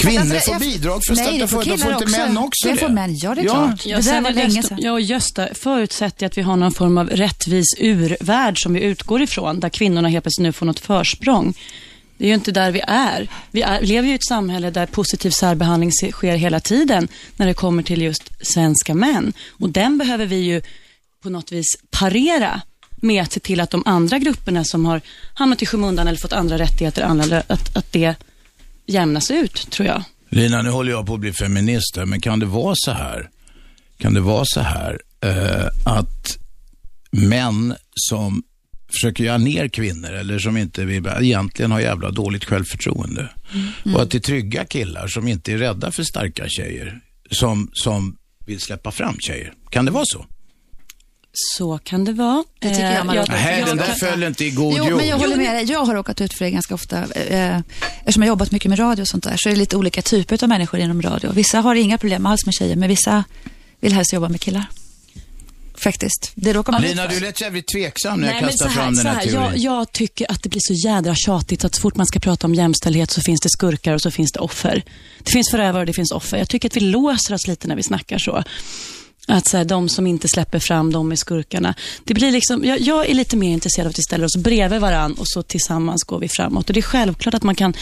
[0.00, 1.78] Kvinnor får jag- bidrag för att starta det får företag.
[1.78, 2.80] Får killar inte män också Det det?
[2.80, 3.86] får män, ja det är klart.
[3.86, 4.78] Ja, det där var länge Gösta- sedan.
[4.82, 9.22] Jag och Gösta förutsätter att vi har någon form av rättvis urvärld som vi utgår
[9.22, 11.54] ifrån, där kvinnorna helt plötsligt nu får något försprång.
[12.18, 13.28] Det är ju inte där vi är.
[13.50, 17.54] Vi är, lever ju i ett samhälle där positiv särbehandling sker hela tiden när det
[17.54, 19.32] kommer till just svenska män.
[19.50, 20.62] Och den behöver vi ju
[21.22, 22.60] på något vis parera
[23.02, 25.00] med att se till att de andra grupperna som har
[25.34, 27.02] hamnat i skymundan eller fått andra rättigheter,
[27.48, 28.14] att, att det
[28.90, 30.02] jämnas ut, tror jag.
[30.28, 33.30] Lina, nu håller jag på att bli feminist här, men kan det vara så här?
[33.98, 36.38] Kan det vara så här eh, att
[37.10, 38.42] män som
[38.92, 43.28] försöker göra ner kvinnor eller som inte vill, egentligen har jävla dåligt självförtroende.
[43.94, 48.16] Och att det är trygga killar som inte är rädda för starka tjejer som, som
[48.46, 49.52] vill släppa fram tjejer.
[49.70, 50.26] Kan det vara så?
[51.32, 52.44] Så kan det vara.
[52.58, 54.84] Det tycker jag man Eh, Nej, jag den där kan- föll inte i god Jo,
[54.84, 54.96] jord.
[54.96, 55.64] men jag håller med dig.
[55.64, 56.96] Jag har råkat ut för det ganska ofta.
[57.14, 57.58] Eh,
[57.98, 60.02] eftersom jag har jobbat mycket med radio och sånt där, så är det lite olika
[60.02, 61.32] typer av människor inom radio.
[61.32, 63.24] Vissa har inga problem alls med tjejer, men vissa
[63.80, 64.64] vill helst jobba med killar.
[65.74, 66.32] Faktiskt.
[66.34, 68.94] Det råkar man Lina, du lät jävligt tveksam när jag Nej, men kastade här, fram
[68.94, 69.62] den så här här, teorin.
[69.62, 72.46] jag, jag tycker att det blir så jädra tjatigt att så fort man ska prata
[72.46, 74.82] om jämställdhet så finns det skurkar och så finns det offer.
[75.22, 76.36] Det finns förövare och det finns offer.
[76.38, 78.44] Jag tycker att vi låser oss lite när vi snackar så.
[79.30, 81.74] Att så här, de som inte släpper fram, de är skurkarna.
[82.04, 84.80] Det blir liksom, jag, jag är lite mer intresserad av att vi ställer oss bredvid
[84.80, 86.68] varann och så tillsammans går vi framåt.
[86.68, 87.74] Och Det är självklart att man kan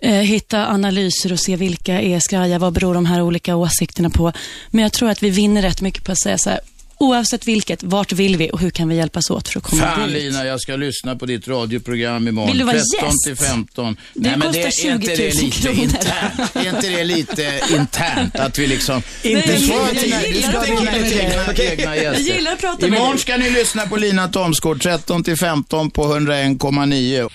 [0.00, 4.32] eh, hitta analyser och se vilka är skraja, vad beror de här olika åsikterna på.
[4.70, 6.60] Men jag tror att vi vinner rätt mycket på att säga så här,
[7.00, 10.12] oavsett vilket, vart vill vi och hur kan vi hjälpas åt för att komma Fan
[10.12, 10.22] dit?
[10.22, 12.50] Lina, jag ska lyssna på ditt radioprogram imorgon.
[12.50, 13.24] Vill du vara 13 gäst?
[13.24, 13.96] till 15.
[14.14, 15.78] Det men kostar är inte 20 000 det lite kronor.
[15.82, 16.56] internt?
[16.56, 19.02] Är inte det lite internt att vi liksom...
[19.22, 21.72] Inte ska jag ha dina, du gillar dina prata med dig.
[21.72, 22.28] egna, gäster.
[22.28, 25.90] Jag gillar att prata med Imorgon ska ni lyssna på Lina Thomsgård 13 till 15
[25.90, 27.28] på 101,9.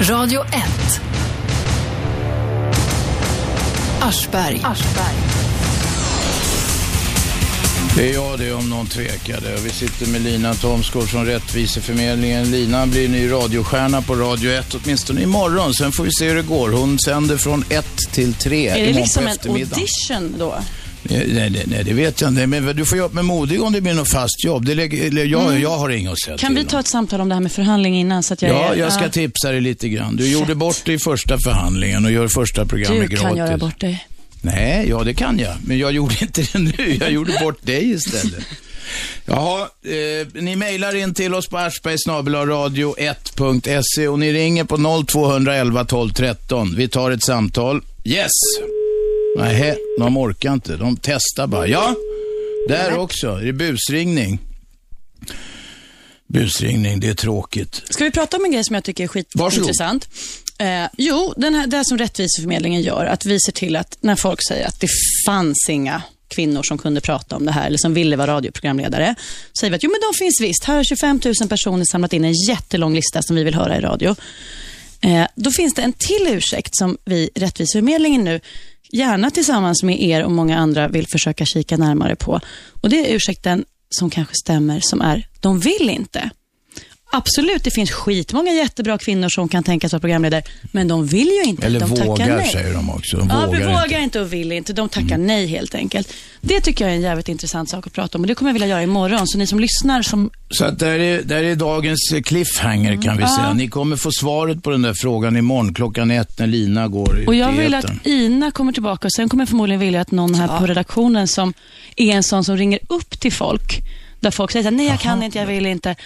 [0.00, 1.00] Radio 1.
[4.00, 4.60] Aschberg.
[7.96, 9.56] Det är jag det om någon tvekade.
[9.64, 12.50] Vi sitter med Lina Thomsgård från Rättviseförmedlingen.
[12.50, 15.74] Lina blir ny radiostjärna på Radio 1 åtminstone imorgon.
[15.74, 16.70] Sen får vi se hur det går.
[16.70, 20.54] Hon sänder från 1 till 3 Är det liksom en audition då?
[21.02, 22.46] Nej, nej, nej, det vet jag inte.
[22.46, 24.64] Men du får jobba med modig om det blir något fast jobb.
[24.66, 25.62] Det lägger, jag, Mm.
[25.62, 28.00] jag har inget att säga Kan vi ta ett samtal om det här med förhandling
[28.00, 28.22] innan?
[28.22, 30.16] Så att jag Ja, är, jag ska tipsa dig lite grann.
[30.16, 33.28] Du gjorde bort dig i första förhandlingen och gör första programmet Du gratis.
[33.28, 34.06] kan göra bort dig.
[34.44, 35.56] Nej, ja det kan jag.
[35.66, 36.96] Men jag gjorde inte det nu.
[37.00, 38.44] Jag gjorde bort dig istället.
[39.26, 46.12] Jaha, eh, ni mejlar in till oss på aschbergsnabelaradio1.se och ni ringer på 0211 12
[46.12, 46.74] 13.
[46.76, 47.82] Vi tar ett samtal.
[48.04, 48.30] Yes!
[49.38, 50.76] Nej, de orkar inte.
[50.76, 51.66] De testar bara.
[51.66, 51.94] Ja,
[52.68, 53.28] där också.
[53.28, 54.38] Är det busringning?
[56.26, 57.82] Busringning, det är tråkigt.
[57.90, 60.08] Ska vi prata om en grej som jag tycker är skitintressant?
[60.64, 64.16] Eh, jo, den här, det här som Rättviseförmedlingen gör, att vi ser till att när
[64.16, 64.88] folk säger att det
[65.26, 69.14] fanns inga kvinnor som kunde prata om det här eller som ville vara radioprogramledare,
[69.60, 70.64] säger vi att jo men de finns visst.
[70.64, 73.80] Här har 25 000 personer samlat in en jättelång lista som vi vill höra i
[73.80, 74.16] radio.
[75.00, 78.40] Eh, då finns det en till ursäkt som vi, Rättviseförmedlingen nu,
[78.92, 82.40] gärna tillsammans med er och många andra vill försöka kika närmare på.
[82.82, 86.30] Och Det är ursäkten som kanske stämmer, som är, de vill inte.
[87.16, 90.42] Absolut, det finns skitmånga jättebra kvinnor som kan tänka sig vara programledare,
[90.72, 91.66] men de vill ju inte.
[91.66, 92.48] Eller de vågar, nej.
[92.52, 93.16] säger de också.
[93.16, 94.00] De ja, vågar vågar, inte.
[94.00, 94.72] inte och vill inte.
[94.72, 96.12] De tackar nej helt enkelt.
[96.40, 98.52] Det tycker jag är en jävligt intressant sak att prata om och det kommer jag
[98.52, 99.26] vilja göra imorgon.
[99.26, 100.30] Så ni som lyssnar som...
[100.50, 103.28] Så att där, är, där är dagens eh, cliffhanger kan vi Ja.
[103.36, 103.52] säga.
[103.52, 107.34] Ni kommer få svaret på den där frågan imorgon klockan ett när Lina går Och
[107.34, 110.58] jag vill att Ina kommer tillbaka och sen kommer jag förmodligen vilja att någon här
[110.58, 111.54] på redaktionen som
[111.96, 113.80] är en sån som ringer upp till folk,
[114.20, 115.96] där folk säger så här, nej jag kan inte, jag vill inte.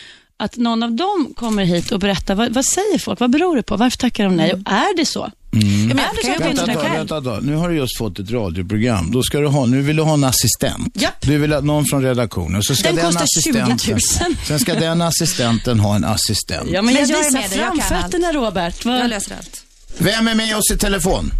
[0.40, 3.20] Att någon av dem kommer hit och berättar, vad, vad säger folk?
[3.20, 3.76] Vad beror det på?
[3.76, 4.52] Varför tackar de nej?
[4.52, 5.30] Och är det så?
[5.52, 5.90] Mm.
[5.90, 6.96] Så att Vänta, själv?
[6.96, 7.44] vänta, tag.
[7.44, 9.10] Nu har du just fått ett radioprogram.
[9.12, 11.04] Då ska du ha, nu vill du ha en assistent.
[11.20, 12.62] Du vill ha någon från redaktionen.
[12.62, 13.72] Så ska Den den, kostar 20 000.
[13.72, 16.70] assistenten, Sen ska den assistenten ha en assistent.
[16.72, 18.84] Ja, men jag, Men visar med dig, jag kan framfötterna Robert.
[18.84, 19.64] Vad- Jag löser allt.
[19.98, 21.30] Vem är med oss i telefon?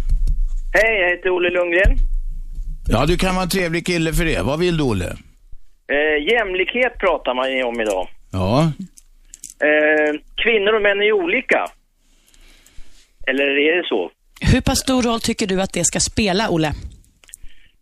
[0.73, 1.97] Hej, jag heter Olle Lundgren.
[2.87, 4.41] Ja, du kan vara en trevlig kille för det.
[4.41, 5.05] Vad vill du, Olle?
[5.05, 8.07] Eh, jämlikhet pratar man ju om idag.
[8.31, 8.71] Ja.
[9.67, 10.13] Eh,
[10.43, 11.65] kvinnor och män är olika.
[13.27, 14.11] Eller är det så?
[14.41, 16.67] Hur pass stor roll tycker du att det ska spela, Olle?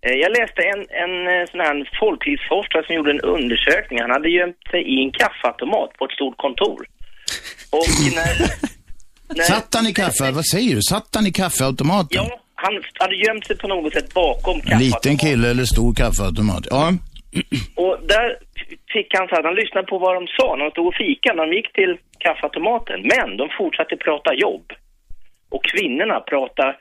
[0.02, 4.00] Eh, jag läste en, en eh, sån här folklivsforskare som gjorde en undersökning.
[4.02, 6.80] Han hade gömt sig i en kaffeautomat på ett stort kontor.
[7.72, 8.52] Och när...
[9.36, 10.32] när Satt han i kaffe?
[10.32, 10.82] Vad säger du?
[10.82, 12.08] Satt han i kaffeautomaten?
[12.12, 15.12] Ja, han hade gömt sig på något sätt bakom En kaffeautomaten.
[15.12, 16.68] liten kille eller stor kaffeautomat?
[16.70, 16.94] Ja.
[17.76, 18.38] Och där
[18.94, 21.36] fick han så att han lyssnade på vad de sa när de stod och fikade,
[21.36, 23.02] när de gick till kaffeautomaten.
[23.02, 24.74] Men de fortsatte prata jobb.
[25.50, 26.76] Och kvinnorna pratade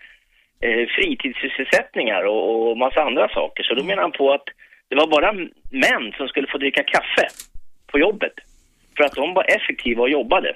[0.61, 3.63] eh, fritidssysselsättningar och, och massa andra saker.
[3.63, 4.45] Så då menar han på att
[4.89, 5.33] det var bara
[5.71, 7.29] män som skulle få dricka kaffe
[7.87, 8.35] på jobbet.
[8.97, 10.55] För att de var effektiva och jobbade.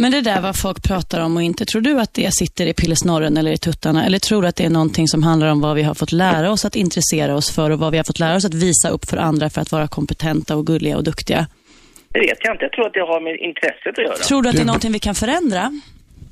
[0.00, 2.74] Men det där vad folk pratar om och inte, tror du att det sitter i
[2.74, 4.06] pillesnorren eller i tuttarna?
[4.06, 6.50] Eller tror du att det är någonting som handlar om vad vi har fått lära
[6.50, 9.04] oss att intressera oss för och vad vi har fått lära oss att visa upp
[9.10, 11.46] för andra för att vara kompetenta och gulliga och duktiga?
[12.08, 12.64] Det vet jag inte.
[12.64, 14.16] Jag tror att det har med intresset att göra.
[14.16, 15.80] Tror du att det är någonting vi kan förändra?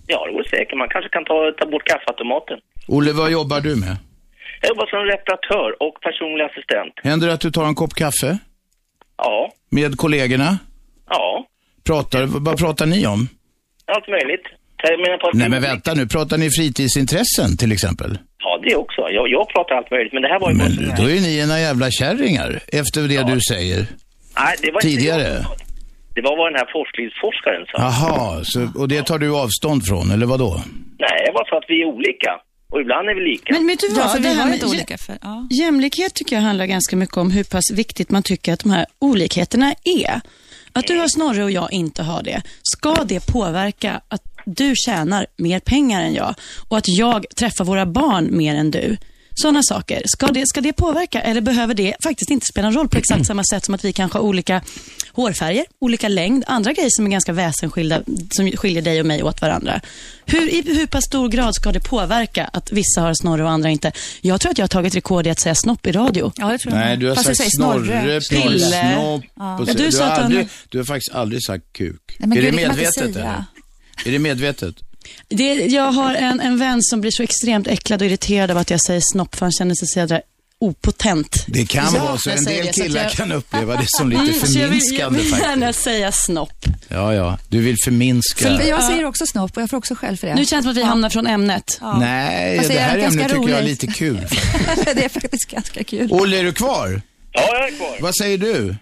[0.06, 0.78] Ja, det vore säkert.
[0.78, 2.58] Man kanske kan ta, ta bort kaffeautomaten.
[2.88, 3.96] Olle, vad jobbar du med?
[4.60, 6.92] Jag jobbar som reparatör och personlig assistent.
[7.02, 8.38] Händer det att du tar en kopp kaffe
[9.18, 10.58] Ja, med kollegorna?
[11.10, 11.46] ja,
[11.84, 13.28] Pratar, vad pratar ni om?
[13.94, 14.46] Allt möjligt.
[14.82, 18.18] Jag menar på att Nej men vänta nu, pratar ni fritidsintressen till exempel?
[18.38, 19.00] Ja, det också.
[19.00, 20.96] Jag, jag pratar allt möjligt, men det här var ju här...
[20.96, 23.86] Då är ni ena jävla kärringar, efter det du säger.
[24.38, 25.22] Nej, det var inte Tidigare.
[25.22, 25.64] jag sa det.
[26.14, 27.76] Det var vad den här forskningsforskaren sa.
[27.82, 30.62] Jaha, så, och det tar du avstånd från, eller vad då?
[30.98, 32.30] Nej, jag bara sa att vi är olika.
[32.72, 33.52] Och ibland är vi lika.
[33.52, 34.04] Men vet du vad?
[34.04, 35.48] Ja, Det här med olika för, ja.
[35.62, 38.86] Jämlikhet tycker jag handlar ganska mycket om hur pass viktigt man tycker att de här
[38.98, 40.20] olikheterna är.
[40.76, 45.26] Att du har Snorre och jag inte har det, ska det påverka att du tjänar
[45.36, 46.34] mer pengar än jag
[46.68, 48.96] och att jag träffar våra barn mer än du?
[49.42, 50.02] Sådana saker.
[50.06, 53.26] Ska det, ska det påverka eller behöver det faktiskt inte spela någon roll på exakt
[53.26, 54.62] samma sätt som att vi kanske har olika
[55.12, 59.40] hårfärger, olika längd, andra grejer som är ganska väsensskilda, som skiljer dig och mig åt
[59.40, 59.80] varandra.
[60.26, 63.70] Hur, I hur pass stor grad ska det påverka att vissa har snorre och andra
[63.70, 63.92] inte?
[64.20, 66.32] Jag tror att jag har tagit rekord i att säga snopp i radio.
[66.36, 69.64] Ja, det tror Nej, du har Fast sagt snorre, pille, snopp Ja.
[69.76, 72.16] du har att han- aldrig, du har faktiskt aldrig sagt kuk.
[72.18, 73.44] Nej, men är gud, det medvetet eller?
[74.04, 74.74] Är det medvetet?
[75.28, 78.70] Det, jag har en, en vän som blir så extremt äcklad och irriterad av att
[78.70, 80.20] jag säger snopp, för han känner sig så jädra
[80.60, 81.44] opotent.
[81.48, 82.30] Det kan Ja, vara så.
[82.30, 85.08] En del det, killar jag- kan uppleva det som lite Mm, så jag vill, jag
[85.08, 85.50] förminskande vill faktiskt.
[85.50, 86.64] gärna säga snopp.
[86.88, 87.38] Ja, ja.
[87.48, 88.56] Du vill förminska.
[88.56, 90.34] För jag säger också snopp och jag får också skäll för det.
[90.34, 91.78] Nu känns det som att vi hamnar från ämnet.
[91.80, 91.98] Ja.
[91.98, 93.82] Nej, Fast det det är här ämnet tycker jag är roligt.
[93.82, 94.14] lite kul.
[94.94, 96.08] det är faktiskt ganska kul.
[96.12, 97.00] Olle, är du kvar?
[97.32, 97.96] Ja, jag är kvar.
[98.00, 98.76] Vad säger du?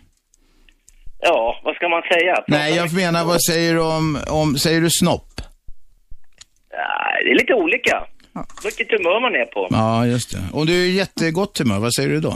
[1.21, 2.35] Ja, vad ska man säga?
[2.49, 5.34] Nej, jag menar, vad säger du om, om säger du snopp?
[6.77, 8.07] Ja, det är lite olika.
[8.65, 9.69] Vilket humör man är på.
[9.71, 10.43] Ja, just det.
[10.53, 12.35] Om du är i jättegott humör, vad säger du då?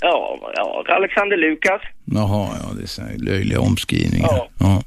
[0.00, 1.80] Ja, ja Alexander Lukas.
[2.04, 4.28] Jaha, ja, det är så här löjliga omskrivningar.
[4.30, 4.48] Ja.
[4.60, 4.82] Ja.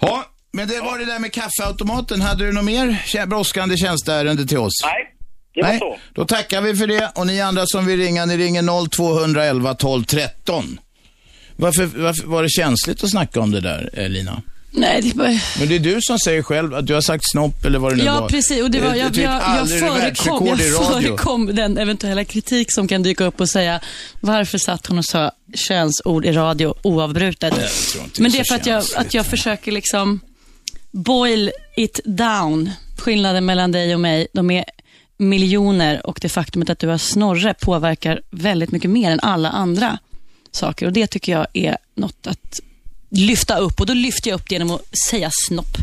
[0.00, 2.20] ja, men det var det där med kaffeautomaten.
[2.20, 4.72] Hade du något mer brådskande tjänsteärende till oss?
[4.84, 5.14] Nej,
[5.54, 5.98] det var så.
[6.12, 7.12] Då tackar vi för det.
[7.14, 10.80] Och ni andra som vill ringa, ni ringer 0211 12 13.
[11.56, 14.42] Varför, varför var det känsligt att snacka om det där, eh, Lina?
[14.70, 15.58] Nej, det var...
[15.58, 17.96] Men det är du som säger själv att du har sagt snopp eller vad det
[17.96, 18.20] nu var.
[18.20, 18.62] Ja, precis.
[18.62, 22.72] Och det var, Eh, jag, typ jag, jag, aldrig förekom, jag förekom den eventuella kritik
[22.72, 23.80] som kan dyka upp och säga
[24.20, 27.54] varför satt hon och sa könsord i radio oavbrutet.
[27.96, 30.20] Jag inte Men det det är för att jag, att jag försöker liksom
[30.90, 32.70] boil it down.
[32.98, 34.64] Skillnaden mellan dig och mig, de är
[35.16, 39.98] miljoner och det faktumet att du har snorre påverkar väldigt mycket mer än alla andra
[40.52, 40.86] saker.
[40.86, 42.60] Och Det tycker jag är något att
[43.10, 45.76] lyfta upp och då lyfter jag upp det genom att säga snopp.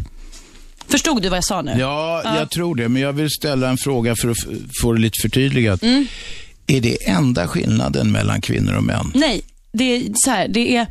[0.87, 1.75] Förstod du vad jag sa nu?
[1.79, 2.89] Ja, jag tror det.
[2.89, 4.37] Men jag vill ställa en fråga för att
[4.81, 5.83] få det lite förtydligat.
[5.83, 6.07] Mm.
[6.67, 9.11] Är det enda skillnaden mellan kvinnor och män?
[9.15, 10.47] Nej, det är så här.
[10.47, 10.87] Det är,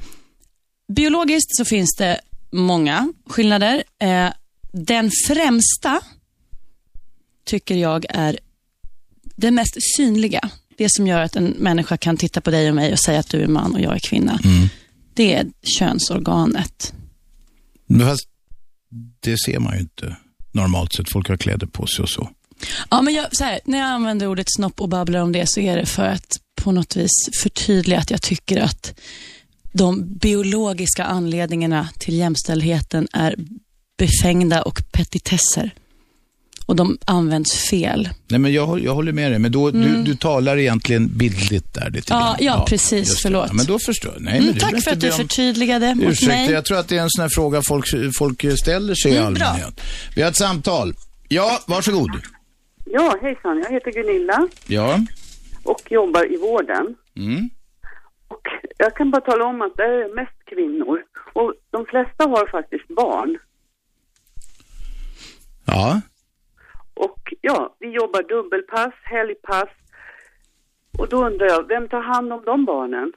[0.92, 2.20] biologiskt så finns det
[2.50, 3.82] många skillnader.
[4.02, 4.28] Eh,
[4.72, 6.00] den främsta
[7.44, 8.38] tycker jag är
[9.36, 10.50] den mest synliga.
[10.76, 13.28] Det som gör att en människa kan titta på dig och mig och säga att
[13.28, 14.40] du är man och jag är kvinna.
[15.16, 15.46] Det är
[15.78, 16.94] könsorganet.
[17.86, 18.28] Men Fast
[19.20, 20.16] det ser man ju inte
[20.52, 21.12] normalt sett.
[21.12, 22.30] Folk har kläder på sig och så.
[22.90, 25.76] Ja, men jag, här, när jag använder ordet snopp och babblar om det så är
[25.76, 29.00] det för att på något vis förtydliga att jag tycker att
[29.72, 33.34] de biologiska anledningarna till jämställdheten är
[33.98, 35.74] befängda och petitesser.
[36.66, 38.08] Och de används fel.
[38.28, 40.04] Nej, men jag, jag håller med dig, men då, du, Mm.
[40.04, 42.36] du talar egentligen bildligt där lite Ja, grann.
[42.58, 42.92] ja, precis.
[42.98, 43.22] just det.
[43.22, 43.46] Förlåt.
[43.48, 44.22] Ja, men då förstår jag.
[44.22, 46.50] Nej, men Mm, tack för att du om förtydligade åt Ursäkta, mig.
[46.50, 47.86] jag tror att det är en sån här fråga folk,
[48.18, 49.46] folk ställer sig Mm, i bra.
[49.46, 49.80] allmänhet.
[50.16, 50.94] Vi har ett samtal.
[51.28, 52.10] Ja, varsågod.
[52.84, 53.62] Ja, hejsan.
[53.64, 54.98] Jag heter Gunilla Ja.
[55.64, 56.94] och jobbar i vården.
[57.16, 57.50] Mm.
[58.78, 60.98] Jag kan bara tala om att det är mest kvinnor
[61.34, 63.38] och de flesta har faktiskt barn.
[65.64, 66.00] Ja.
[66.96, 69.68] Och ja, vi jobbar dubbelpass, helgpass.
[70.98, 73.12] Och då undrar jag, vem tar hand om de barnen?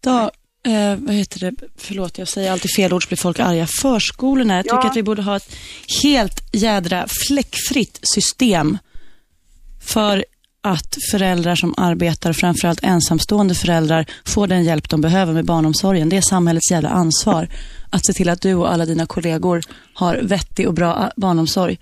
[0.00, 0.30] Då,
[0.70, 1.52] eh, vad heter det?
[1.76, 3.66] Förlåt, jag säger alltid fel ord så blir folk arga.
[3.82, 4.54] Förskolorna.
[4.56, 4.90] Jag tycker Ja.
[4.90, 5.56] att vi borde ha ett
[6.02, 8.78] helt jädra fläckfritt system
[9.86, 10.24] för
[10.60, 16.08] att föräldrar som arbetar, framförallt ensamstående föräldrar, får den hjälp de behöver med barnomsorgen.
[16.08, 17.48] Det är samhällets jävla ansvar
[17.90, 19.60] att se till att du och alla dina kollegor
[19.94, 21.78] har vettig och bra ah, barnomsorg.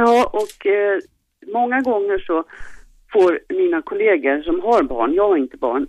[0.00, 0.98] Ja, och eh,
[1.58, 2.44] många gånger så
[3.12, 5.86] får mina kollegor som har barn, jag har inte barn,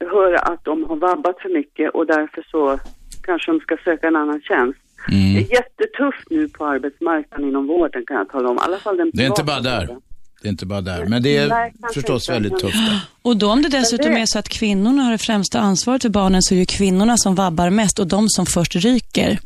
[0.00, 2.78] höra att de har vabbat för mycket och därför så
[3.22, 4.80] kanske de ska söka en annan tjänst.
[5.12, 5.34] Mm.
[5.34, 8.56] Det är jättetufft nu på arbetsmarknaden inom vården kan jag tala om.
[8.56, 9.80] I alla fall den Det är inte bara där.
[9.86, 10.02] vården.
[10.42, 11.06] Det är inte bara där.
[11.06, 13.00] Men det är Nej, förstås inte, väldigt tufft där.
[13.22, 16.42] Och då om det dessutom är så att kvinnorna har det främsta ansvaret för barnen
[16.42, 19.38] så är det ju kvinnorna som vabbar mest och de som först ryker.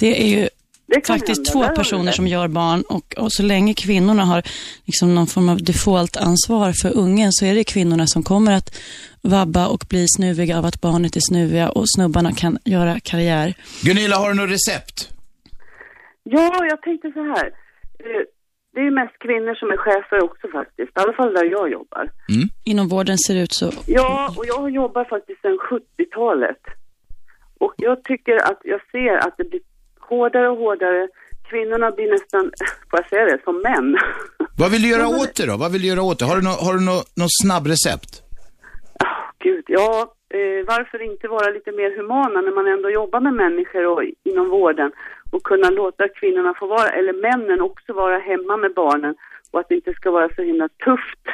[0.00, 0.48] Det är ju
[1.06, 4.42] faktiskt hända, två personer som gör barn och, och så länge kvinnorna har
[4.84, 8.76] liksom någon form av default-ansvar för ungen så är det kvinnorna som kommer att
[9.22, 13.54] vabba och bli snuviga av att barnet är snuviga och snubbarna kan göra karriär.
[13.82, 15.08] Gunilla, har du något recept?
[16.22, 17.46] Ja, jag tänkte så här.
[17.98, 18.22] Eh,
[18.74, 20.88] Det är ju mest kvinnor som är chefer också faktiskt.
[20.88, 22.10] I alla fall där jag jobbar.
[22.64, 23.70] Inom vården ser det ut så.
[23.86, 26.62] Ja, och jag jobbar faktiskt sedan 70-talet.
[27.58, 29.60] Och jag tycker att jag ser att det blir
[30.14, 31.08] hårdare och hårdare.
[31.50, 32.44] Kvinnorna blir nästan,
[32.90, 33.98] får jag säga det, som män.
[34.60, 35.56] Vad vill du göra åt det då?
[35.56, 36.24] Vad vill du göra åt det?
[36.24, 38.12] Har du något har du nå, nå snabbrecept?
[39.38, 43.86] Gud, ja, eh, varför inte vara lite mer humana när man ändå jobbar med människor
[43.86, 44.92] och inom vården
[45.30, 49.14] och kunna låta kvinnorna få vara, eller männen också vara hemma med barnen
[49.50, 51.24] och att det inte ska vara så himla tufft.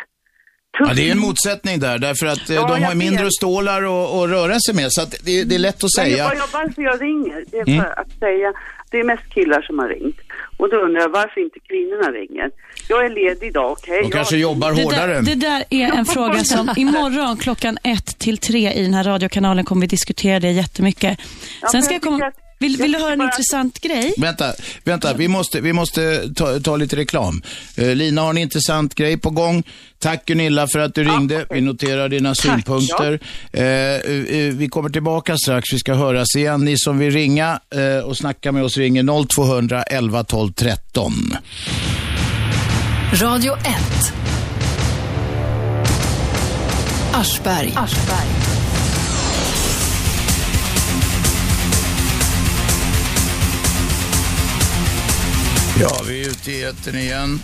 [0.78, 3.32] Ja, det är en motsättning där, därför att eh, Ja, de har mindre vet.
[3.34, 6.16] stålar att att röra sig med, så att det, det är lätt att säga.
[6.16, 7.86] jag, varför jag ringer, det är för Mm.
[7.96, 8.52] att säga,
[8.90, 10.16] det är mest killar som har ringt.
[10.56, 12.50] Och då undrar jag varför inte kvinnorna ringer.
[12.88, 14.02] Jag är ledig idag, okej?
[14.02, 15.14] De kanske jobbar Det hårdare.
[15.14, 19.04] där, det där är en fråga som imorgon klockan ett till tre i den här
[19.04, 21.18] radiokanalen kommer vi diskutera det jättemycket.
[21.72, 22.32] Sen ska jag komma...
[22.60, 24.14] Vill, vill du höra en intressant grej?
[24.16, 24.52] Vänta,
[24.84, 27.42] vänta, vi måste, vi måste ta, ta lite reklam.
[27.76, 29.62] Eh, Lina har en intressant grej på gång.
[29.98, 31.46] Tack Gunilla för att du ringde.
[31.50, 33.20] Vi noterar dina synpunkter.
[33.52, 35.72] Eh, eh, vi kommer tillbaka strax.
[35.72, 36.64] Vi ska höras igen.
[36.64, 41.12] Ni som vill ringa eh, och snacka med oss ringer 0200 11 12 13.
[43.12, 43.64] Radio 1.
[47.12, 47.72] Aschberg.
[55.80, 57.42] Ja, vi är ute i etern igen.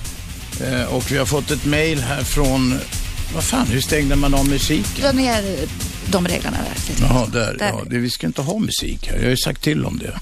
[0.61, 2.79] Eh, och vi har fått ett mejl här från,
[3.35, 5.03] vad fan, hur stängde man av musiken?
[5.03, 5.45] Dra ner
[6.11, 7.07] de reglerna där.
[7.07, 7.57] Jaha, där.
[7.59, 7.67] Där.
[7.67, 9.17] Ja, det, vi ska inte ha musik här.
[9.17, 10.19] Jag har ju sagt till om det.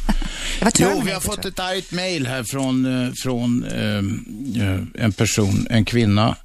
[0.78, 5.66] Jo, vi har fått ett argt mejl här från, eh, från eh, eh, en person,
[5.70, 6.36] en kvinna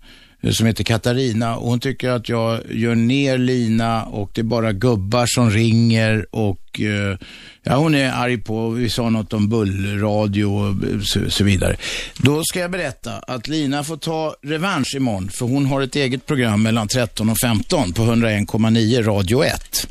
[0.41, 4.43] Eh, som heter Katarina och hon tycker att jag gör ner Lina och det är
[4.43, 7.17] bara gubbar som ringer och eh,
[7.63, 11.75] ja, hon är arg på, vi sa något om bullradio och eh, så, så vidare.
[12.17, 16.25] Då ska jag berätta att Lina får ta revansch imorgon för hon har ett eget
[16.25, 19.87] program mellan 13 och 15 på 101,9 Radio 1.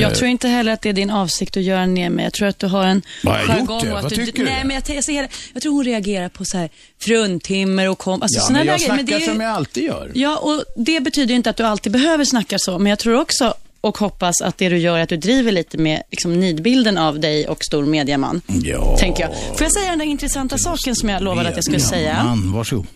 [0.00, 2.24] Jag Eh, tror inte heller att det är din avsikt att göra ner mig.
[2.24, 4.44] Jag tror att du har en jargong Vad du, tycker du?
[4.44, 6.70] Nej, men jag, jag, ser, jag tror hon reagerar på så här
[7.00, 8.22] fruntimmer och kom...
[8.22, 8.92] Alltså, Ja, såna men jag grejer.
[8.92, 10.10] Men snackar det som jag alltid gör.
[10.14, 13.54] Ja, och det betyder inte att du alltid behöver snacka så, men jag tror också
[13.80, 17.20] och hoppas att det du gör är att du driver lite med liksom, nidbilden av
[17.20, 18.40] dig och stor mediaman.
[18.62, 18.96] Ja.
[18.98, 19.34] Tänker jag.
[19.58, 22.24] Får jag säga den där intressanta saken som jag lovade att jag skulle säga?
[22.24, 22.86] Man, varsågod.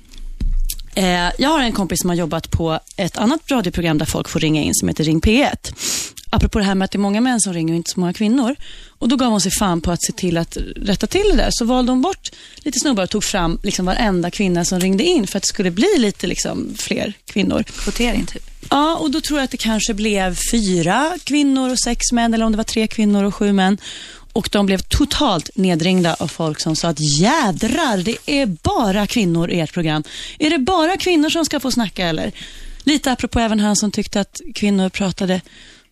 [0.94, 4.40] Eh, jag har en kompis som har jobbat på ett annat radioprogram där folk får
[4.40, 5.74] ringa in som heter Ring P1.
[6.36, 8.12] Apropå det här med att det är många män som ringer och inte så många
[8.12, 8.56] kvinnor.
[8.98, 11.48] Och Då gav hon sig fan på att se till att rätta till det där.
[11.50, 15.26] Så valde hon bort lite snubbar och tog fram liksom varenda kvinna som ringde in
[15.26, 17.62] för att det skulle bli lite liksom fler kvinnor.
[17.62, 18.50] Kvotering typ.
[18.70, 22.44] Ja, och då tror jag att det kanske blev fyra kvinnor och sex män, eller
[22.44, 23.78] om det var tre kvinnor och sju män.
[24.32, 29.50] Och de blev totalt nedringda av folk som sa att jädrar, det är bara kvinnor
[29.50, 30.02] i ert program.
[30.38, 32.32] Är det bara kvinnor som ska få snacka eller?
[32.84, 35.40] Lite apropå även han som tyckte att kvinnor pratade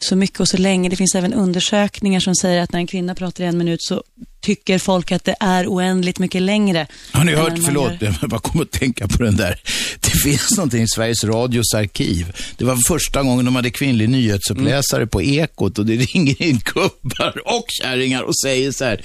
[0.05, 0.89] så mycket och så länge.
[0.89, 4.03] Det finns även undersökningar som säger att när en kvinna pratar i en minut så
[4.45, 6.87] tycker folk att det är oändligt mycket längre.
[7.13, 9.61] Har ni hört, förlåt, gör- jag bara kom att tänka på den där.
[10.01, 12.33] Det finns någonting i Sveriges Radios arkiv.
[12.57, 17.43] Det var första gången de hade kvinnlig nyhetsuppläsare på Ekot och det ringer in gubbar
[17.57, 19.01] och kärringar och säger så här,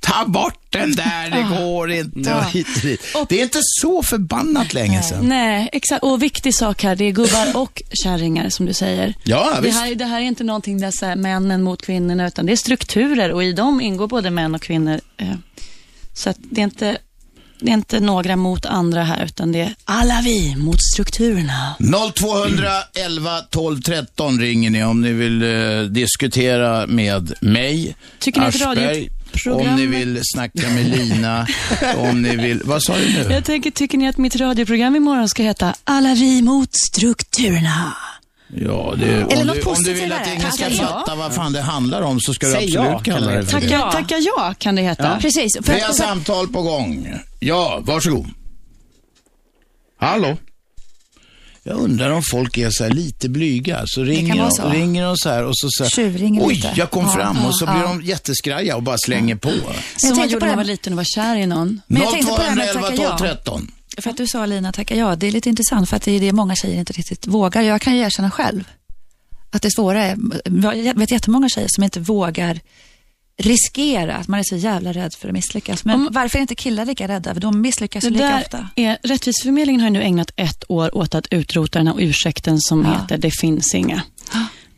[0.00, 1.58] ta bort den där, det Ah.
[1.66, 2.40] går inte Ja.
[2.40, 3.00] hit och dit.
[3.28, 5.28] Det är inte så förbannat länge sedan.
[5.28, 6.02] Nej, exakt.
[6.04, 9.14] Och viktig sak här, det är gubbar och kärringar som du säger.
[9.24, 9.78] Ja, det, visst.
[9.80, 12.56] här, det här är inte någonting där så här, männen mot kvinnorna, utan det är
[12.56, 14.81] strukturer och i dem ingår både män och kvinnor.
[14.88, 15.34] Eh,
[16.14, 16.98] Så att det är inte
[17.60, 21.74] det är inte några mot andra här, utan det är alla vi mot strukturerna.
[22.14, 29.10] 0211 12 13 ringer ni om ni vill eh, diskutera med mig, Tycker ni Aschberg,
[29.46, 31.46] om ni vill snacka med Lina,
[31.96, 33.34] om ni vill, vad sa du nu?
[33.34, 37.96] Jag tänker, tycker ni att mitt radioprogram imorgon ska heta Alla vi mot strukturerna?
[38.54, 40.86] Ja, det, Eller om, något du, om du vill att ingen ska ja.
[40.86, 43.46] fatta vad fan det handlar om så ska du Säg absolut ja, kan kalla det
[43.46, 43.74] för heta.
[43.76, 43.82] det.
[43.82, 45.20] Tacka, tacka ja, kan det heta.
[45.22, 45.30] Ja.
[45.62, 47.14] Vi har samtal på gång.
[47.40, 48.26] Ja, varsågod.
[50.00, 50.36] Hallå?
[51.64, 53.82] Jag undrar om folk är så här lite blyga.
[53.86, 54.68] Så ringer, de, så.
[54.68, 56.72] ringer de så här och så säger oj, lite.
[56.76, 57.72] jag kom Ja, fram ja, och så ja.
[57.72, 59.52] blir de jätteskraja och bara slänger på.
[59.96, 61.80] Som man gjorde på när man var liten och var kär i någon.
[61.86, 63.60] Men jag tänkte på det här med att 0211 tacka 12 ja.
[63.96, 64.02] 13.
[64.02, 65.16] För att du sa Lina, tacka ja.
[65.16, 67.62] Det är lite intressant för att det är det många tjejer inte riktigt vågar.
[67.62, 68.64] Jag kan ju erkänna själv
[69.50, 70.16] att det svåra är,
[70.84, 72.60] jag vet jättemånga tjejer som inte vågar
[73.38, 75.84] riskera, att man är så jävla rädd för att misslyckas.
[75.84, 77.34] Men varför är inte killar lika rädda?
[77.34, 78.68] För de misslyckas lika ofta.
[78.76, 83.18] är, Rättviseförmedlingen har nu ägnat ett år åt att utrota den här ursäkten som heter
[83.18, 84.02] det finns inga.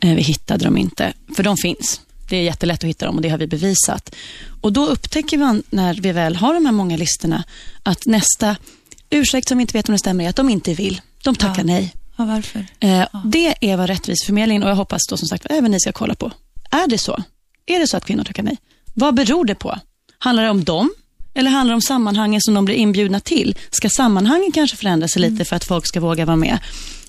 [0.00, 2.00] Eh, Vi hittade dem inte, för de finns.
[2.28, 4.14] Det är jättelätt att hitta dem och det har vi bevisat.
[4.60, 7.44] Och Då upptäcker man, när vi väl har de här många listorna,
[7.82, 8.56] att nästa
[9.10, 11.00] ursäkt som vi inte vet om det stämmer är att de inte vill.
[11.24, 11.94] De tackar nej.
[12.16, 12.66] Ja, varför?
[12.80, 16.14] Eh, Det är vad Rättviseförmedlingen, och jag hoppas då som sagt även ni ska kolla
[16.14, 16.32] på.
[16.70, 17.22] Är det så?
[17.66, 18.56] Är det så att kvinnor tackar nej?
[18.94, 19.78] Vad beror det på?
[20.18, 20.90] Handlar det om dem?
[21.34, 23.58] Eller handlar det om sammanhangen som de blir inbjudna till?
[23.70, 26.58] Ska sammanhangen kanske förändra sig lite för att folk ska våga vara med?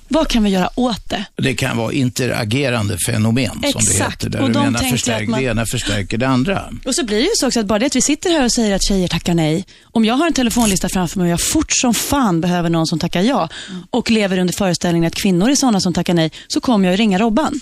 [0.08, 1.26] Vad kan vi göra åt det?
[1.36, 4.30] Det kan vara interagerande fenomen som det Exakt, heter.
[4.30, 6.70] Där och de menar tänkte förstärk, att man- det ena förstärker det andra.
[6.86, 8.52] Och så blir det ju så också att bara det att vi sitter här och
[8.52, 9.66] säger att tjejer tackar nej.
[9.84, 13.00] Om jag har en telefonlista framför mig och jag fort som fan behöver någon som
[13.00, 13.50] tackar ja
[13.90, 16.98] och lever under föreställningen att kvinnor är sådana som tackar nej, så kommer jag ju
[16.98, 17.60] ringa Robban.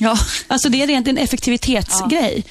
[0.00, 0.18] Ja.
[0.46, 2.44] Alltså det är rent en effektivitetsgrej.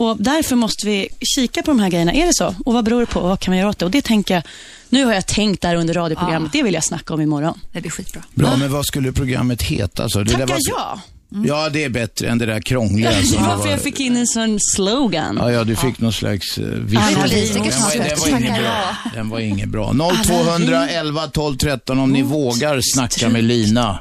[0.00, 2.12] Och därför måste vi kika på de här grejerna.
[2.12, 2.54] Är det så?
[2.64, 3.20] Och vad beror det på?
[3.20, 3.84] Och vad kan man göra åt det?
[3.84, 4.42] Och det tänker jag,
[4.88, 7.60] nu har jag tänkt där under radioprogrammet, det vill jag snacka om imorgon.
[7.72, 8.22] Det blir skitbra.
[8.34, 10.08] Bra, men vad skulle programmet heta?
[10.08, 10.60] Så det där Tacka var...
[10.66, 11.00] ja!
[11.44, 13.12] Ja, det är bättre än det där krångliga.
[13.12, 13.64] som det Ja, var.
[13.64, 15.36] för jag fick in en sån slogan.
[15.40, 17.04] Ja, ja, du fick någon slags uh, vision.
[17.14, 18.60] Den var, den, var ingen ja.
[18.60, 19.10] bra.
[19.14, 19.92] den var ingen bra.
[20.24, 24.00] 0211 12 13 om ni vågar snacka med Lina.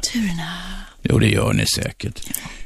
[1.03, 2.21] Jo, det gör ni säkert.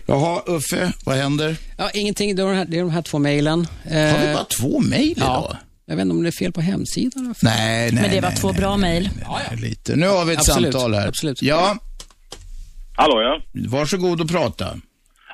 [0.05, 1.55] Jaha, Uffe, vad händer?
[1.77, 2.35] Ja, ingenting.
[2.35, 3.67] Det är de här, det är de här två mejlen.
[3.83, 5.27] Har vi bara två mejl idag?
[5.27, 5.57] Ja.
[5.85, 7.35] Jag vet inte om det är fel på hemsidan.
[7.41, 9.09] Nej, nej, Men det var nej, två nej, bra mejl.
[9.61, 9.95] Lite.
[9.95, 11.07] Nu har vi ett Absolut, samtal här.
[11.07, 11.41] absolut.
[11.41, 11.77] Ja,
[12.95, 13.41] Hallå ja.
[13.77, 14.65] varsågod och prata.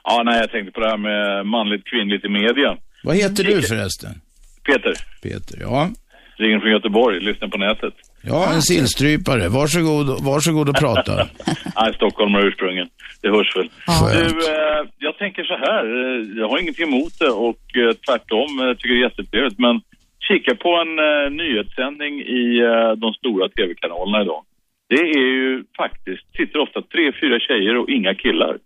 [0.04, 2.78] Ja, nej, jag tänkte på det här med manligt kvinnligt i media.
[3.04, 4.22] Vad heter du förresten?
[4.66, 5.90] Peter, Peter, ja.
[6.38, 7.94] ringer från Göteborg, lyssnar på nätet.
[8.24, 9.48] Ja, en sillstrypare.
[9.50, 11.16] Varsågod, varsågod och prata.
[11.76, 12.88] Nej, stockholmare ursprungen.
[13.22, 13.70] Det hörs väl.
[13.88, 14.14] Skönt.
[14.30, 15.84] Du, eh, jag tänker så här.
[15.86, 19.60] Eh, jag har ingenting emot det och eh, tvärtom eh, tycker det är jättetrevligt.
[19.60, 19.82] Men
[20.28, 24.41] kika på en eh, nyhetssändning i eh, de stora tv-kanalerna idag.
[24.90, 28.58] Det är ju faktiskt, sitter ofta tre, fyra tjejer och inga killar.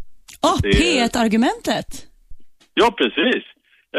[0.63, 0.73] Det är-
[1.07, 1.87] P1-argumentet.
[2.73, 3.43] Ja, precis.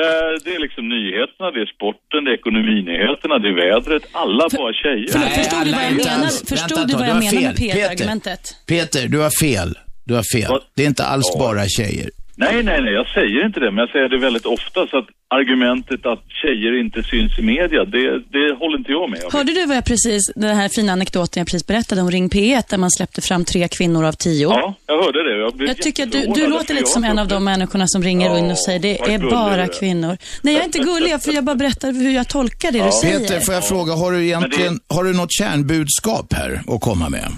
[0.03, 4.03] Eh, det är liksom nyheterna, det är sporten, det är ekonominyheterna, det är vädret.
[4.13, 5.09] Alla bara tjejer.
[5.13, 6.33] Förlåt, förstod du vad jag.
[6.53, 7.55] Förstod Vänta du vad menar med fel.
[7.55, 8.43] P1-argumentet?
[8.69, 9.71] Peter, du har fel.
[10.05, 10.51] Du har fel.
[10.77, 12.11] Det är inte alls bara tjejer.
[12.37, 15.07] Nej, nej, nej, jag säger inte det, men jag säger det väldigt ofta så att
[15.29, 19.31] argumentet att tjejer inte syns i media, det, det håller inte jag med om.
[19.33, 22.63] Hörde du vad jag precis, den här fina anekdoten jag precis berättade om Ring P1
[22.71, 24.49] där man släppte fram tre kvinnor av tio?
[24.49, 25.39] Ja, jag hörde det.
[25.39, 28.03] Jag, blev Jag tycker att du, du låter lite som en av de människorna som
[28.03, 30.17] ringer Ja, in och säger det är bara kvinnor.
[30.43, 33.19] Nej, jag är inte gullig, för jag bara berättar hur jag tolkar det du säger.
[33.19, 37.29] Peter, får jag fråga, har du egentligen, har du något kärnbudskap här att komma med?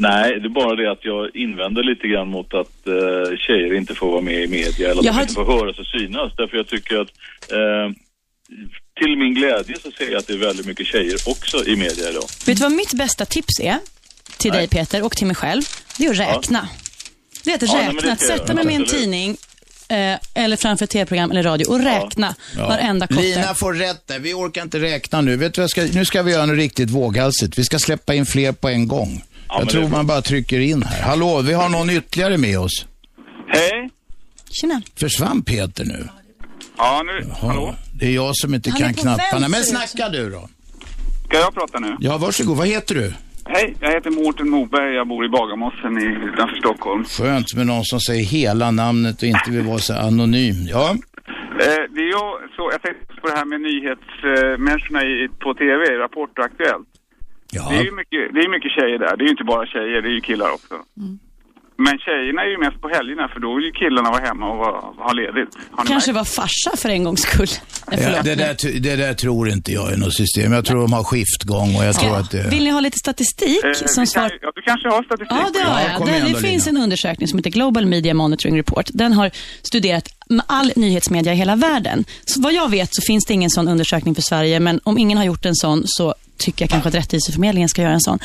[0.00, 3.94] Nej, det är bara det att jag invänder lite grann mot att eh, tjejer inte
[3.94, 6.32] får vara med i media eller att de har- inte får höras och synas.
[6.36, 7.08] Därför jag tycker att
[7.52, 7.86] eh,
[9.00, 12.10] till min glädje så ser jag att det är väldigt mycket tjejer också i media
[12.10, 12.24] idag.
[12.46, 13.78] Vet du vad mitt bästa tips är
[14.38, 15.62] till dig Peter och till mig själv?
[15.98, 16.68] Det är att räkna.
[17.44, 19.36] Det är att Ja, nej, räkna, att sätta mig med en tidning
[19.88, 23.20] eh, eller framför tv-program eller radio och räkna varenda kotte.
[23.22, 24.18] Lina får rätt där.
[24.18, 25.36] Vi orkar inte räkna nu.
[25.36, 27.58] Vet du, ska, nu ska vi göra något riktigt våghalsigt.
[27.58, 29.22] Vi ska släppa in fler på en gång.
[29.48, 31.02] Men jag tror man bara trycker in här.
[31.02, 32.86] Hallå, vi har någon ytterligare med oss.
[33.48, 33.90] Hej!
[34.50, 34.82] Tjena.
[35.00, 36.08] Försvann Peter nu?
[36.76, 37.74] Ja, nu, Jaha.
[38.00, 39.48] Det är jag som inte Han kan knapparna.
[39.48, 40.48] Men snacka du då.
[41.28, 41.96] Ska jag prata nu?
[42.00, 42.56] Ja, varsågod.
[42.56, 43.12] Vad heter du?
[43.44, 44.94] Hej, jag heter Mårten Moberg.
[44.94, 47.04] Jag bor i Bagarmossen i, utanför Stockholm.
[47.04, 50.54] Skönt med någon som säger hela namnet och inte vill vara så anonym.
[50.68, 50.96] Ja,
[51.66, 55.82] Eh, det är jag, så, jag tänkte på det här med nyhetsmänniskorna i, på TV,
[56.04, 56.88] Rapport och Aktuellt.
[57.52, 59.16] Det är ju mycket, det är mycket tjejer där.
[59.16, 60.74] Det är ju inte bara tjejer, det är ju killar också.
[61.80, 64.58] Men tjejerna är ju mest på helgerna för då vill ju killarna vara hemma och
[64.58, 65.50] vara, ha ledigt.
[65.70, 66.36] Har ni Kanske märkt?
[66.36, 67.46] var farsa för en gångs skull.
[67.90, 70.52] Nej, ja det, där, det där tror inte jag är något system.
[70.52, 72.48] Jag tror de har skiftgång och jag tror att det...
[72.50, 74.28] Vill ni ha lite statistik Eh, som svar?
[74.28, 75.38] kan, ja, du kanske har statistik?
[75.44, 76.06] Ja, det har jag.
[76.06, 78.86] Där, det finns en undersökning som heter Global Media Monitoring Report.
[78.94, 79.30] Den har
[79.62, 80.08] studerat
[80.46, 82.04] all nyhetsmedia i hela världen.
[82.24, 85.18] Så vad jag vet så finns det ingen sån undersökning för Sverige, men om ingen
[85.18, 88.18] har gjort en sån så tycker jag kanske att Rättviseförmedlingen ska göra en sån.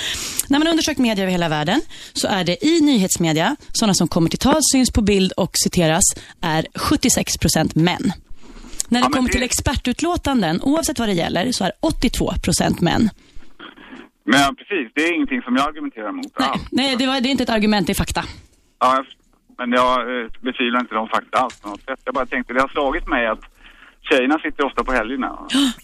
[0.50, 1.82] När man undersökt media över hela världen
[2.14, 6.04] så är det i nyhetsmedia, sådana som kommer till tal, syns på bild och citeras,
[6.42, 8.12] är 76 procent män.
[8.90, 13.10] När det kommer till expertutlåtanden, oavsett vad det gäller, så är 82 procent män.
[14.26, 16.62] Men precis, det är ingenting som jag argumenterar mot alls.
[16.72, 18.24] Nej, det, var, det är inte ett argument, det är fakta.
[18.80, 19.06] Ja,
[19.58, 22.00] men jag eh, betvivlar inte de fakta alls på något sätt.
[22.06, 23.44] Jag bara tänkte, det har slagit mig att
[24.02, 25.48] tjejerna sitter ofta på helgerna.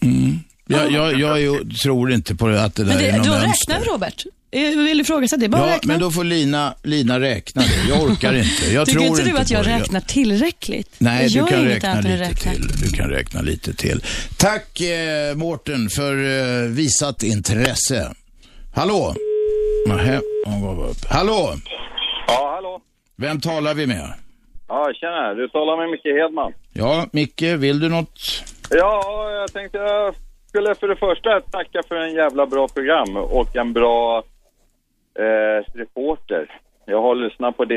[0.70, 3.32] Jag, jag, jag ju- tror inte på att det där Men det, är något då
[3.32, 3.72] mönster.
[3.72, 4.24] räknar vi, Robert.
[4.50, 5.48] Jag vill ifrågasätta det.
[5.48, 5.92] Bara Ja, räkna.
[5.92, 7.88] men då får Lina, Lina räkna det.
[7.88, 8.72] Jag orkar inte.
[8.74, 10.94] Jag Tycker tror inte du inte att jag räknar tillräckligt?
[10.98, 12.52] Nej, jag du kan räkna lite räkna.
[12.52, 12.66] till.
[12.82, 14.04] Du kan räkna lite till.
[14.36, 16.14] Tack eh, Mårten för
[16.64, 18.12] eh, visat intresse.
[18.74, 19.14] Hallå?
[19.88, 21.04] Nähä, hon gav upp.
[21.08, 21.54] Hallå?
[22.26, 22.80] Ja, hallå.
[23.16, 24.12] Vem talar vi med?
[24.68, 25.34] Ja, tjena.
[25.34, 26.52] Du talar med Micke Hedman.
[26.72, 28.20] Ja, Micke, vill du något?
[28.70, 29.78] Ja, jag tänkte
[30.50, 34.22] skulle för det första tacka för en jävla bra program och en bra
[35.24, 36.42] eh, reporter.
[36.86, 37.68] Jag har lyssnat på eh,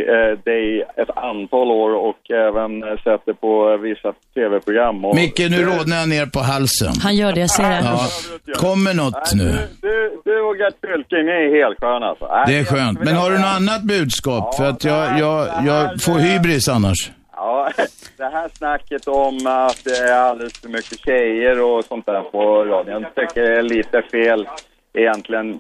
[0.52, 2.72] dig ett antal år och även
[3.04, 5.06] sett det på vissa tv-program.
[5.06, 6.94] Och Micke, nu rodnar jag ner på halsen.
[7.04, 7.82] Han gör det, jag ser det.
[7.84, 9.50] Ja, kommer något nu?
[9.82, 12.26] Du, du och Gert Fylking är helt sköna alltså.
[12.48, 13.00] Det är skönt.
[13.00, 14.56] Men har du något annat budskap?
[14.56, 17.12] För att jag, jag, jag får hybris annars.
[17.44, 17.72] Ja,
[18.18, 22.66] det här snacket om att det är alldeles för mycket tjejer och sånt där på
[22.66, 23.06] radion.
[23.16, 24.48] Tycker jag är lite fel
[24.94, 25.60] egentligen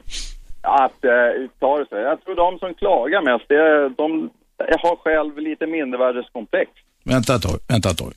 [0.61, 1.95] att eh, ta det så.
[1.95, 6.71] Jag tror de som klagar mest, det är, de har själv lite mindervärdeskomplex.
[7.03, 8.13] Vänta ett tag, vänta ett tag.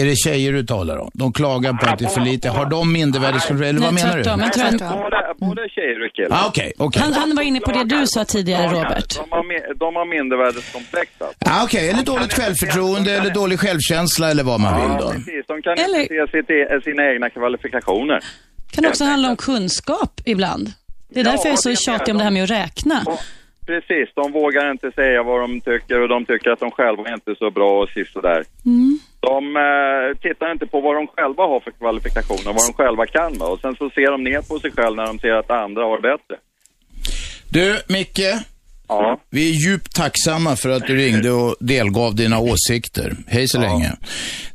[0.00, 1.10] Är det tjejer du talar om?
[1.14, 2.48] De klagar på att det är för lite.
[2.48, 3.68] Har de mindervärdeskontroll?
[3.68, 4.22] Eller vad Nej, menar du?
[4.24, 4.40] tvärtom.
[4.40, 6.36] Jag tror att- Både, både tjejer och killar.
[6.36, 7.02] Ah, Okej, okej.
[7.02, 9.08] Han, han var inne på det du sa tidigare, Robert.
[9.16, 11.36] De har, me- de har mindervärdeskomplex alltså.
[11.46, 15.10] Ah, Okej, eller dåligt självförtroende eller dålig självkänsla eller vad man vill då.
[15.10, 18.20] Precis, de kan inte se sitt, e- sina egna kvalifikationer.
[18.74, 20.72] kan också handla om kunskap ibland.
[21.14, 23.04] Det är Ja, därför jag är så det tjatig om det här med att räkna.
[23.66, 27.14] Precis, de vågar inte säga vad de tycker och de tycker att de själva är
[27.14, 28.44] inte så bra och sist och där.
[29.28, 33.38] De eh, tittar inte på vad de själva har för kvalifikationer, vad de själva kan
[33.38, 33.46] va?
[33.46, 36.00] och sen så ser de ner på sig själva när de ser att andra har
[36.00, 36.36] bättre.
[37.50, 38.34] Du, Micke.
[38.88, 39.20] Ja.
[39.30, 43.16] Vi är djupt tacksamma för att du ringde och delgav dina åsikter.
[43.26, 43.92] Hej så länge.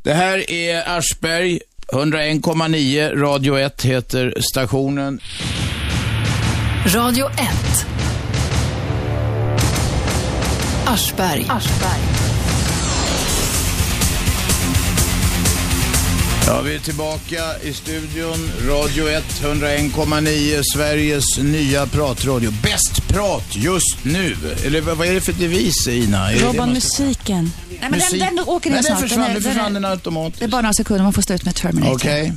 [0.02, 1.60] Det här är Aschberg,
[1.92, 5.20] 101,9, Radio 1 heter stationen.
[6.94, 7.38] Radio 1.
[10.86, 11.46] Aschberg.
[16.48, 18.50] Ja, vi är tillbaka i studion.
[18.68, 22.50] Radio 1, 101,9, Sveriges nya pratradio.
[22.62, 24.36] Bäst prat just nu.
[24.64, 26.32] Eller vad är det för devis, Ina?
[26.32, 27.52] Är Robban, musiken.
[27.68, 28.20] Nej, men Musik?
[28.20, 29.00] den, den åker Nej, den snart.
[29.00, 30.38] försvann, den försvann den automatiskt.
[30.38, 31.94] Det är bara några sekunder, man får stå ut med Terminator.
[31.94, 32.32] Okej.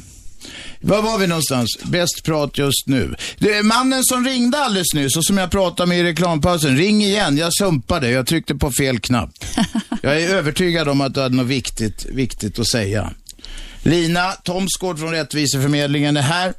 [0.81, 1.77] Var var vi någonstans?
[1.83, 3.15] Bäst prat just nu.
[3.39, 6.77] Det mannen som ringde alldeles nyss och som jag pratade med i reklampausen.
[6.77, 8.09] Ring igen, jag sumpade.
[8.09, 9.29] Jag tryckte på fel knapp.
[10.03, 13.13] Jag är övertygad om att du hade något viktigt, viktigt att säga.
[13.83, 16.53] Lina Thomsgård från Rättviseförmedlingen är här.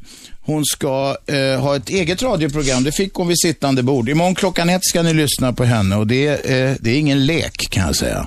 [0.45, 2.85] Hon ska eh, ha ett eget radioprogram.
[2.85, 4.09] Det fick hon vid sittande bord.
[4.09, 7.71] Imorgon klockan ett ska ni lyssna på henne och det, eh, det är ingen lek
[7.71, 8.27] kan jag säga.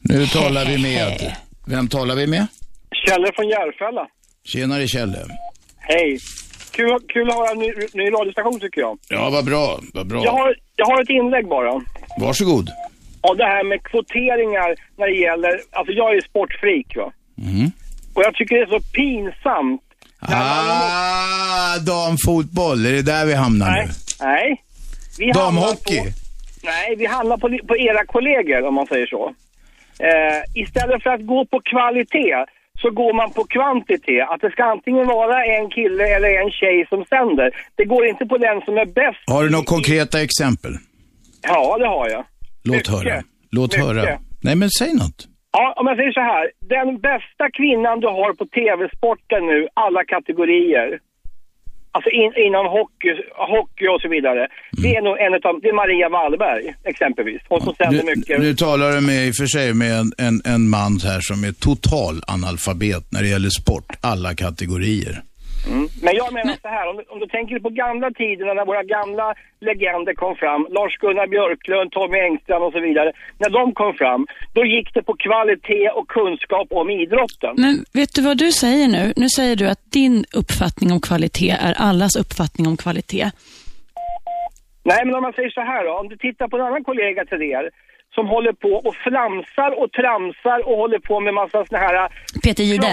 [0.00, 1.32] Nu talar vi med...
[1.66, 2.46] Vem talar vi med?
[3.06, 4.06] Kjelle från Järfälla.
[4.44, 5.18] Tjenare Kjelle.
[5.78, 6.18] Hej.
[6.70, 8.98] Kul, kul att ha en ny, ny radiostation tycker jag.
[9.08, 10.24] Ja, vad bra, vad bra.
[10.24, 11.82] Jag har, jag har ett inlägg bara.
[12.20, 12.70] Varsågod.
[13.20, 17.12] Och det här med kvoteringar när det gäller, alltså jag är ju sportfreak va.
[17.38, 17.70] Mm.
[18.16, 19.82] Och jag tycker det är så pinsamt.
[20.20, 23.88] Ah, damfotboll, är det där vi hamnar nu?
[24.20, 24.62] Nej.
[25.18, 25.96] Vi Damhockey?
[25.98, 29.34] hamnar På, nej, vi handlar på, på era kollegor om man säger så.
[30.08, 32.36] Eh, istället för att gå på kvalitet
[32.82, 34.24] så går man på kvantitet.
[34.32, 37.48] Att det ska antingen vara en kille eller en tjej som sänder.
[37.78, 39.24] Det går inte på den som är bäst.
[39.26, 40.72] Har du några konkreta exempel?
[41.42, 42.24] Ja, det har jag.
[42.64, 42.90] Låt Mycket.
[42.92, 43.22] höra.
[43.50, 43.86] Låt Mycket.
[43.86, 44.18] höra.
[44.42, 45.18] Nej, men säg något.
[45.58, 46.44] Ja, om jag säger så här.
[46.76, 50.88] Den bästa kvinnan du har på tv-sporten nu, alla kategorier.
[51.94, 53.12] Alltså in, inom hockey,
[53.54, 54.42] hockey och så vidare.
[54.82, 57.42] Det är nog en av, det är Maria Wallberg exempelvis.
[57.48, 58.40] Hon som sänder mycket.
[58.40, 61.38] nu talar du med, i och för sig med en, en, en man här som
[61.48, 65.14] är total analfabet när det gäller sport, alla kategorier.
[65.66, 65.88] Mm.
[66.02, 68.82] Men jag menar så här, om du, om du tänker på gamla tiderna när våra
[68.82, 69.34] gamla
[69.68, 73.12] legender kom fram, Lars-Gunnar Björklund, Tommy Engström och så vidare.
[73.38, 77.54] När de kom fram, då gick det på kvalitet och kunskap om idrotten.
[77.64, 79.12] Men vet du vad du säger nu?
[79.16, 83.26] Nu säger du att din uppfattning om kvalitet är allas uppfattning om kvalitet.
[84.90, 87.24] Nej, men om man säger så här då, om du tittar på en annan kollega
[87.24, 87.70] till er
[88.14, 92.08] som håller på och flamsar och tramsar och håller på med massa såna här...
[92.44, 92.92] Peter Jihde.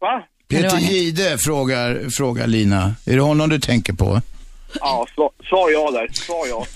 [0.00, 0.22] Va?
[0.48, 2.94] Peter Jihde frågar, frågar Lina.
[3.06, 4.20] Är det honom du tänker på?
[4.80, 6.08] Ja, svar, svar ja där.
[6.12, 6.66] Svar ja.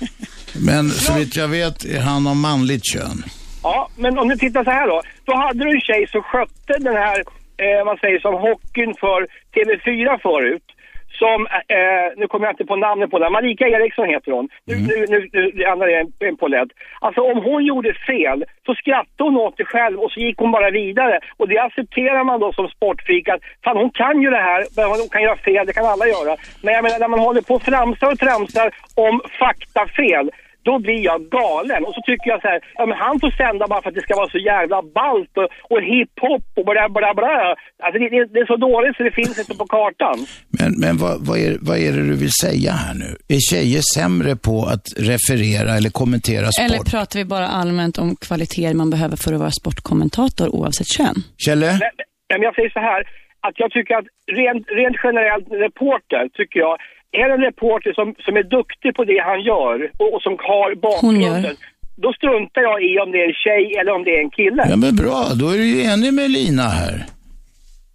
[0.66, 3.24] Men så vitt jag vet är han av manligt kön.
[3.62, 5.02] Ja, men om du tittar så här då.
[5.24, 7.18] Då hade du en tjej som skötte den här,
[7.64, 9.20] eh, man säger som hockeyn för
[9.54, 10.66] TV4 förut.
[11.12, 14.48] Som, eh, nu kommer jag inte på namnet på den, Marika Eriksson heter hon.
[14.64, 16.68] Nu, nu, nu, nu det andra är en, en polett.
[17.00, 20.52] Alltså om hon gjorde fel så skrattade hon åt det själv och så gick hon
[20.52, 21.20] bara vidare.
[21.36, 24.84] Och det accepterar man då som sportfreak att fan hon kan ju det här, men
[25.00, 26.36] hon kan göra fel, det kan alla göra.
[26.62, 30.30] Men jag menar när man håller på och framsar och tramsar om faktafel
[30.68, 31.84] då blir jag galen.
[31.86, 34.06] Och så tycker jag så här, ja men han får sända bara för att det
[34.06, 37.36] ska vara så jävla ballt och, och hiphop och bla bla bla.
[37.84, 40.18] Alltså det, det, det är så dåligt så det finns inte på kartan.
[40.58, 43.10] Men, men vad, vad, är, vad är det du vill säga här nu?
[43.34, 46.64] Är tjejer sämre på att referera eller kommentera sport?
[46.66, 51.16] Eller pratar vi bara allmänt om kvaliteter man behöver för att vara sportkommentator oavsett kön?
[51.44, 51.66] Kjelle?
[51.66, 53.00] Nej, men jag säger så här,
[53.46, 54.08] att jag tycker att
[54.40, 56.76] rent, rent generellt reporter, tycker jag,
[57.20, 60.34] är det en reporter som, som är duktig på det han gör och, och som
[60.50, 61.56] har bakgrunden,
[62.04, 64.62] då struntar jag i om det är en tjej eller om det är en kille.
[64.72, 66.94] Ja men bra, då är du ju enig med Lina här.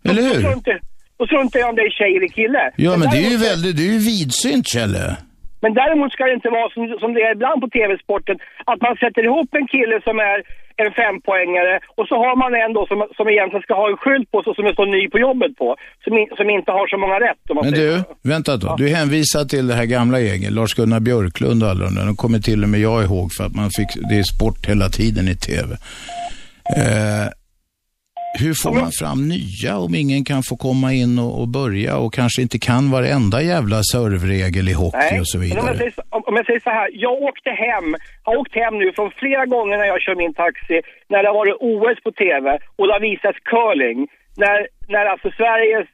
[0.10, 0.42] Eller Då hur?
[0.44, 0.80] struntar,
[1.18, 2.64] då struntar jag om det är tjej eller kille.
[2.88, 5.06] Ja men det är ju väldigt, det är ju vidsynt Kjelle.
[5.64, 8.38] Men däremot ska det inte vara som, som det är ibland på tv-sporten,
[8.72, 10.38] att man sätter ihop en kille som är
[10.84, 14.32] en fempoängare och så har man en då som, som egentligen ska ha en skylt
[14.32, 15.68] på sig som är så ny på jobbet på,
[16.04, 17.42] som, in, som inte har så många rätt.
[17.50, 18.76] Om man Men säger du, vänta då.
[18.76, 22.06] Du hänvisar till det här gamla gänget, Lars-Gunnar Björklund och alla de där.
[22.06, 24.90] De kommer till och med jag ihåg för att man fick, det är sport hela
[24.90, 25.70] tiden i tv.
[26.78, 27.28] Eh,
[28.44, 32.14] hur får man fram nya om ingen kan få komma in och, och börja och
[32.14, 35.78] kanske inte kan varenda jävla servregel i hockey och så men om jag, vidare?
[35.78, 37.88] säger, om, jag säger så här, jag åkte hem,
[38.24, 40.78] har åkt hem nu från flera gånger när jag kör min taxi,
[41.12, 42.46] när det har varit OS på TV
[42.78, 44.00] och det har visats curling.
[44.44, 44.58] När,
[44.94, 45.88] när alltså Sveriges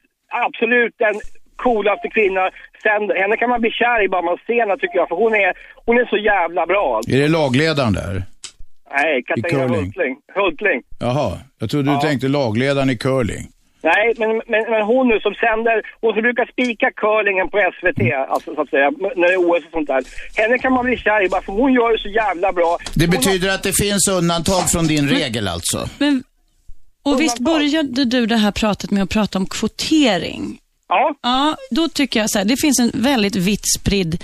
[0.46, 1.16] absolut den
[1.56, 2.44] coolaste kvinna,
[2.84, 5.34] sen, henne kan man bli kär i bara man ser henne tycker jag, för hon
[5.36, 5.54] är,
[5.86, 7.02] hon är så jävla bra.
[7.08, 8.16] Är det lagledaren där?
[8.94, 9.84] Nej, Katarina curling.
[9.86, 10.16] Hultling.
[10.36, 10.82] Hultling.
[11.00, 12.02] Jaha, jag trodde du Ja.
[12.02, 13.48] tänkte lagledaren i curling.
[13.86, 18.02] Nej, men, men, men hon nu som sänder, hon som brukar spika curlingen på SVT,
[18.30, 20.04] alltså så att säga, när det är OS och sånt där.
[20.42, 22.78] Henne kan man bli kär i bara för hon gör det så jävla bra.
[22.96, 25.90] Det betyder att det finns undantag från din regel alltså?
[26.00, 26.24] Men,
[27.04, 30.60] och visst började du det här pratet med att prata om kvotering?
[30.88, 31.16] Ja.
[31.22, 34.24] Ja, då tycker jag så här, det finns en väldigt vitt spridd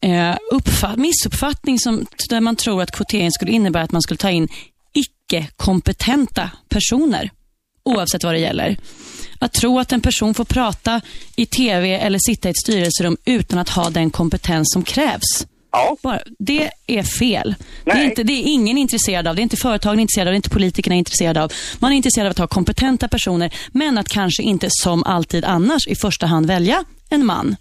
[0.00, 4.30] eh, uppfatt, missuppfattning som, där man tror att kvotering skulle innebära att man skulle ta
[4.30, 4.48] in
[4.92, 7.30] icke-kompetenta personer,
[7.84, 8.76] oavsett vad det gäller.
[9.38, 11.00] Att tro att en person får prata
[11.36, 15.46] i TV eller sitta i ett styrelserum utan att ha den kompetens som krävs.
[16.02, 17.54] Bara, det är fel.
[17.84, 19.36] Det är, inte, det är ingen intresserad av.
[19.36, 21.52] Det är inte företagen intresserade av, det är inte politikerna intresserade av.
[21.78, 25.86] Man är intresserad av att ha kompetenta personer, men att kanske inte som alltid annars
[25.86, 27.56] i första hand välja en man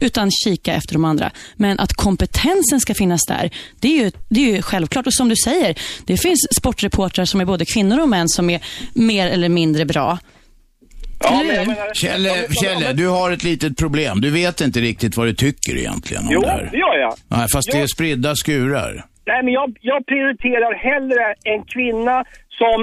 [0.00, 1.30] utan kika efter de andra.
[1.56, 3.50] Men att kompetensen ska finnas där,
[3.80, 5.06] det är ju, det är ju självklart.
[5.06, 8.60] Och som du säger, det finns sportreportrar som är både kvinnor och män som är
[8.94, 10.18] mer eller mindre bra.
[11.24, 11.94] Eller hur?
[11.94, 12.30] Kjelle,
[12.62, 14.20] Kjelle, du har ett litet problem.
[14.20, 16.68] Du vet inte riktigt vad du tycker egentligen om Jo, det här.
[16.72, 17.14] det gör jag.
[17.28, 19.04] Nej, fast det är spridda skurar.
[19.26, 22.24] Nej, men jag, jag prioriterar hellre en kvinna
[22.60, 22.78] som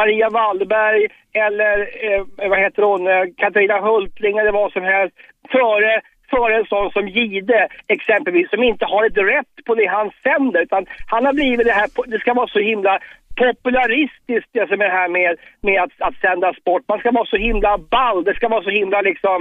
[0.00, 1.02] Maria Wallberg
[1.44, 1.76] eller
[2.06, 2.20] eh,
[2.50, 5.14] vad heter hon, eh, Katarina Hultling eller vad som helst
[5.54, 5.92] före,
[6.34, 7.60] före en sån som Gide
[7.96, 10.82] exempelvis som inte har ett rätt på det han sänder utan
[11.12, 12.94] han har blivit det här, det ska vara så himla
[13.42, 15.30] popularistiskt det som är det här med,
[15.66, 16.82] med att, att sända sport.
[16.88, 19.38] Man ska vara så himla ball, det ska vara så himla liksom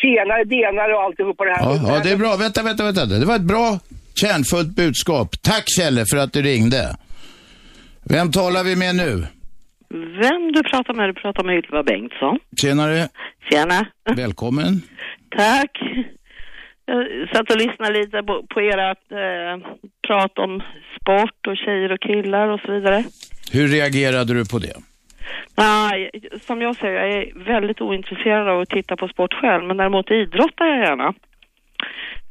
[0.00, 1.64] tjenare, denare och alltihopa det här.
[1.64, 2.32] Ja, ja, det är bra.
[2.44, 3.04] Vänta, vänta, vänta.
[3.22, 3.68] Det var ett bra,
[4.20, 5.28] kärnfullt budskap.
[5.50, 6.82] Tack Kjelle för att du ringde.
[8.14, 9.12] Vem talar vi med nu?
[10.22, 11.08] Vem du pratar med?
[11.08, 12.38] Du pratar med Ylva Bengtsson.
[12.60, 13.08] Tjenare.
[13.50, 13.86] Tjena.
[14.16, 14.82] Välkommen.
[15.36, 15.72] Tack.
[16.86, 19.68] Jag satt och lyssnade lite på, på ert eh,
[20.06, 20.62] prat om
[21.00, 23.04] sport och tjejer och killar och så vidare.
[23.52, 24.74] Hur reagerade du på det?
[25.56, 26.10] Nej,
[26.40, 30.10] som jag säger, jag är väldigt ointresserad av att titta på sport själv, men däremot
[30.10, 31.14] idrottar jag gärna.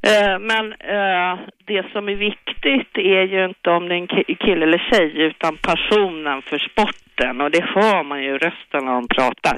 [0.07, 4.35] Eh, men eh, det som är viktigt är ju inte om det är en ki-
[4.45, 7.41] kille eller tjej, utan passionen för sporten.
[7.41, 9.57] Och det hör man ju i rösten när de pratar.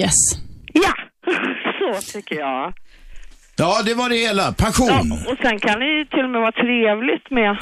[0.00, 0.14] Yes.
[0.72, 0.92] Ja,
[2.02, 2.72] så tycker jag.
[3.56, 4.52] Ja, det var det hela.
[4.52, 5.12] Passion.
[5.12, 7.56] Och sen kan det ju till och med vara trevligt med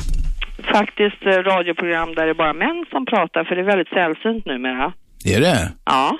[0.72, 4.46] faktiskt eh, radioprogram där det är bara män som pratar, för det är väldigt sällsynt
[4.46, 4.92] numera.
[5.24, 5.72] Är det?
[5.84, 6.18] Ja.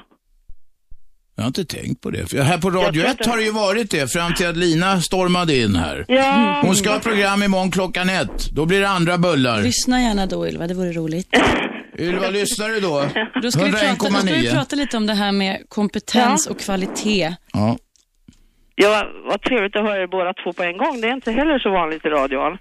[1.36, 2.26] Jag har inte tänkt på det.
[2.30, 4.56] För här på Radio tror 1 inte- har det ju varit det fram till att
[4.56, 6.04] Lina stormade in här.
[6.08, 6.58] Ja.
[6.62, 8.50] Hon ska ha program imorgon klockan ett.
[8.50, 9.62] Då blir det andra bullar.
[9.62, 11.28] Lyssna gärna då Ylva, det vore roligt.
[11.98, 13.04] Ylva, lyssnar du då?
[13.42, 14.52] Då ska, vi prata, då ska vi 101,9.
[14.54, 17.34] prata lite om det här med kompetens och kvalitet.
[17.52, 17.76] Ja.
[18.74, 21.00] Ja, vad trevligt att höra er båda två på en gång.
[21.00, 22.58] Det är inte heller så vanligt i radion.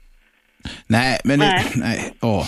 [0.87, 1.65] Nej, men Nej.
[1.73, 2.13] Det, nej.
[2.21, 2.45] Ja.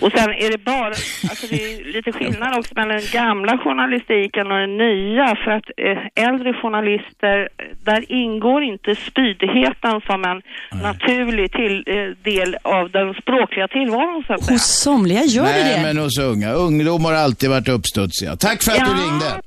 [0.00, 4.46] Och sen är det bara, alltså det är lite skillnad också mellan den gamla journalistiken
[4.52, 7.48] och den nya för att eh, äldre journalister,
[7.84, 10.42] där ingår inte spydigheten som en
[10.82, 11.94] naturlig till, eh,
[12.32, 14.32] del av den språkliga tillvaron så.
[14.52, 15.82] Hos somliga gör det Nej, det.
[15.82, 16.52] men hos unga.
[16.52, 18.36] Ungdom har alltid varit uppstudsiga.
[18.36, 19.04] Tack för att du Ja.
[19.04, 19.40] ringde.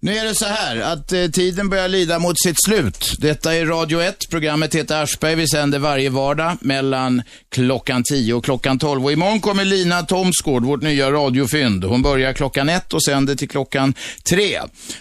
[0.00, 3.12] Nu är det så här att eh, tiden börjar lida mot sitt slut.
[3.18, 4.30] Detta är Radio 1.
[4.30, 5.34] Programmet heter Aschberg.
[5.34, 9.04] Vi sänder varje vardag mellan klockan 10 och klockan 12.
[9.04, 11.84] Och imorgon kommer Lina Thomsgård, vårt nya radiofynd.
[11.84, 13.94] Hon börjar klockan 1 och sänder till klockan
[14.28, 14.58] 3.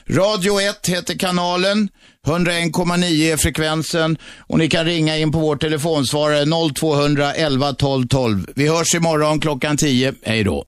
[0.10, 1.90] Radio 1 heter kanalen.
[2.28, 8.48] 101,9 är frekvensen och ni kan ringa in på vår telefonsvarare 0200 11 12 12.
[8.56, 10.14] Vi hörs imorgon klockan 10.
[10.24, 10.66] Hej då.